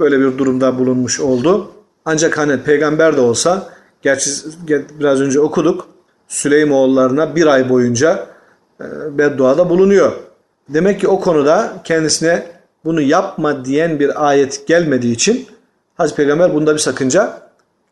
böyle 0.00 0.20
bir 0.20 0.38
durumda 0.38 0.78
bulunmuş 0.78 1.20
oldu. 1.20 1.70
Ancak 2.04 2.38
hani 2.38 2.62
peygamber 2.62 3.16
de 3.16 3.20
olsa 3.20 3.68
gerçi 4.02 4.30
biraz 5.00 5.20
önce 5.20 5.40
okuduk 5.40 5.86
Süleymoğullarına 6.28 7.36
bir 7.36 7.46
ay 7.46 7.68
boyunca 7.68 8.26
e, 8.80 8.84
bedduada 9.18 9.70
bulunuyor. 9.70 10.12
Demek 10.68 11.00
ki 11.00 11.08
o 11.08 11.20
konuda 11.20 11.72
kendisine 11.84 12.46
bunu 12.84 13.00
yapma 13.00 13.64
diyen 13.64 14.00
bir 14.00 14.28
ayet 14.28 14.66
gelmediği 14.66 15.14
için 15.14 15.46
Hazreti 15.94 16.16
Peygamber 16.16 16.54
bunda 16.54 16.74
bir 16.74 16.78
sakınca 16.78 17.48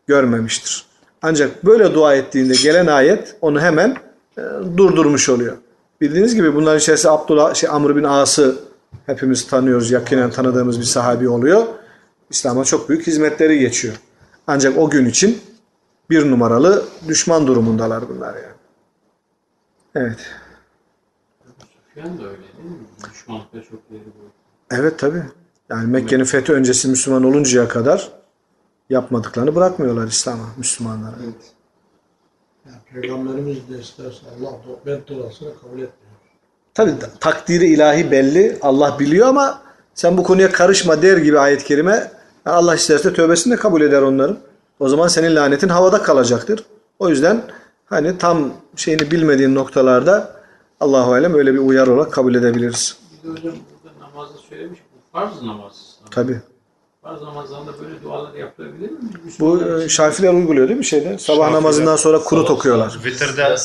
görmemiştir. 0.07 0.85
Ancak 1.21 1.65
böyle 1.65 1.93
dua 1.93 2.15
ettiğinde 2.15 2.53
gelen 2.63 2.87
ayet 2.87 3.35
onu 3.41 3.61
hemen 3.61 3.97
e, 4.37 4.41
durdurmuş 4.77 5.29
oluyor. 5.29 5.57
Bildiğiniz 6.01 6.35
gibi 6.35 6.55
bunların 6.55 6.79
içerisinde 6.79 7.11
Abdullah, 7.11 7.53
şey, 7.53 7.69
Amr 7.69 7.95
bin 7.95 8.03
As'ı 8.03 8.55
hepimiz 9.05 9.47
tanıyoruz, 9.47 9.91
yakinen 9.91 10.31
tanıdığımız 10.31 10.79
bir 10.79 10.85
sahabi 10.85 11.29
oluyor. 11.29 11.65
İslam'a 12.29 12.63
çok 12.63 12.89
büyük 12.89 13.07
hizmetleri 13.07 13.59
geçiyor. 13.59 13.93
Ancak 14.47 14.77
o 14.77 14.89
gün 14.89 15.05
için 15.05 15.41
bir 16.09 16.31
numaralı 16.31 16.83
düşman 17.07 17.47
durumundalar 17.47 18.09
bunlar 18.09 18.33
yani. 18.33 18.53
Evet. 19.95 20.19
Süfyan 21.93 22.17
da 22.17 22.23
öyle 22.23 22.37
değil 22.37 22.69
mi? 22.69 22.77
Düşmanlıkta 23.13 23.61
çok 23.61 23.91
bu. 23.91 23.95
Evet 24.71 24.99
tabi. 24.99 25.23
Yani 25.69 25.87
Mekke'nin 25.87 26.23
fethi 26.23 26.53
öncesi 26.53 26.87
Müslüman 26.87 27.23
oluncaya 27.23 27.67
kadar 27.67 28.11
yapmadıklarını 28.89 29.55
bırakmıyorlar 29.55 30.07
İslam'a, 30.07 30.45
Müslümanlara. 30.57 31.15
Evet. 31.23 31.35
Peygamberimiz 32.93 33.57
de 33.69 33.79
isterse 33.79 34.19
Allah 34.39 34.53
bedduasını 34.85 35.49
kabul 35.61 35.73
etmiyor. 35.73 36.13
Tabi 36.73 36.91
takdiri 37.19 37.65
ilahi 37.65 38.11
belli. 38.11 38.57
Allah 38.61 38.99
biliyor 38.99 39.27
ama 39.27 39.61
sen 39.93 40.17
bu 40.17 40.23
konuya 40.23 40.51
karışma 40.51 41.01
der 41.01 41.17
gibi 41.17 41.39
ayet-i 41.39 41.65
kerime 41.65 42.11
yani 42.45 42.55
Allah 42.57 42.75
isterse 42.75 43.13
tövbesini 43.13 43.53
de 43.53 43.57
kabul 43.57 43.81
eder 43.81 44.01
onların. 44.01 44.37
O 44.79 44.89
zaman 44.89 45.07
senin 45.07 45.35
lanetin 45.35 45.69
havada 45.69 46.01
kalacaktır. 46.03 46.65
O 46.99 47.09
yüzden 47.09 47.41
hani 47.85 48.17
tam 48.17 48.53
şeyini 48.75 49.11
bilmediğin 49.11 49.55
noktalarda 49.55 50.32
Allahu 50.83 51.13
alem 51.13 51.33
öyle 51.33 51.53
bir 51.53 51.59
uyarı 51.59 51.93
olarak 51.93 52.11
kabul 52.13 52.35
edebiliriz. 52.35 52.97
Bir 53.23 53.29
de 53.29 53.31
hocam 53.31 53.53
burada 53.83 53.99
namazda 54.07 54.37
söylemiş 54.49 54.79
bu 54.95 55.17
farz 55.17 55.41
namaz. 55.41 55.95
Tabi. 56.11 56.41
Farz 57.03 57.21
namazlarında 57.21 57.71
böyle 57.81 58.03
dualar 58.03 58.33
yapılabilir 58.33 58.89
mi? 58.91 58.97
Bu 59.39 59.55
Müslümanlar 59.55 59.81
e. 59.85 59.89
Şafiler 59.89 60.33
uyguluyor 60.33 60.67
değil 60.67 60.77
mi 60.77 60.85
şeyde? 60.85 61.17
Sabah 61.17 61.37
Şafiler. 61.37 61.53
namazından 61.53 61.95
sonra 61.95 62.19
kunut 62.19 62.49
okuyorlar. 62.49 62.99
Vitirde, 63.05 63.37
da. 63.37 63.55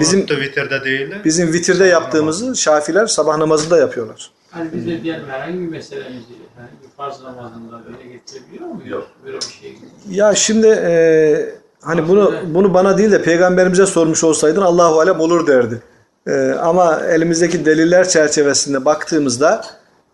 Bizim- 0.00 0.26
bizim, 0.26 0.40
vitirde 0.40 0.84
değil 0.84 1.10
de 1.10 1.24
Bizim 1.24 1.52
vitirde 1.52 1.84
yaptığımızı 1.84 2.56
Şafiler 2.56 3.06
sabah 3.06 3.36
namazında 3.36 3.78
yapıyorlar. 3.78 4.30
Hani 4.50 4.70
biz 4.74 4.86
de 4.86 5.02
diyelim 5.02 5.28
herhangi 5.28 5.60
bir 5.60 5.68
meselemizi 5.68 6.24
herhangi 6.56 6.82
bir 6.82 6.88
farz 6.96 7.22
namazında 7.22 7.80
böyle 7.86 8.12
getirebiliyor 8.12 8.68
muyuz? 8.70 8.90
Yok. 8.90 9.06
Böyle 9.24 9.36
bir 9.36 9.58
şey. 9.60 9.78
Ya 10.10 10.34
şimdi 10.34 10.66
e, 10.66 11.54
hani 11.82 12.08
bunu 12.08 12.34
bunu 12.46 12.74
bana 12.74 12.98
değil 12.98 13.10
de 13.12 13.22
peygamberimize 13.22 13.86
sormuş 13.86 14.24
olsaydın 14.24 14.62
Allahu 14.62 15.00
alem 15.00 15.20
olur 15.20 15.46
derdi. 15.46 15.82
E, 16.26 16.52
ama 16.52 17.00
elimizdeki 17.00 17.64
deliller 17.64 18.08
çerçevesinde 18.08 18.84
baktığımızda 18.84 19.64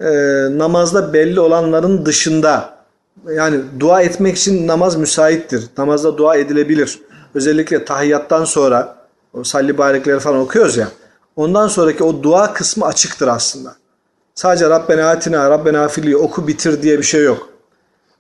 e, 0.00 0.06
namazda 0.58 1.12
belli 1.12 1.40
olanların 1.40 2.06
dışında 2.06 2.74
yani 3.28 3.60
dua 3.80 4.02
etmek 4.02 4.36
için 4.36 4.66
namaz 4.66 4.96
müsaittir. 4.96 5.64
Namazda 5.78 6.18
dua 6.18 6.36
edilebilir. 6.36 7.00
Özellikle 7.34 7.84
tahiyyattan 7.84 8.44
sonra 8.44 8.96
o 9.34 9.44
salli 9.44 9.78
barekleri 9.78 10.20
falan 10.20 10.40
okuyoruz 10.40 10.76
ya. 10.76 10.88
Ondan 11.36 11.68
sonraki 11.68 12.04
o 12.04 12.22
dua 12.22 12.52
kısmı 12.52 12.86
açıktır 12.86 13.28
aslında. 13.28 13.74
Sadece 14.34 14.70
Rabbena 14.70 15.10
atina, 15.10 15.50
Rabbena 15.50 15.88
fili 15.88 16.16
oku 16.16 16.48
bitir 16.48 16.82
diye 16.82 16.98
bir 16.98 17.02
şey 17.02 17.24
yok. 17.24 17.48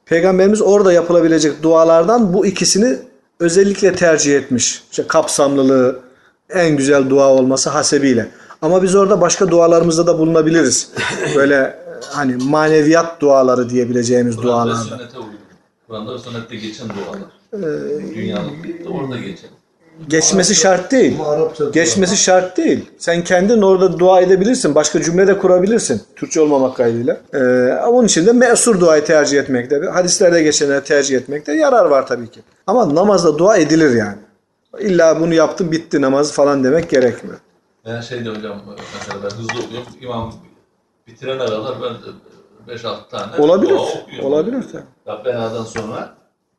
Peygamberimiz 0.06 0.62
orada 0.62 0.92
yapılabilecek 0.92 1.62
dualardan 1.62 2.34
bu 2.34 2.46
ikisini 2.46 2.98
özellikle 3.40 3.94
tercih 3.94 4.36
etmiş. 4.36 4.82
İşte 4.90 5.06
kapsamlılığı, 5.06 6.00
en 6.54 6.76
güzel 6.76 7.10
dua 7.10 7.28
olması 7.28 7.70
hasebiyle. 7.70 8.28
Ama 8.62 8.82
biz 8.82 8.94
orada 8.94 9.20
başka 9.20 9.48
dualarımızda 9.50 10.06
da 10.06 10.18
bulunabiliriz. 10.18 10.88
Böyle 11.36 11.76
hani 12.10 12.36
maneviyat 12.36 13.20
duaları 13.20 13.70
diyebileceğimiz 13.70 14.36
Kur'an 14.36 14.48
dualarda. 14.48 14.74
sünnete 14.76 15.18
uygun. 15.18 15.32
Kur'an'da 15.88 16.14
ve 16.14 16.18
sünnette 16.18 16.56
geçen 16.56 16.86
dualar. 16.88 17.18
Ee, 17.54 18.14
Dünyanın 18.14 18.50
orada 18.90 19.16
geçen. 19.16 19.50
Geçmesi 20.08 20.54
şart 20.54 20.92
değil. 20.92 21.16
Geçmesi 21.72 22.16
şart 22.16 22.56
değil. 22.56 22.90
Sen 22.98 23.24
kendin 23.24 23.62
orada 23.62 23.98
dua 23.98 24.20
edebilirsin. 24.20 24.74
Başka 24.74 25.02
cümle 25.02 25.26
de 25.26 25.38
kurabilirsin. 25.38 26.02
Türkçe 26.16 26.40
olmamak 26.40 26.76
kaydıyla. 26.76 27.16
Ee, 27.34 27.38
onun 27.88 28.06
için 28.06 28.26
de 28.26 28.32
mesur 28.32 28.80
duayı 28.80 29.04
tercih 29.04 29.38
etmekte. 29.40 29.80
Hadislerde 29.92 30.42
geçenleri 30.42 30.84
tercih 30.84 31.16
etmekte 31.16 31.52
yarar 31.54 31.84
var 31.84 32.06
tabii 32.06 32.30
ki. 32.30 32.40
Ama 32.66 32.94
namazda 32.94 33.38
dua 33.38 33.56
edilir 33.56 33.90
yani. 33.96 34.16
İlla 34.80 35.20
bunu 35.20 35.34
yaptım 35.34 35.72
bitti 35.72 36.00
namaz 36.00 36.32
falan 36.32 36.64
demek 36.64 36.90
gerekmiyor. 36.90 37.38
Ben 37.86 38.00
şeyde 38.00 38.30
hocam 38.30 38.62
mesela 38.98 39.22
ben 39.22 39.30
hızlı 39.30 39.66
okuyorum. 39.66 39.86
İmam 40.00 40.34
bitirene 41.06 41.38
kadar 41.38 41.74
ben 41.82 42.74
5-6 42.74 43.08
tane 43.10 43.36
Olabilir. 43.38 43.78
Olabilir 44.22 44.64
tabii. 44.72 44.82
Rabbena'dan 45.06 45.64
sonra 45.64 46.14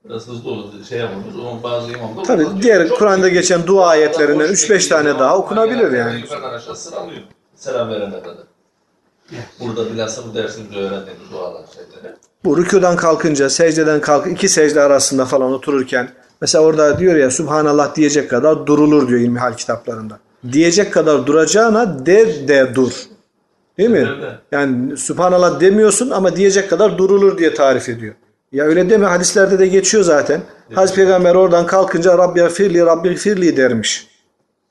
biraz 0.05 0.27
hızlı 0.27 0.51
olur 0.51 0.85
şey 0.89 0.99
yapılmış. 0.99 1.35
Onun 1.35 1.63
bazı 1.63 1.91
imamlar 1.91 2.23
Tabii 2.23 2.45
diğer 2.61 2.89
Kur'an'da 2.89 3.29
geçen 3.29 3.67
dua 3.67 3.87
ayetlerinden 3.87 4.49
Boş 4.49 4.63
3-5 4.63 4.69
bekliyor, 4.69 4.89
tane 4.89 5.19
daha 5.19 5.37
okunabilir 5.37 5.91
yani. 5.91 5.97
yani. 5.97 6.19
Yukarıdan 6.21 6.53
aşağı 6.53 6.75
sıralıyor. 6.75 7.21
Selam 7.55 7.89
verene 7.89 8.19
kadar. 8.19 8.43
Burada 9.59 9.93
bilhassa 9.93 10.21
bu 10.29 10.35
dersimizde 10.35 10.77
öğrendiğimiz 10.77 11.31
dualar 11.31 11.65
şeyleri. 11.73 12.15
Bu 12.45 12.57
rükudan 12.57 12.95
kalkınca, 12.95 13.49
secdeden 13.49 14.01
kalk 14.01 14.27
iki 14.27 14.49
secde 14.49 14.81
arasında 14.81 15.25
falan 15.25 15.51
otururken 15.53 16.09
mesela 16.41 16.63
orada 16.63 16.99
diyor 16.99 17.15
ya 17.15 17.31
Subhanallah 17.31 17.95
diyecek 17.95 18.29
kadar 18.29 18.67
durulur 18.67 19.07
diyor 19.07 19.19
ilmihal 19.19 19.53
kitaplarında. 19.53 20.19
Diyecek 20.51 20.93
kadar 20.93 21.27
duracağına 21.27 22.05
de 22.05 22.47
de 22.47 22.75
dur. 22.75 22.91
Değil 23.77 23.89
mi? 23.89 24.07
Yani 24.51 24.97
Subhanallah 24.97 25.59
demiyorsun 25.59 26.09
ama 26.09 26.35
diyecek 26.35 26.69
kadar 26.69 26.97
durulur 26.97 27.37
diye 27.37 27.53
tarif 27.53 27.89
ediyor. 27.89 28.13
Ya 28.51 28.65
öyle 28.65 28.89
deme 28.89 29.05
hadislerde 29.05 29.59
de 29.59 29.67
geçiyor 29.67 30.03
zaten. 30.03 30.41
Hazreti 30.73 30.95
Peygamber 30.95 31.35
oradan 31.35 31.65
kalkınca 31.67 32.17
Rabbi 32.17 32.49
firli 32.49 32.79
Rabbi 32.85 33.15
firli 33.15 33.57
dermiş. 33.57 34.07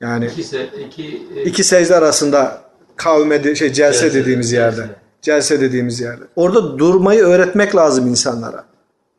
Yani 0.01 0.25
İki, 0.25 0.43
se, 0.43 0.65
iki, 0.87 1.21
e, 1.35 1.43
iki 1.43 1.63
secde 1.63 1.95
arasında 1.95 2.61
kavme 2.95 3.55
şey 3.55 3.73
celse, 3.73 3.99
Celse, 3.99 4.13
dediğimiz 4.13 4.49
celse. 4.51 4.81
yerde. 4.81 4.93
Celse 5.21 5.61
dediğimiz 5.61 5.99
yerde. 5.99 6.23
Orada 6.35 6.77
durmayı 6.79 7.23
öğretmek 7.23 7.75
lazım 7.75 8.07
insanlara. 8.07 8.63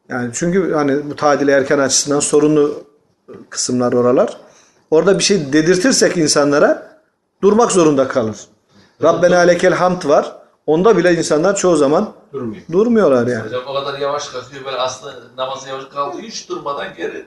Yani 0.08 0.30
çünkü 0.34 0.72
hani 0.72 1.10
bu 1.10 1.16
tadil 1.16 1.48
erken 1.48 1.78
açısından 1.78 2.20
sorunlu 2.20 2.84
kısımlar 3.50 3.92
oralar. 3.92 4.36
Orada 4.90 5.18
bir 5.18 5.24
şey 5.24 5.52
dedirtirsek 5.52 6.16
insanlara 6.16 7.00
durmak 7.42 7.72
zorunda 7.72 8.08
kalır. 8.08 8.36
Rabbena 9.02 9.38
lekel 9.38 9.72
hamd 9.72 10.04
var. 10.04 10.36
Onda 10.66 10.96
bile 10.96 11.14
insanlar 11.14 11.56
çoğu 11.56 11.76
zaman 11.76 12.12
durmuyor. 12.32 12.62
durmuyorlar 12.72 13.26
yani. 13.26 13.44
Hocam 13.44 13.62
o 13.66 13.74
kadar 13.74 13.98
yavaş 13.98 14.28
kalkıyor 14.28 14.64
böyle 14.64 14.76
aslında 14.76 15.14
namazı 15.36 15.68
yavaş 15.68 15.84
kalkıyor 15.84 16.24
hiç 16.24 16.48
durmadan 16.48 16.86
geri 16.96 17.26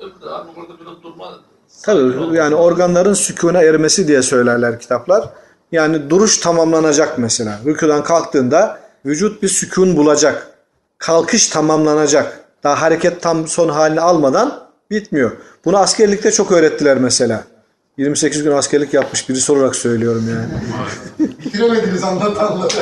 öbür 0.00 0.26
abi 0.26 0.48
burada 0.56 0.80
bir 0.80 1.02
durma 1.02 1.40
Tabii 1.82 2.36
yani 2.36 2.54
organların 2.54 3.14
sükûne 3.14 3.58
ermesi 3.58 4.08
diye 4.08 4.22
söylerler 4.22 4.80
kitaplar. 4.80 5.28
Yani 5.72 6.10
duruş 6.10 6.38
tamamlanacak 6.38 7.18
mesela. 7.18 7.60
Rükudan 7.66 8.04
kalktığında 8.04 8.80
vücut 9.06 9.42
bir 9.42 9.48
sükun 9.48 9.96
bulacak. 9.96 10.49
Kalkış 11.00 11.48
tamamlanacak. 11.48 12.40
Daha 12.62 12.82
hareket 12.82 13.22
tam 13.22 13.48
son 13.48 13.68
halini 13.68 14.00
almadan 14.00 14.68
bitmiyor. 14.90 15.32
Bunu 15.64 15.78
askerlikte 15.78 16.30
çok 16.32 16.52
öğrettiler 16.52 16.98
mesela. 16.98 17.44
28 17.96 18.42
gün 18.42 18.52
askerlik 18.52 18.94
yapmış 18.94 19.28
birisi 19.28 19.52
olarak 19.52 19.76
söylüyorum 19.76 20.24
yani. 20.30 21.30
Bitiremediniz 21.44 22.04
anlatanları. 22.04 22.72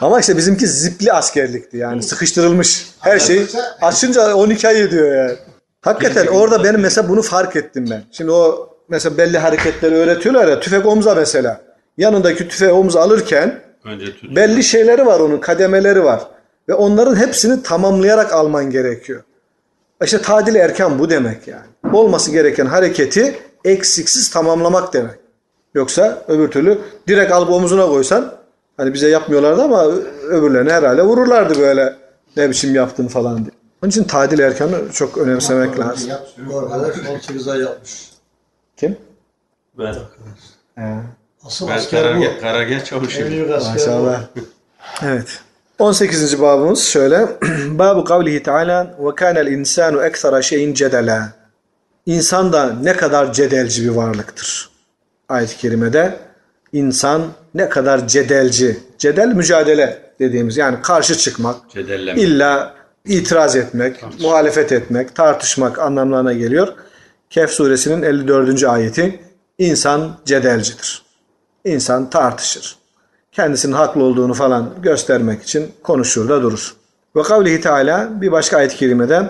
Ama 0.00 0.20
işte 0.20 0.36
bizimki 0.36 0.66
zipli 0.66 1.12
askerlikti 1.12 1.76
yani 1.76 2.02
sıkıştırılmış. 2.02 2.86
Her 3.00 3.18
şey 3.18 3.46
açınca 3.80 4.34
12 4.34 4.68
ay 4.68 4.82
ediyor 4.82 5.14
yani. 5.16 5.38
Hakikaten 5.82 6.26
orada 6.26 6.64
benim 6.64 6.80
mesela 6.80 7.08
bunu 7.08 7.22
fark 7.22 7.56
ettim 7.56 7.86
ben. 7.90 8.02
Şimdi 8.12 8.30
o 8.30 8.68
mesela 8.88 9.18
belli 9.18 9.38
hareketleri 9.38 9.94
öğretiyorlar 9.94 10.48
ya 10.48 10.60
tüfek 10.60 10.86
omza 10.86 11.14
mesela. 11.14 11.60
Yanındaki 11.98 12.48
tüfeği 12.48 12.72
omza 12.72 13.00
alırken. 13.00 13.63
Belli 14.22 14.62
şeyleri 14.62 15.06
var 15.06 15.20
onun 15.20 15.38
kademeleri 15.38 16.04
var. 16.04 16.20
Ve 16.68 16.74
onların 16.74 17.16
hepsini 17.16 17.62
tamamlayarak 17.62 18.32
alman 18.32 18.70
gerekiyor. 18.70 19.22
İşte 20.04 20.22
tadil 20.22 20.54
erken 20.54 20.98
bu 20.98 21.10
demek 21.10 21.48
yani. 21.48 21.66
Olması 21.92 22.30
gereken 22.30 22.66
hareketi 22.66 23.38
eksiksiz 23.64 24.30
tamamlamak 24.30 24.92
demek. 24.92 25.14
Yoksa 25.74 26.22
öbür 26.28 26.50
türlü 26.50 26.78
direkt 27.08 27.32
alıp 27.32 27.50
omuzuna 27.50 27.86
koysan 27.86 28.32
hani 28.76 28.94
bize 28.94 29.08
yapmıyorlardı 29.08 29.62
ama 29.62 29.84
öbürlerine 30.28 30.72
herhalde 30.72 31.02
vururlardı 31.02 31.58
böyle 31.58 31.96
ne 32.36 32.50
biçim 32.50 32.74
yaptın 32.74 33.08
falan 33.08 33.38
diye. 33.38 33.50
Onun 33.82 33.90
için 33.90 34.04
tadil 34.04 34.38
erkanı 34.38 34.92
çok 34.92 35.18
önemsemek 35.18 35.78
lazım. 35.78 36.10
Yap, 36.10 36.28
arkadaş 36.72 37.08
18 37.08 37.48
ay 37.48 37.60
yapmış. 37.60 38.10
Kim? 38.76 38.96
Ben, 39.78 39.94
He. 40.74 40.96
Asıl 41.44 41.68
ben 41.68 41.76
asker 41.76 42.02
karargah, 42.02 42.36
bu. 42.36 42.40
karargah 42.40 42.84
çavuşuyum. 42.84 43.26
En 43.26 43.32
büyük 43.32 43.50
asker 43.50 43.72
Maşallah. 43.72 44.22
Evet. 45.02 45.40
18. 45.78 46.40
babımız 46.40 46.84
şöyle. 46.84 47.28
Babu 47.68 48.04
kavlihi 48.04 48.42
Teala 48.42 48.96
ve 48.98 49.14
kânel 49.14 49.46
insanu 49.46 50.04
eksara 50.04 50.42
şeyin 50.42 50.74
cedela. 50.74 51.32
İnsan 52.06 52.52
da 52.52 52.72
ne 52.82 52.92
kadar 52.92 53.32
cedelci 53.32 53.84
bir 53.84 53.88
varlıktır. 53.88 54.70
Ayet-i 55.28 55.56
kerimede 55.56 56.18
insan 56.72 57.22
ne 57.54 57.68
kadar 57.68 58.08
cedelci. 58.08 58.78
Cedel 58.98 59.28
mücadele 59.28 59.98
dediğimiz 60.18 60.56
yani 60.56 60.82
karşı 60.82 61.14
çıkmak, 61.18 61.70
Cedelleme. 61.70 62.20
İlla 62.20 62.74
itiraz 63.04 63.56
etmek, 63.56 64.04
muhalefet 64.20 64.72
etmek, 64.72 65.14
tartışmak 65.14 65.78
anlamlarına 65.78 66.32
geliyor. 66.32 66.68
Kehf 67.30 67.50
suresinin 67.50 68.02
54. 68.02 68.64
ayeti 68.64 69.20
insan 69.58 70.16
cedelcidir 70.24 71.02
İnsan 71.65 72.09
tartışır. 72.09 72.77
Kendisinin 73.31 73.73
haklı 73.73 74.03
olduğunu 74.03 74.33
falan 74.33 74.69
göstermek 74.81 75.43
için 75.43 75.71
konuşur 75.83 76.29
da 76.29 76.41
durur. 76.41 76.75
Ve 77.15 77.23
kavlihi 77.23 77.61
Teala 77.61 78.21
bir 78.21 78.31
başka 78.31 78.57
ayet-i 78.57 78.75
kerimede 78.75 79.29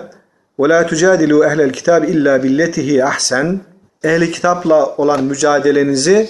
وَلَا 0.58 0.88
تُجَادِلُوا 0.88 1.46
اَهْلَ 1.48 1.70
الْكِتَابِ 1.70 2.04
اِلَّا 2.06 2.40
بِالَّتِهِ 2.42 3.04
ahsen 3.04 3.60
Ehli 4.04 4.32
kitapla 4.32 4.96
olan 4.96 5.24
mücadelenizi 5.24 6.28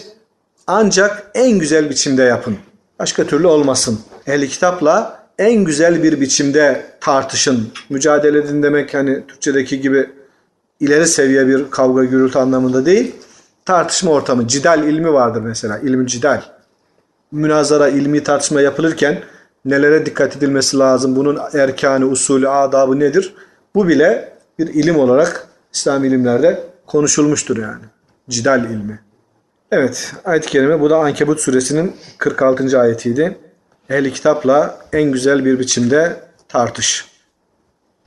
ancak 0.67 1.31
en 1.35 1.59
güzel 1.59 1.91
biçimde 1.91 2.23
yapın. 2.23 2.57
Başka 2.99 3.25
türlü 3.25 3.47
olmasın. 3.47 4.01
Ehli 4.27 4.49
kitapla 4.49 5.21
en 5.39 5.65
güzel 5.65 6.03
bir 6.03 6.21
biçimde 6.21 6.87
tartışın. 7.01 7.73
Mücadele 7.91 8.39
edin 8.39 8.63
demek 8.63 8.95
hani 8.95 9.27
Türkçedeki 9.27 9.81
gibi 9.81 10.11
ileri 10.81 11.07
seviye 11.07 11.47
bir 11.47 11.71
kavga 11.71 12.05
gürültü 12.05 12.39
anlamında 12.39 12.87
değil. 12.87 13.15
Tartışma 13.66 14.12
ortamı, 14.12 14.48
cidal 14.48 14.84
ilmi 14.84 15.14
vardır 15.14 15.42
mesela. 15.42 15.78
İlmi 15.78 16.08
cidal. 16.08 16.42
Münazara, 17.32 17.88
ilmi 17.88 18.24
tartışma 18.24 18.62
yapılırken 18.62 19.24
nelere 19.66 20.06
dikkat 20.06 20.38
edilmesi 20.38 20.78
lazım? 20.78 21.16
Bunun 21.16 21.40
erkanı, 21.54 22.06
usulü, 22.06 22.50
adabı 22.50 23.00
nedir? 23.00 23.34
Bu 23.76 23.88
bile 23.88 24.38
bir 24.60 24.68
ilim 24.68 25.00
olarak 25.00 25.48
İslam 25.74 26.04
ilimlerde 26.04 26.64
konuşulmuştur 26.86 27.58
yani. 27.58 27.84
Cidal 28.30 28.66
ilmi. 28.66 29.00
Evet, 29.72 30.14
ayet-i 30.26 30.50
kerime 30.50 30.80
bu 30.80 30.90
da 30.90 30.98
Ankebut 30.98 31.40
suresinin 31.40 31.96
46. 32.18 32.80
ayetiydi. 32.80 33.38
Ehli 33.90 34.14
kitapla 34.14 34.80
en 34.94 35.12
güzel 35.12 35.46
bir 35.46 35.60
biçimde 35.60 36.20
tartış. 36.48 37.06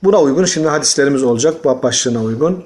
Buna 0.03 0.21
uygun 0.21 0.45
şimdi 0.45 0.67
hadislerimiz 0.67 1.23
olacak. 1.23 1.65
Bab 1.65 1.83
başlığına 1.83 2.23
uygun. 2.23 2.65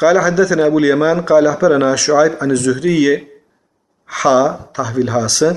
Kale 0.00 0.18
haddetena 0.18 0.66
Ebu'l 0.66 0.84
Yemen, 0.84 1.24
kale 1.24 1.50
ahberena 1.50 1.96
Şuayb 1.96 2.32
an 2.40 2.54
Zühriye 2.54 3.28
ha 4.04 4.60
tahvil 4.74 5.08
hası. 5.08 5.56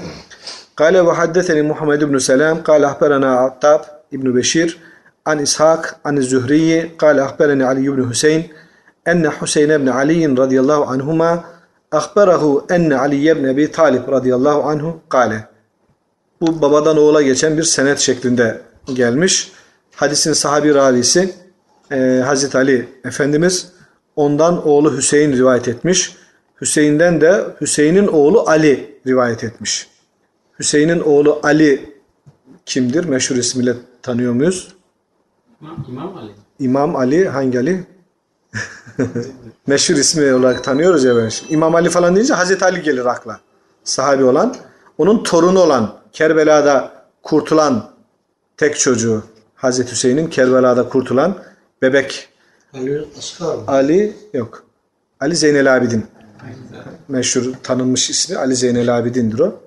Kale 0.75 1.05
ve 1.05 1.11
haddeteni 1.11 1.61
Muhammed 1.61 2.01
ibn 2.01 2.17
Selam, 2.17 2.63
kale 2.63 2.87
ahberena 2.87 3.39
Attab 3.39 3.83
ibn 4.11 4.35
Beşir 4.35 4.77
an 5.25 5.39
İshak 5.39 5.95
an 6.03 6.15
Zühriye, 6.15 6.97
kale 6.97 7.21
ahbereni 7.21 7.65
Ali 7.65 7.81
ibn 7.81 8.09
Hüseyin 8.09 8.53
enne 9.05 9.29
Hüseyin 9.41 9.69
ibn 9.69 9.87
Ali 9.87 10.37
radıyallahu 10.37 10.83
anhuma 10.83 11.43
ahberahu 11.91 12.65
enne 12.69 12.97
Ali 12.97 13.31
ibn 13.31 13.43
Ebi 13.43 13.71
Talib 13.71 14.07
radıyallahu 14.11 14.63
anhu 14.63 14.99
kale. 15.09 15.47
Bu 16.41 16.61
babadan 16.61 16.97
oğula 16.97 17.21
geçen 17.21 17.57
bir 17.57 17.63
senet 17.63 17.99
şeklinde 17.99 18.61
gelmiş. 18.93 19.51
Hadisin 19.95 20.33
sahabi 20.33 20.75
ravisi 20.75 21.33
e, 21.91 22.21
Hazreti 22.25 22.57
Ali 22.57 22.89
Efendimiz 23.05 23.72
ondan 24.15 24.67
oğlu 24.67 24.97
Hüseyin 24.97 25.33
rivayet 25.33 25.67
etmiş. 25.67 26.15
Hüseyin'den 26.61 27.21
de 27.21 27.45
Hüseyin'in 27.61 28.07
oğlu 28.07 28.49
Ali 28.49 28.99
rivayet 29.07 29.43
etmiş. 29.43 29.87
Hüseyin'in 30.59 30.99
oğlu 30.99 31.39
Ali 31.43 31.93
kimdir? 32.65 33.05
Meşhur 33.05 33.35
ismiyle 33.35 33.75
tanıyor 34.01 34.33
muyuz? 34.33 34.73
İmam, 35.61 35.85
İmam 35.89 36.17
Ali. 36.17 36.31
İmam 36.59 36.95
Ali 36.95 37.29
hangi 37.29 37.59
Ali? 37.59 37.85
Meşhur 39.67 39.95
ismi 39.95 40.33
olarak 40.33 40.63
tanıyoruz 40.63 41.03
ya 41.03 41.15
ben. 41.15 41.29
şimdi. 41.29 41.53
İmam 41.53 41.75
Ali 41.75 41.89
falan 41.89 42.15
deyince 42.15 42.33
Hazreti 42.33 42.65
Ali 42.65 42.81
gelir 42.81 43.05
akla. 43.05 43.39
Sahabi 43.83 44.23
olan. 44.23 44.55
Onun 44.97 45.23
torunu 45.23 45.59
olan 45.59 45.95
Kerbela'da 46.11 47.05
kurtulan 47.23 47.89
tek 48.57 48.79
çocuğu 48.79 49.23
Hazreti 49.55 49.91
Hüseyin'in 49.91 50.27
Kerbela'da 50.27 50.89
kurtulan 50.89 51.35
bebek 51.81 52.29
Ali 52.73 53.05
Asgar 53.17 53.55
mı? 53.55 53.63
Ali 53.67 54.15
yok. 54.33 54.63
Ali 55.19 55.35
Zeynel 55.35 55.77
Abidin. 55.77 56.05
Meşhur 57.07 57.53
tanınmış 57.63 58.09
ismi 58.09 58.37
Ali 58.37 58.55
Zeynel 58.55 58.97
Abidin'dir 58.97 59.39
o. 59.39 59.59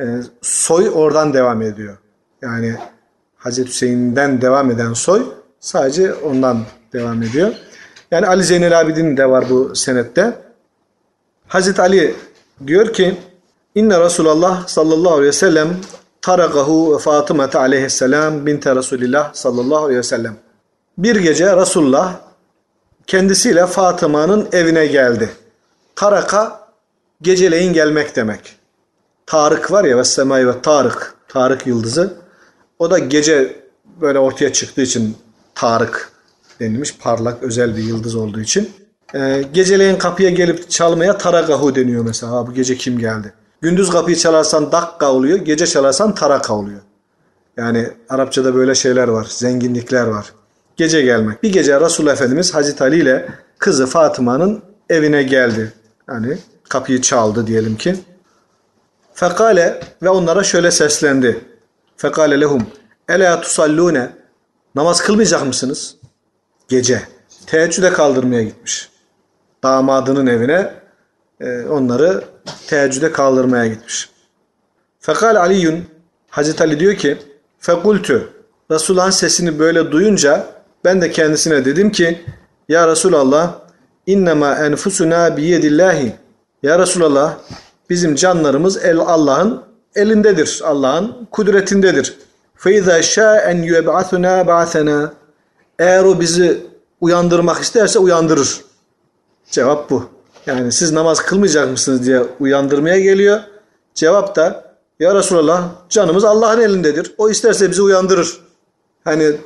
Ee, 0.00 0.04
soy 0.42 0.90
oradan 0.94 1.34
devam 1.34 1.62
ediyor. 1.62 1.98
Yani 2.42 2.76
Hazreti 3.36 3.68
Hüseyin'den 3.68 4.40
devam 4.40 4.70
eden 4.70 4.92
soy 4.92 5.22
sadece 5.60 6.14
ondan 6.14 6.64
devam 6.92 7.22
ediyor. 7.22 7.54
Yani 8.10 8.26
Ali 8.26 8.44
Zeynel 8.44 8.80
Abidin 8.80 9.16
de 9.16 9.30
var 9.30 9.44
bu 9.50 9.74
senette. 9.74 10.38
Hazreti 11.46 11.82
Ali 11.82 12.14
diyor 12.66 12.92
ki 12.92 13.16
İnne 13.74 14.00
Resulullah 14.00 14.66
sallallahu 14.66 15.12
aleyhi 15.12 15.28
ve 15.28 15.32
sellem 15.32 15.68
tarakahu 16.20 16.94
ve 16.94 16.98
Fatıma 16.98 17.48
aleyhisselam 17.54 18.46
binte 18.46 18.76
Resulillah 18.76 19.34
sallallahu 19.34 19.84
aleyhi 19.84 19.98
ve 19.98 20.02
sellem. 20.02 20.36
Bir 20.98 21.16
gece 21.16 21.56
Resulullah 21.56 22.27
kendisiyle 23.08 23.66
Fatıma'nın 23.66 24.48
evine 24.52 24.86
geldi. 24.86 25.30
Taraka 25.96 26.68
geceleyin 27.22 27.72
gelmek 27.72 28.16
demek. 28.16 28.56
Tarık 29.26 29.72
var 29.72 29.84
ya 29.84 29.98
ve 29.98 30.04
semai 30.04 30.46
ve 30.46 30.62
Tarık. 30.62 31.14
Tarık 31.28 31.66
yıldızı. 31.66 32.14
O 32.78 32.90
da 32.90 32.98
gece 32.98 33.56
böyle 34.00 34.18
ortaya 34.18 34.52
çıktığı 34.52 34.82
için 34.82 35.16
Tarık 35.54 36.12
denilmiş. 36.60 36.98
Parlak 36.98 37.42
özel 37.42 37.76
bir 37.76 37.82
yıldız 37.82 38.14
olduğu 38.14 38.40
için. 38.40 38.70
Ee, 39.14 39.44
geceleyin 39.52 39.96
kapıya 39.96 40.30
gelip 40.30 40.70
çalmaya 40.70 41.18
tarakahu 41.18 41.74
deniyor 41.74 42.04
mesela. 42.04 42.32
Ha, 42.32 42.46
bu 42.46 42.54
gece 42.54 42.76
kim 42.76 42.98
geldi? 42.98 43.32
Gündüz 43.60 43.90
kapıyı 43.90 44.16
çalarsan 44.16 44.72
dakka 44.72 45.12
oluyor. 45.12 45.38
Gece 45.38 45.66
çalarsan 45.66 46.14
taraka 46.14 46.54
oluyor. 46.54 46.80
Yani 47.56 47.88
Arapçada 48.08 48.54
böyle 48.54 48.74
şeyler 48.74 49.08
var. 49.08 49.26
Zenginlikler 49.30 50.06
var. 50.06 50.32
Gece 50.78 51.02
gelmek. 51.02 51.42
Bir 51.42 51.52
gece 51.52 51.80
Resulullah 51.80 52.12
Efendimiz 52.12 52.54
Hazreti 52.54 52.84
Ali 52.84 52.96
ile 52.96 53.28
kızı 53.58 53.86
Fatıma'nın 53.86 54.62
evine 54.90 55.22
geldi. 55.22 55.72
Yani 56.08 56.38
kapıyı 56.68 57.00
çaldı 57.00 57.46
diyelim 57.46 57.76
ki. 57.76 57.96
Fekale 59.14 59.80
ve 60.02 60.08
onlara 60.08 60.44
şöyle 60.44 60.70
seslendi. 60.70 61.44
Fekale 61.96 62.40
lehum. 62.40 62.66
Ela 63.08 63.40
tusallune. 63.40 64.10
Namaz 64.74 65.02
kılmayacak 65.02 65.46
mısınız? 65.46 65.96
Gece. 66.68 67.02
Teheccüde 67.46 67.92
kaldırmaya 67.92 68.42
gitmiş. 68.42 68.90
Damadının 69.62 70.26
evine 70.26 70.74
e, 71.40 71.62
onları 71.62 72.24
teheccüde 72.66 73.12
kaldırmaya 73.12 73.66
gitmiş. 73.66 74.10
Fekal 75.00 75.36
Aliyun 75.36 75.84
Hazreti 76.30 76.62
Ali 76.62 76.80
diyor 76.80 76.94
ki 76.94 77.18
Fekultü 77.58 78.28
Resulullah'ın 78.70 79.10
sesini 79.10 79.58
böyle 79.58 79.92
duyunca 79.92 80.57
ben 80.84 81.00
de 81.00 81.10
kendisine 81.10 81.64
dedim 81.64 81.92
ki 81.92 82.20
Ya 82.68 82.88
Resulallah 82.88 83.54
innema 84.06 84.54
enfusuna 84.54 85.36
biyedillahi 85.36 86.12
Ya 86.62 86.78
Resulallah 86.78 87.36
bizim 87.90 88.14
canlarımız 88.14 88.84
el 88.84 88.98
Allah'ın 88.98 89.62
elindedir. 89.94 90.60
Allah'ın 90.64 91.28
kudretindedir. 91.30 92.18
Feiza 92.54 93.02
şa'en 93.02 93.62
yub'athuna 93.62 94.46
ba'athana 94.46 95.12
Eğer 95.78 96.04
o 96.04 96.20
bizi 96.20 96.66
uyandırmak 97.00 97.58
isterse 97.62 97.98
uyandırır. 97.98 98.60
Cevap 99.50 99.90
bu. 99.90 100.04
Yani 100.46 100.72
siz 100.72 100.92
namaz 100.92 101.20
kılmayacak 101.20 101.70
mısınız 101.70 102.06
diye 102.06 102.22
uyandırmaya 102.40 102.98
geliyor. 102.98 103.40
Cevap 103.94 104.36
da 104.36 104.74
ya 105.00 105.14
Resulallah 105.14 105.68
canımız 105.88 106.24
Allah'ın 106.24 106.60
elindedir. 106.60 107.14
O 107.18 107.30
isterse 107.30 107.70
bizi 107.70 107.82
uyandırır. 107.82 108.40
Hani 109.08 109.36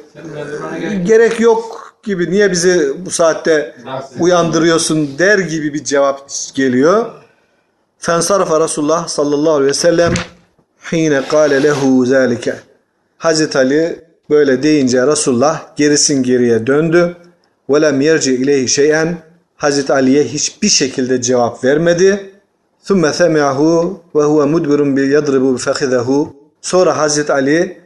gerek 1.04 1.40
yok 1.40 1.94
gibi 2.02 2.30
niye 2.30 2.50
bizi 2.50 2.92
bu 3.06 3.10
saatte 3.10 3.74
uyandırıyorsun 4.20 5.18
der 5.18 5.38
gibi 5.38 5.74
bir 5.74 5.84
cevap 5.84 6.30
geliyor. 6.54 7.06
Fensarafa 7.98 8.60
Resulullah 8.60 9.08
sallallahu 9.08 9.54
aleyhi 9.54 9.70
ve 9.70 9.74
sellem 9.74 10.12
hine 10.92 11.28
kâle 11.28 11.62
lehu 11.62 12.06
zâlike. 12.06 12.54
Hazreti 13.18 13.58
Ali 13.58 14.04
böyle 14.30 14.62
deyince 14.62 15.06
Resulullah 15.06 15.76
gerisin 15.76 16.22
geriye 16.22 16.66
döndü. 16.66 17.16
Ve 17.70 17.82
lem 17.82 18.00
yerci 18.00 18.34
ileyhi 18.34 18.68
şeyen. 18.68 19.18
Hazreti 19.56 19.92
Ali'ye 19.92 20.24
hiçbir 20.24 20.68
şekilde 20.68 21.22
cevap 21.22 21.64
vermedi. 21.64 22.32
Thumme 22.84 23.12
semi'ahu 23.12 24.00
ve 24.14 24.22
huve 24.22 24.44
mudbirun 24.44 24.96
bil 24.96 25.10
yadribu 25.10 25.56
bi 25.56 26.32
Sonra 26.62 26.96
Hazreti 26.98 27.32
Ali 27.32 27.81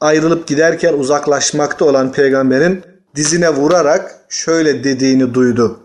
ayrılıp 0.00 0.46
giderken 0.46 0.92
uzaklaşmakta 0.92 1.84
olan 1.84 2.12
peygamberin 2.12 2.82
dizine 3.14 3.50
vurarak 3.50 4.14
şöyle 4.28 4.84
dediğini 4.84 5.34
duydu. 5.34 5.80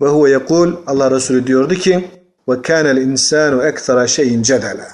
Ve 0.00 0.06
huve 0.06 0.30
yekul 0.30 0.72
Allah 0.86 1.10
Resulü 1.10 1.46
diyordu 1.46 1.74
ki 1.74 2.10
ve 2.48 2.62
kânel 2.62 2.96
insanu 2.96 3.64
ekstra 3.64 4.06
şeyin 4.06 4.42
cedele. 4.42 4.88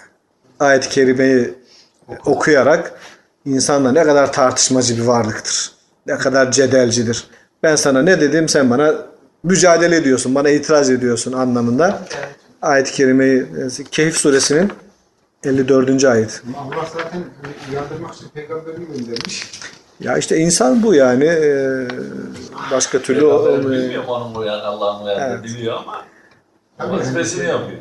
Ayet-i 0.61 0.89
kerimeyi 0.89 1.55
okuyarak 2.27 2.93
insan 3.45 3.85
da 3.85 3.93
ne 3.93 4.05
kadar 4.05 4.33
tartışmacı 4.33 4.97
bir 4.97 5.03
varlıktır. 5.03 5.73
Ne 6.07 6.17
kadar 6.17 6.53
cedelcidir. 6.53 7.27
Ben 7.63 7.77
sana 7.77 8.03
ne 8.03 8.21
dedim 8.21 8.49
sen 8.49 8.71
bana 8.71 8.95
mücadele 9.43 9.97
ediyorsun, 9.97 10.35
bana 10.35 10.51
itiraz 10.51 10.91
ediyorsun 10.91 11.33
anlamında. 11.33 12.01
Ayet-i 12.63 12.93
kerimeyi 12.93 13.47
Kehf 13.91 14.17
suresinin 14.17 14.73
54. 15.47 16.05
ayet. 16.05 16.43
Allah 16.57 16.87
zaten 16.97 17.25
uyandırmak 17.73 18.15
için 18.15 18.29
peygamberini 18.35 18.87
göndermiş. 18.87 19.51
Ya 20.01 20.19
işte 20.19 20.37
insan 20.37 20.83
bu 20.83 20.95
yani. 20.95 21.25
Ee, 21.25 21.87
Başka 22.73 22.99
türlü 22.99 23.25
olmuyor. 23.25 23.83
Bilmiyorum 23.83 24.09
onun 24.09 24.35
uyan, 24.35 24.61
Allah'ın 24.61 25.05
uyandığı 25.07 25.25
Evet. 25.35 25.45
biliyor 25.45 25.75
ama 25.77 26.05
vazifesini 26.99 27.47
yapıyor. 27.49 27.79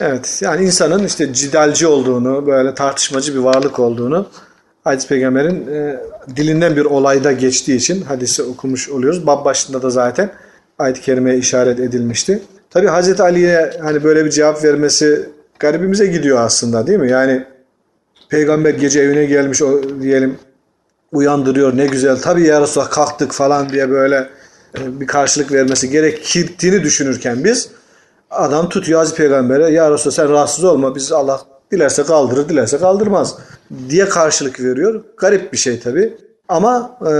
Evet 0.00 0.40
yani 0.44 0.64
insanın 0.64 1.04
işte 1.04 1.32
cidalci 1.34 1.86
olduğunu, 1.86 2.46
böyle 2.46 2.74
tartışmacı 2.74 3.34
bir 3.34 3.38
varlık 3.38 3.78
olduğunu 3.78 4.26
Hadis 4.84 5.06
Peygamber'in 5.08 5.66
e, 5.66 6.00
dilinden 6.36 6.76
bir 6.76 6.84
olayda 6.84 7.32
geçtiği 7.32 7.76
için 7.76 8.02
hadisi 8.02 8.42
okumuş 8.42 8.88
oluyoruz. 8.88 9.26
Bab 9.26 9.44
başında 9.44 9.82
da 9.82 9.90
zaten 9.90 10.30
ayet-i 10.78 11.00
kerimeye 11.00 11.38
işaret 11.38 11.80
edilmişti. 11.80 12.42
Tabi 12.70 12.86
Hazreti 12.86 13.22
Ali'ye 13.22 13.72
hani 13.82 14.04
böyle 14.04 14.24
bir 14.24 14.30
cevap 14.30 14.64
vermesi 14.64 15.28
garibimize 15.58 16.06
gidiyor 16.06 16.40
aslında 16.40 16.86
değil 16.86 16.98
mi? 16.98 17.10
Yani 17.10 17.44
peygamber 18.28 18.74
gece 18.74 19.00
evine 19.00 19.24
gelmiş 19.24 19.62
o 19.62 19.82
diyelim 20.02 20.38
uyandırıyor 21.12 21.76
ne 21.76 21.86
güzel. 21.86 22.20
Tabi 22.20 22.46
ya 22.46 22.60
Resulallah 22.60 22.90
kalktık 22.90 23.32
falan 23.32 23.68
diye 23.68 23.90
böyle 23.90 24.28
e, 24.78 25.00
bir 25.00 25.06
karşılık 25.06 25.52
vermesi 25.52 25.90
gerektiğini 25.90 26.82
düşünürken 26.82 27.44
biz 27.44 27.68
adam 28.30 28.68
tutuyor 28.68 28.98
Hazreti 28.98 29.16
Peygamber'e 29.16 29.70
ya 29.70 29.90
Resulallah 29.90 30.16
sen 30.16 30.28
rahatsız 30.28 30.64
olma 30.64 30.94
biz 30.94 31.12
Allah 31.12 31.40
dilerse 31.72 32.02
kaldırır 32.02 32.48
dilerse 32.48 32.78
kaldırmaz 32.78 33.36
diye 33.88 34.08
karşılık 34.08 34.60
veriyor. 34.60 35.04
Garip 35.16 35.52
bir 35.52 35.58
şey 35.58 35.80
tabi. 35.80 36.16
Ama 36.48 36.98
e, 37.00 37.12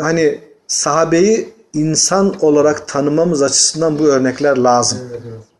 hani 0.00 0.40
sahabeyi 0.66 1.48
insan 1.74 2.34
olarak 2.40 2.88
tanımamız 2.88 3.42
açısından 3.42 3.98
bu 3.98 4.04
örnekler 4.04 4.56
lazım. 4.56 4.98
Evet, 5.10 5.20
evet. 5.28 5.57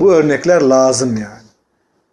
Bu 0.00 0.12
örnekler 0.12 0.60
lazım 0.60 1.16
yani. 1.16 1.48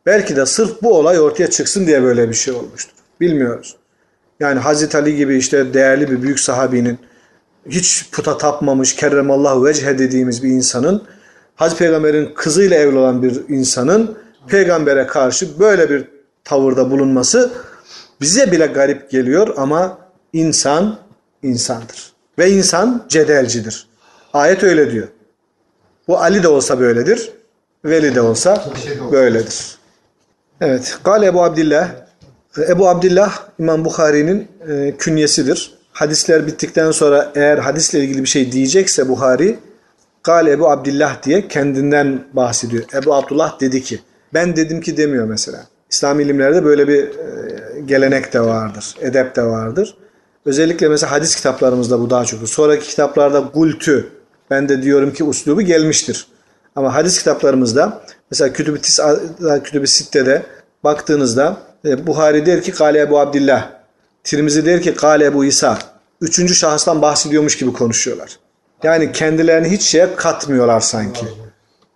Belki 0.06 0.36
de 0.36 0.46
sırf 0.46 0.82
bu 0.82 0.98
olay 0.98 1.20
ortaya 1.20 1.50
çıksın 1.50 1.88
diye 1.88 2.04
böyle 2.04 2.30
bir 2.30 2.34
şey 2.34 2.54
olmuştur. 2.54 2.96
Bilmiyoruz. 3.22 3.76
Yani 4.40 4.60
Hazreti 4.60 4.98
Ali 4.98 5.16
gibi 5.16 5.38
işte 5.38 5.74
değerli 5.74 6.12
bir 6.12 6.22
büyük 6.22 6.40
sahabinin 6.40 7.00
hiç 7.70 8.10
puta 8.12 8.38
tapmamış 8.38 8.96
kerremallahu 8.96 9.66
vechhe 9.66 10.00
dediğimiz 10.00 10.44
bir 10.44 10.50
insanın 10.50 11.04
Hazreti 11.56 11.80
Peygamber'in 11.80 12.34
kızıyla 12.36 12.78
evli 12.78 12.98
olan 12.98 13.24
bir 13.24 13.50
insanın 13.50 14.18
peygambere 14.48 15.08
karşı 15.08 15.60
böyle 15.60 15.90
bir 15.90 16.08
tavırda 16.44 16.92
bulunması 16.92 17.52
bize 18.22 18.52
bile 18.52 18.66
garip 18.66 19.10
geliyor 19.12 19.54
ama 19.58 19.98
insan 20.34 21.00
insandır. 21.44 22.14
Ve 22.40 22.52
insan 22.52 23.06
cedelcidir. 23.10 23.88
Ayet 24.34 24.64
öyle 24.64 24.92
diyor. 24.92 25.08
Bu 26.08 26.18
Ali 26.18 26.44
de 26.44 26.48
olsa 26.48 26.80
böyledir. 26.80 27.32
Veli 27.86 28.16
de 28.16 28.22
olsa 28.22 28.66
böyledir. 29.12 29.78
Evet. 30.62 30.98
Gale 31.04 31.26
Ebu 31.26 31.44
Abdillah. 31.44 31.90
Ebu 32.70 32.90
Abdillah 32.90 33.40
İmam 33.60 33.86
Bukhari'nin 33.86 34.48
e, 34.70 34.96
künyesidir. 34.98 35.74
Hadisler 35.92 36.48
bittikten 36.48 36.92
sonra 36.92 37.32
eğer 37.36 37.58
hadisle 37.58 38.00
ilgili 38.00 38.24
bir 38.24 38.28
şey 38.28 38.52
diyecekse 38.52 39.10
Buhari 39.10 39.60
Gale 40.24 40.52
Ebu 40.52 40.70
Abdillah 40.70 41.24
diye 41.24 41.48
kendinden 41.48 42.24
bahsediyor. 42.34 42.84
Ebu 42.94 43.16
Abdullah 43.16 43.60
dedi 43.60 43.84
ki. 43.84 44.00
Ben 44.34 44.56
dedim 44.56 44.82
ki 44.82 44.98
demiyor 44.98 45.26
mesela. 45.26 45.68
İslam 45.90 46.20
ilimlerde 46.20 46.66
böyle 46.66 46.88
bir 46.88 47.04
e, 47.04 47.80
gelenek 47.86 48.34
de 48.34 48.42
vardır. 48.42 48.96
Edep 49.02 49.36
de 49.36 49.44
vardır. 49.44 49.98
Özellikle 50.46 50.88
mesela 50.88 51.12
hadis 51.12 51.36
kitaplarımızda 51.36 52.00
bu 52.00 52.10
daha 52.10 52.26
çok. 52.26 52.50
Sonraki 52.50 52.88
kitaplarda 52.88 53.40
gultü 53.40 54.08
ben 54.50 54.70
de 54.70 54.82
diyorum 54.82 55.14
ki 55.14 55.24
uslubu 55.24 55.62
gelmiştir. 55.62 56.28
Ama 56.76 56.94
hadis 56.94 57.18
kitaplarımızda 57.18 58.02
mesela 58.32 58.54
Kütüb-i 58.54 58.82
Tis'a, 58.82 59.20
Kütüb-i 59.64 59.88
Sitte'de 59.88 60.44
baktığınızda 60.84 61.58
e, 61.86 62.08
Buhari 62.08 62.46
der 62.46 62.62
ki 62.62 62.72
Kale 62.72 63.00
Ebu 63.00 63.20
Abdillah. 63.20 63.70
Tirmizi 64.24 64.66
der 64.66 64.82
ki 64.82 64.96
Kale 64.96 65.26
Ebu 65.26 65.46
İsa. 65.46 65.80
Üçüncü 66.22 66.56
şahıstan 66.56 67.02
bahsediyormuş 67.02 67.58
gibi 67.58 67.74
konuşuyorlar. 67.74 68.40
Yani 68.84 69.12
kendilerini 69.12 69.70
hiç 69.70 69.82
şeye 69.82 70.16
katmıyorlar 70.16 70.80
sanki. 70.80 71.26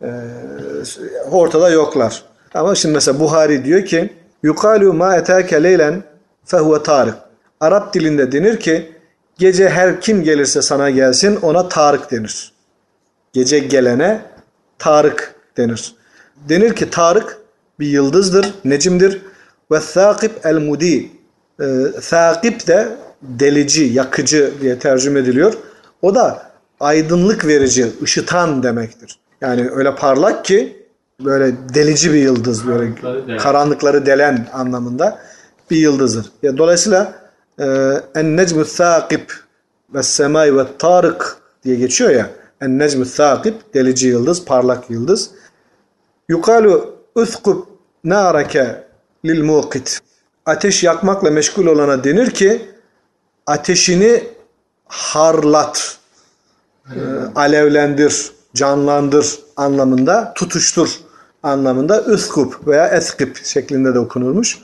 Ee, 0.02 0.08
ortada 1.32 1.70
yoklar. 1.70 2.24
Ama 2.54 2.76
şimdi 2.76 2.94
mesela 2.94 3.20
Buhari 3.20 3.66
diyor 3.66 3.86
ki 3.86 4.14
yukalu 4.44 4.94
ma 4.94 5.16
etake 5.16 5.64
leylen 5.64 6.04
fehuve 6.46 6.84
tarık. 6.84 7.16
Arap 7.60 7.94
dilinde 7.94 8.32
denir 8.32 8.60
ki 8.60 8.92
gece 9.40 9.70
her 9.70 10.02
kim 10.02 10.24
gelirse 10.24 10.62
sana 10.62 10.90
gelsin 10.90 11.36
ona 11.36 11.70
Tarık 11.70 12.12
denir. 12.12 12.52
Gece 13.34 13.60
gelene 13.60 14.22
Tarık 14.80 15.36
denir. 15.58 15.96
Denir 16.50 16.76
ki 16.76 16.90
Tarık 16.90 17.38
bir 17.80 17.88
yıldızdır, 17.88 18.54
necimdir. 18.66 19.22
Ve 19.72 19.80
thakib 19.94 20.32
el 20.44 20.56
mudi. 20.56 21.12
E, 21.60 21.66
thakib 22.10 22.68
de 22.68 22.88
delici, 23.22 23.84
yakıcı 23.84 24.54
diye 24.62 24.80
tercüme 24.80 25.20
ediliyor. 25.20 25.54
O 26.02 26.16
da 26.16 26.52
aydınlık 26.80 27.48
verici, 27.48 27.88
ışıtan 28.04 28.64
demektir. 28.64 29.20
Yani 29.42 29.70
öyle 29.72 29.96
parlak 29.96 30.46
ki 30.46 30.86
böyle 31.26 31.54
delici 31.74 32.14
bir 32.14 32.18
yıldız, 32.18 32.68
böyle 32.68 32.96
Karanlıkları 32.96 33.28
delen. 33.28 33.38
karanlıkları 33.38 34.06
delen 34.06 34.48
anlamında 34.54 35.20
bir 35.72 35.78
yıldızdır. 35.78 36.26
Ya, 36.44 36.58
dolayısıyla 36.58 37.14
e, 37.60 37.66
en 38.16 38.38
necmü 38.38 38.66
thakib 38.66 39.30
ve 39.94 40.04
semai 40.04 40.58
ve 40.58 40.66
tarık 40.78 41.38
diye 41.64 41.76
geçiyor 41.76 42.10
ya. 42.10 42.30
En 42.62 42.80
necmü 42.80 43.06
thakib 43.12 43.54
delici 43.74 44.08
yıldız, 44.08 44.46
parlak 44.46 44.90
yıldız. 44.90 45.30
Yukalu 46.30 46.96
uthkub 47.16 47.64
narake 48.04 48.84
lil 49.26 49.44
muqit. 49.44 50.00
Ateş 50.46 50.84
yakmakla 50.84 51.32
meşgul 51.32 51.66
olana 51.66 52.04
denir 52.04 52.32
ki 52.32 52.70
ateşini 53.48 54.24
harlat, 54.86 55.98
e, 56.88 57.00
alevlendir, 57.36 58.32
canlandır 58.56 59.40
anlamında, 59.58 60.34
tutuştur 60.36 60.90
anlamında 61.44 62.04
üskub 62.04 62.54
veya 62.68 62.88
eskip 62.88 63.46
şeklinde 63.46 63.94
de 63.94 64.00
okunurmuş. 64.00 64.60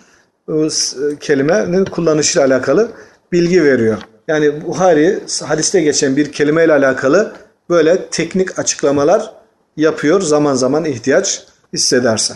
Bu 0.48 0.70
s- 0.70 0.96
kelimenin 1.20 1.84
kullanışıyla 1.84 2.46
alakalı 2.48 2.88
bilgi 3.32 3.64
veriyor. 3.64 3.98
Yani 4.28 4.66
Buhari 4.66 5.18
hadiste 5.44 5.80
geçen 5.80 6.16
bir 6.16 6.32
kelimeyle 6.32 6.72
alakalı 6.72 7.32
böyle 7.70 8.06
teknik 8.10 8.58
açıklamalar 8.58 9.32
yapıyor 9.76 10.20
zaman 10.20 10.54
zaman 10.54 10.84
ihtiyaç 10.84 11.44
hissederse. 11.72 12.34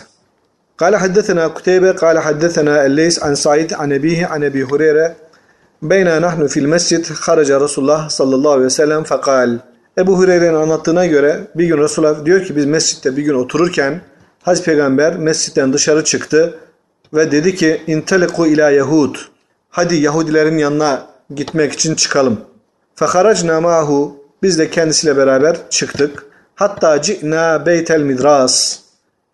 قال 0.83 0.93
حدثنا 1.03 1.43
قتيبة 1.57 1.91
قال 2.03 2.15
حدثنا 2.27 2.73
الليث 2.87 3.15
عن 3.25 3.33
سعيد 3.45 3.69
عن 3.81 3.89
أبيه 3.99 4.21
عن 4.31 4.41
أبي 4.49 4.61
هريرة 4.71 5.07
بين 5.91 6.07
نحن 6.25 6.41
في 6.53 6.59
المسجد 6.63 7.03
خرج 7.25 7.49
رسول 7.65 7.81
الله 7.85 8.01
صلى 8.19 8.33
الله 8.37 8.51
عليه 8.57 8.65
وسلم 8.71 9.01
فقال 9.11 9.49
Ebu 9.97 10.17
Hureyre'nin 10.17 10.53
anlattığına 10.53 11.05
göre 11.05 11.39
bir 11.55 11.65
gün 11.67 11.77
Resulullah 11.77 12.25
diyor 12.25 12.43
ki 12.45 12.55
biz 12.55 12.65
mescitte 12.65 13.17
bir 13.17 13.21
gün 13.23 13.33
otururken 13.33 14.01
Hazreti 14.43 14.65
Peygamber 14.65 15.17
mescitten 15.17 15.73
dışarı 15.73 16.03
çıktı 16.03 16.53
ve 17.14 17.30
dedi 17.30 17.54
ki 17.54 17.82
inteliku 17.86 18.46
ila 18.46 18.70
Yahud 18.70 19.16
hadi 19.70 19.96
Yahudilerin 19.96 20.58
yanına 20.58 21.06
gitmek 21.34 21.72
için 21.72 21.94
çıkalım. 21.94 22.40
Feharacna 22.94 23.60
mahu 23.60 24.24
biz 24.42 24.58
de 24.58 24.70
kendisiyle 24.70 25.16
beraber 25.16 25.56
çıktık. 25.70 26.26
Hatta 26.54 27.02
ci'na 27.02 27.66
beytel 27.66 28.00
midras 28.00 28.78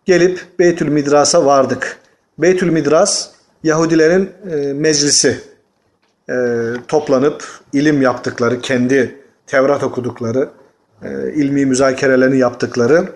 gelip 0.05 0.59
Beytül 0.59 0.89
Midras'a 0.89 1.47
vardık. 1.47 1.99
Beytül 2.39 2.71
Midras 2.71 3.29
Yahudilerin 3.63 4.31
e, 4.51 4.57
meclisi. 4.73 5.41
E, 6.31 6.35
toplanıp 6.89 7.45
ilim 7.73 8.03
yaptıkları, 8.03 8.61
kendi 8.61 9.21
Tevrat 9.47 9.83
okudukları, 9.83 10.49
e, 11.03 11.33
ilmi 11.35 11.67
müzakerelerini 11.67 12.39
yaptıkları 12.39 13.09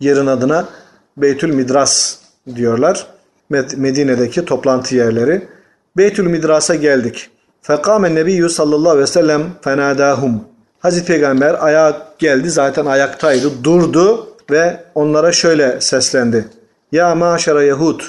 yerin 0.00 0.26
adına 0.26 0.68
Beytül 1.16 1.54
Midras 1.54 2.18
diyorlar. 2.54 3.06
Med- 3.50 3.76
Medine'deki 3.76 4.44
toplantı 4.44 4.96
yerleri. 4.96 5.48
Beytül 5.96 6.26
Midras'a 6.26 6.74
geldik. 6.74 7.30
Fekâmen 7.62 8.14
nebiyyü 8.14 8.48
sallallahu 8.48 8.90
aleyhi 8.90 9.02
ve 9.02 9.06
sellem 9.06 9.42
fenâdâhum. 9.62 10.44
Hazreti 10.78 11.06
Peygamber 11.06 11.64
ayağa 11.64 12.06
geldi 12.18 12.50
zaten 12.50 12.86
ayaktaydı 12.86 13.64
durdu 13.64 14.26
ve 14.50 14.80
onlara 14.94 15.32
şöyle 15.32 15.80
seslendi. 15.80 16.48
Ya 16.92 17.14
maşara 17.14 17.62
Yahud 17.62 18.00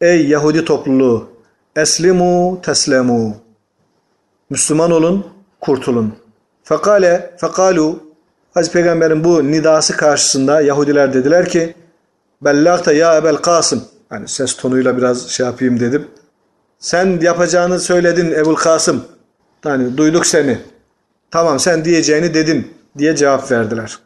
ey 0.00 0.26
Yahudi 0.28 0.64
topluluğu 0.64 1.28
eslimu 1.76 2.60
teslemu 2.62 3.36
Müslüman 4.50 4.90
olun 4.90 5.26
kurtulun. 5.60 6.14
Fekale 6.64 7.34
fekalu 7.40 8.00
Hazreti 8.54 8.72
Peygamber'in 8.72 9.24
bu 9.24 9.50
nidası 9.52 9.96
karşısında 9.96 10.60
Yahudiler 10.60 11.14
dediler 11.14 11.48
ki 11.48 11.74
Bellagta 12.42 12.92
ya 12.92 13.16
Ebel 13.16 13.36
Kasım 13.36 13.84
yani 14.12 14.28
ses 14.28 14.56
tonuyla 14.56 14.96
biraz 14.96 15.28
şey 15.28 15.46
yapayım 15.46 15.80
dedim. 15.80 16.08
Sen 16.78 17.20
yapacağını 17.20 17.80
söyledin 17.80 18.32
Ebul 18.32 18.54
Kasım. 18.54 19.04
Yani 19.64 19.96
duyduk 19.96 20.26
seni. 20.26 20.58
Tamam 21.30 21.60
sen 21.60 21.84
diyeceğini 21.84 22.34
dedin 22.34 22.74
diye 22.98 23.16
cevap 23.16 23.50
verdiler. 23.50 23.98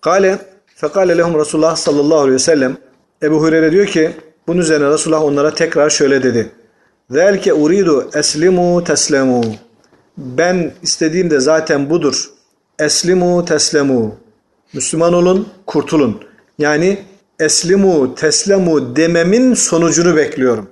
Kale 0.00 0.38
fekale 0.76 1.18
lehum 1.18 1.40
Resulullah 1.40 1.76
sallallahu 1.76 2.18
aleyhi 2.18 2.34
ve 2.34 2.38
sellem 2.38 2.76
Ebu 3.22 3.42
Hureyre 3.42 3.72
diyor 3.72 3.86
ki 3.86 4.10
bunun 4.46 4.60
üzerine 4.60 4.90
Resulullah 4.90 5.22
onlara 5.22 5.54
tekrar 5.54 5.90
şöyle 5.90 6.22
dedi. 6.22 6.52
Zelke 7.10 7.52
uridu 7.52 8.10
eslimu 8.14 8.84
teslemu. 8.84 9.44
Ben 10.16 10.72
istediğim 10.82 11.30
de 11.30 11.40
zaten 11.40 11.90
budur. 11.90 12.30
Eslimu 12.78 13.44
teslemu. 13.44 14.16
Müslüman 14.72 15.12
olun, 15.12 15.48
kurtulun. 15.66 16.24
Yani 16.58 16.98
eslimu 17.44 18.14
teslemu 18.14 18.96
dememin 18.96 19.54
sonucunu 19.54 20.16
bekliyorum. 20.16 20.70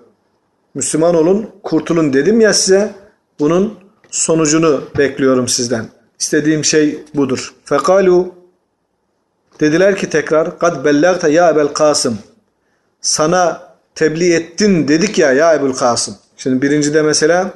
Müslüman 0.75 1.15
olun, 1.15 1.51
kurtulun 1.63 2.13
dedim 2.13 2.41
ya 2.41 2.55
size. 2.55 2.95
Bunun 3.41 3.79
sonucunu 4.11 4.83
bekliyorum 4.99 5.49
sizden. 5.49 5.87
İstediğim 6.19 6.65
şey 6.65 7.05
budur. 7.15 7.55
Fekalu 7.65 8.35
dediler 9.61 9.97
ki 9.97 10.11
tekrar 10.11 10.59
kad 10.59 10.85
bellagta 10.85 11.29
ya 11.29 11.51
Ebel 11.51 11.69
Kasım. 11.69 12.19
Sana 13.01 13.71
tebliğ 13.95 14.35
ettin 14.35 14.89
dedik 14.89 15.19
ya 15.19 15.33
ya 15.33 15.55
Ebul 15.55 15.73
Kasım. 15.73 16.17
Şimdi 16.37 16.63
birincide 16.63 17.03
mesela 17.03 17.51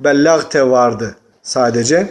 bellagte 0.00 0.70
vardı 0.70 1.16
sadece. 1.42 2.08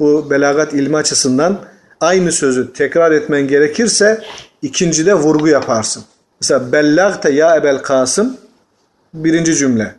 Bu 0.00 0.30
belagat 0.30 0.74
ilmi 0.74 0.96
açısından 0.96 1.58
aynı 2.00 2.32
sözü 2.32 2.72
tekrar 2.72 3.12
etmen 3.12 3.48
gerekirse 3.48 4.22
ikincide 4.62 5.14
vurgu 5.14 5.48
yaparsın. 5.48 6.04
Mesela 6.40 6.72
bellagte 6.72 7.30
ya 7.30 7.56
Ebel 7.56 7.78
Kasım 7.78 8.36
birinci 9.14 9.54
cümle. 9.54 9.94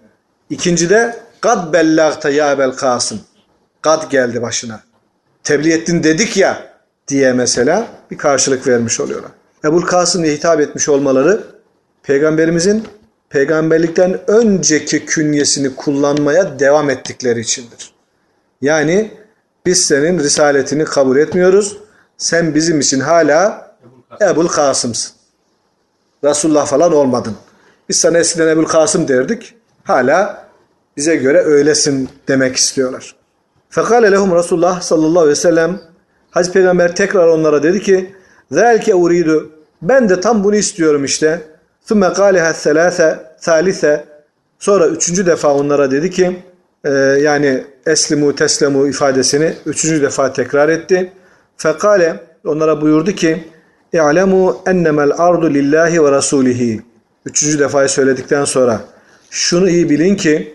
İkincide 0.50 1.20
kad 1.42 1.74
bellagte 1.74 2.32
ya 2.32 2.52
Ebel 2.52 2.72
Kasım. 2.72 3.20
Kad 3.82 4.12
geldi 4.12 4.42
başına. 4.42 4.84
Tebliğ 5.44 5.74
ettin 5.74 6.04
dedik 6.04 6.38
ya 6.38 6.64
diye 7.08 7.34
mesela 7.34 7.88
bir 8.12 8.18
karşılık 8.18 8.68
vermiş 8.68 9.00
oluyorlar. 9.00 9.32
Ebul 9.66 9.82
Kasım 9.82 10.24
diye 10.24 10.36
hitap 10.36 10.60
etmiş 10.60 10.90
olmaları 10.90 11.44
peygamberimizin 12.04 12.88
peygamberlikten 13.30 14.20
önceki 14.28 15.06
künyesini 15.06 15.76
kullanmaya 15.76 16.60
devam 16.60 16.90
ettikleri 16.90 17.40
içindir. 17.40 17.94
Yani 18.62 19.12
biz 19.66 19.86
senin 19.86 20.20
risaletini 20.20 20.86
kabul 20.86 21.18
etmiyoruz. 21.18 21.78
Sen 22.18 22.56
bizim 22.56 22.80
için 22.80 23.00
hala 23.00 23.69
Ebul 24.22 24.48
Kasım'sın. 24.48 25.12
Resulullah 26.24 26.66
falan 26.66 26.94
olmadın. 26.94 27.36
Biz 27.90 28.00
sana 28.00 28.18
eskiden 28.18 28.48
Ebul 28.48 28.66
Kasım 28.66 29.08
derdik. 29.08 29.56
Hala 29.84 30.48
bize 30.98 31.16
göre 31.16 31.44
öylesin 31.44 32.10
demek 32.28 32.56
istiyorlar. 32.56 33.16
Fekale 33.70 34.12
lehum 34.12 34.36
Resulullah 34.36 34.82
sallallahu 34.82 35.20
aleyhi 35.20 35.30
ve 35.30 35.36
sellem 35.36 35.82
Hazreti 36.32 36.54
Peygamber 36.54 36.96
tekrar 36.96 37.28
onlara 37.28 37.64
dedi 37.64 37.82
ki 37.82 38.16
Zelke 38.52 38.96
uridu 38.96 39.52
ben 39.82 40.10
de 40.10 40.22
tam 40.22 40.44
bunu 40.44 40.56
istiyorum 40.56 41.06
işte. 41.06 41.42
Thumme 41.88 42.14
kâleha 42.14 42.54
selâse 42.54 43.20
thâlise 43.42 44.06
sonra 44.60 44.88
üçüncü 44.88 45.26
defa 45.26 45.54
onlara 45.54 45.92
dedi 45.92 46.12
ki 46.12 46.40
e, 46.84 46.90
yani 47.22 47.64
eslimu 47.86 48.36
teslemu 48.36 48.88
ifadesini 48.88 49.54
üçüncü 49.66 50.02
defa 50.02 50.34
tekrar 50.34 50.70
etti. 50.70 51.12
Fekale 51.58 52.20
onlara 52.46 52.82
buyurdu 52.82 53.12
ki 53.12 53.48
İ'lemu 53.94 54.62
ennemel 54.66 55.12
ardu 55.18 55.54
lillahi 55.54 56.04
ve 56.04 56.12
rasulihi. 56.12 56.82
Üçüncü 57.26 57.60
defayı 57.60 57.90
söyledikten 57.90 58.46
sonra 58.46 58.82
şunu 59.30 59.70
iyi 59.70 59.90
bilin 59.90 60.16
ki 60.16 60.54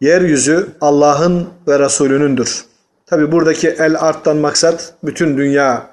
yeryüzü 0.00 0.68
Allah'ın 0.80 1.48
ve 1.68 1.78
Resulünündür. 1.78 2.64
Tabi 3.06 3.32
buradaki 3.32 3.68
el 3.68 4.00
arttan 4.00 4.36
maksat 4.36 4.94
bütün 5.04 5.36
dünya 5.36 5.86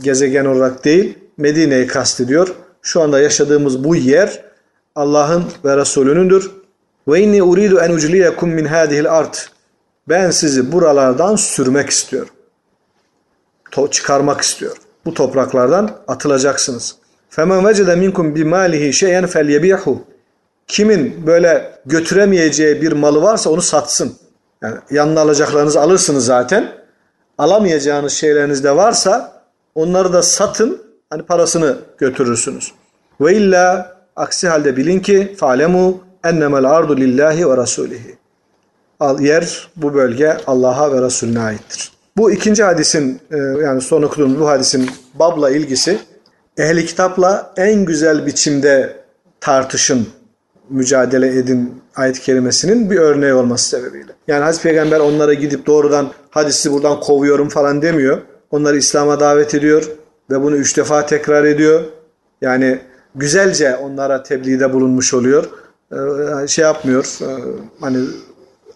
gezegen 0.00 0.44
olarak 0.44 0.84
değil, 0.84 1.18
Medine'yi 1.36 1.86
kastediyor. 1.86 2.54
Şu 2.82 3.00
anda 3.00 3.20
yaşadığımız 3.20 3.84
bu 3.84 3.96
yer 3.96 4.44
Allah'ın 4.94 5.44
ve 5.64 5.76
Resulünündür. 5.76 6.50
Ve 7.08 7.20
inni 7.20 7.42
uridu 7.42 7.80
en 7.80 7.90
ucliyekum 7.90 8.50
min 8.50 8.64
hadihil 8.64 9.12
art. 9.12 9.50
Ben 10.08 10.30
sizi 10.30 10.72
buralardan 10.72 11.36
sürmek 11.36 11.90
istiyorum. 11.90 12.34
To- 13.72 13.90
çıkarmak 13.90 14.40
istiyorum. 14.40 14.82
Bu 15.04 15.14
topraklardan 15.14 15.90
atılacaksınız. 16.08 16.96
Femen 17.30 17.66
vecede 17.66 17.96
minkum 17.96 18.34
bi 18.34 18.44
malihi 18.44 18.92
şeyen 18.92 19.26
felyebihu. 19.26 20.02
Kimin 20.66 21.26
böyle 21.26 21.78
götüremeyeceği 21.86 22.82
bir 22.82 22.92
malı 22.92 23.22
varsa 23.22 23.50
onu 23.50 23.62
satsın. 23.62 24.16
Yani 24.62 24.76
yanına 24.90 25.20
alacaklarınızı 25.20 25.80
alırsınız 25.80 26.24
zaten. 26.24 26.72
Alamayacağınız 27.38 28.12
şeyleriniz 28.12 28.64
de 28.64 28.76
varsa 28.76 29.42
onları 29.74 30.12
da 30.12 30.22
satın. 30.22 30.82
Hani 31.10 31.22
parasını 31.22 31.78
götürürsünüz. 31.98 32.72
Ve 33.20 33.36
illa 33.36 33.96
aksi 34.16 34.48
halde 34.48 34.76
bilin 34.76 35.00
ki 35.00 35.34
falemu 35.38 36.00
ennemel 36.24 36.64
ardu 36.64 36.96
lillahi 36.96 37.50
ve 37.50 37.56
rasulihi. 37.56 38.18
Al, 39.00 39.20
yer 39.20 39.68
bu 39.76 39.94
bölge 39.94 40.36
Allah'a 40.46 40.92
ve 40.92 41.02
Resulüne 41.02 41.40
aittir. 41.40 41.92
Bu 42.20 42.30
ikinci 42.30 42.62
hadisin 42.62 43.20
e, 43.30 43.36
yani 43.36 43.80
son 43.80 44.02
okuduğumuz 44.02 44.40
bu 44.40 44.48
hadisin 44.48 44.90
babla 45.14 45.50
ilgisi 45.50 45.98
ehli 46.56 46.86
kitapla 46.86 47.52
en 47.56 47.84
güzel 47.84 48.26
biçimde 48.26 48.96
tartışın, 49.40 50.08
mücadele 50.70 51.38
edin 51.38 51.82
ayet 51.96 52.20
kelimesinin 52.20 52.90
bir 52.90 52.96
örneği 52.96 53.32
olması 53.32 53.68
sebebiyle. 53.68 54.12
Yani 54.28 54.44
Hazreti 54.44 54.62
Peygamber 54.62 55.00
onlara 55.00 55.34
gidip 55.34 55.66
doğrudan 55.66 56.10
hadi 56.30 56.52
sizi 56.52 56.72
buradan 56.72 57.00
kovuyorum 57.00 57.48
falan 57.48 57.82
demiyor. 57.82 58.18
Onları 58.50 58.76
İslam'a 58.76 59.20
davet 59.20 59.54
ediyor 59.54 59.90
ve 60.30 60.42
bunu 60.42 60.56
üç 60.56 60.76
defa 60.76 61.06
tekrar 61.06 61.44
ediyor. 61.44 61.82
Yani 62.40 62.78
güzelce 63.14 63.76
onlara 63.76 64.22
tebliğde 64.22 64.72
bulunmuş 64.72 65.14
oluyor. 65.14 65.44
Ee, 65.92 66.48
şey 66.48 66.64
yapmıyor, 66.64 67.18
e, 67.22 67.28
hani 67.80 67.98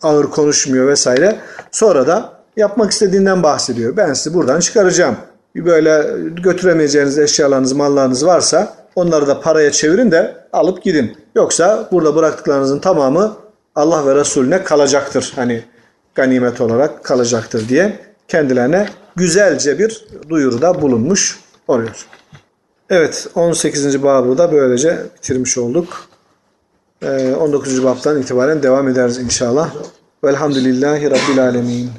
ağır 0.02 0.24
konuşmuyor 0.24 0.88
vesaire. 0.88 1.36
Sonra 1.72 2.06
da 2.06 2.33
yapmak 2.56 2.90
istediğinden 2.90 3.42
bahsediyor. 3.42 3.96
Ben 3.96 4.12
sizi 4.12 4.34
buradan 4.34 4.60
çıkaracağım. 4.60 5.16
Böyle 5.56 6.06
götüremeyeceğiniz 6.42 7.18
eşyalarınız, 7.18 7.72
mallarınız 7.72 8.26
varsa 8.26 8.74
onları 8.96 9.26
da 9.26 9.40
paraya 9.40 9.72
çevirin 9.72 10.10
de 10.10 10.36
alıp 10.52 10.82
gidin. 10.82 11.16
Yoksa 11.34 11.88
burada 11.92 12.16
bıraktıklarınızın 12.16 12.78
tamamı 12.78 13.36
Allah 13.74 14.06
ve 14.06 14.14
Resulüne 14.14 14.64
kalacaktır. 14.64 15.32
Hani 15.36 15.62
ganimet 16.14 16.60
olarak 16.60 17.04
kalacaktır 17.04 17.68
diye 17.68 17.98
kendilerine 18.28 18.88
güzelce 19.16 19.78
bir 19.78 20.06
duyuruda 20.28 20.82
bulunmuş 20.82 21.40
oluyor. 21.68 22.06
Evet 22.90 23.28
18. 23.34 24.02
babı 24.02 24.38
da 24.38 24.52
böylece 24.52 24.98
bitirmiş 25.16 25.58
olduk. 25.58 26.08
Ee, 27.02 27.34
19. 27.34 27.84
babdan 27.84 28.20
itibaren 28.20 28.62
devam 28.62 28.88
ederiz 28.88 29.18
inşallah. 29.18 29.74
Velhamdülillahi 30.24 31.10
Rabbil 31.10 31.42
Alemin. 31.42 31.90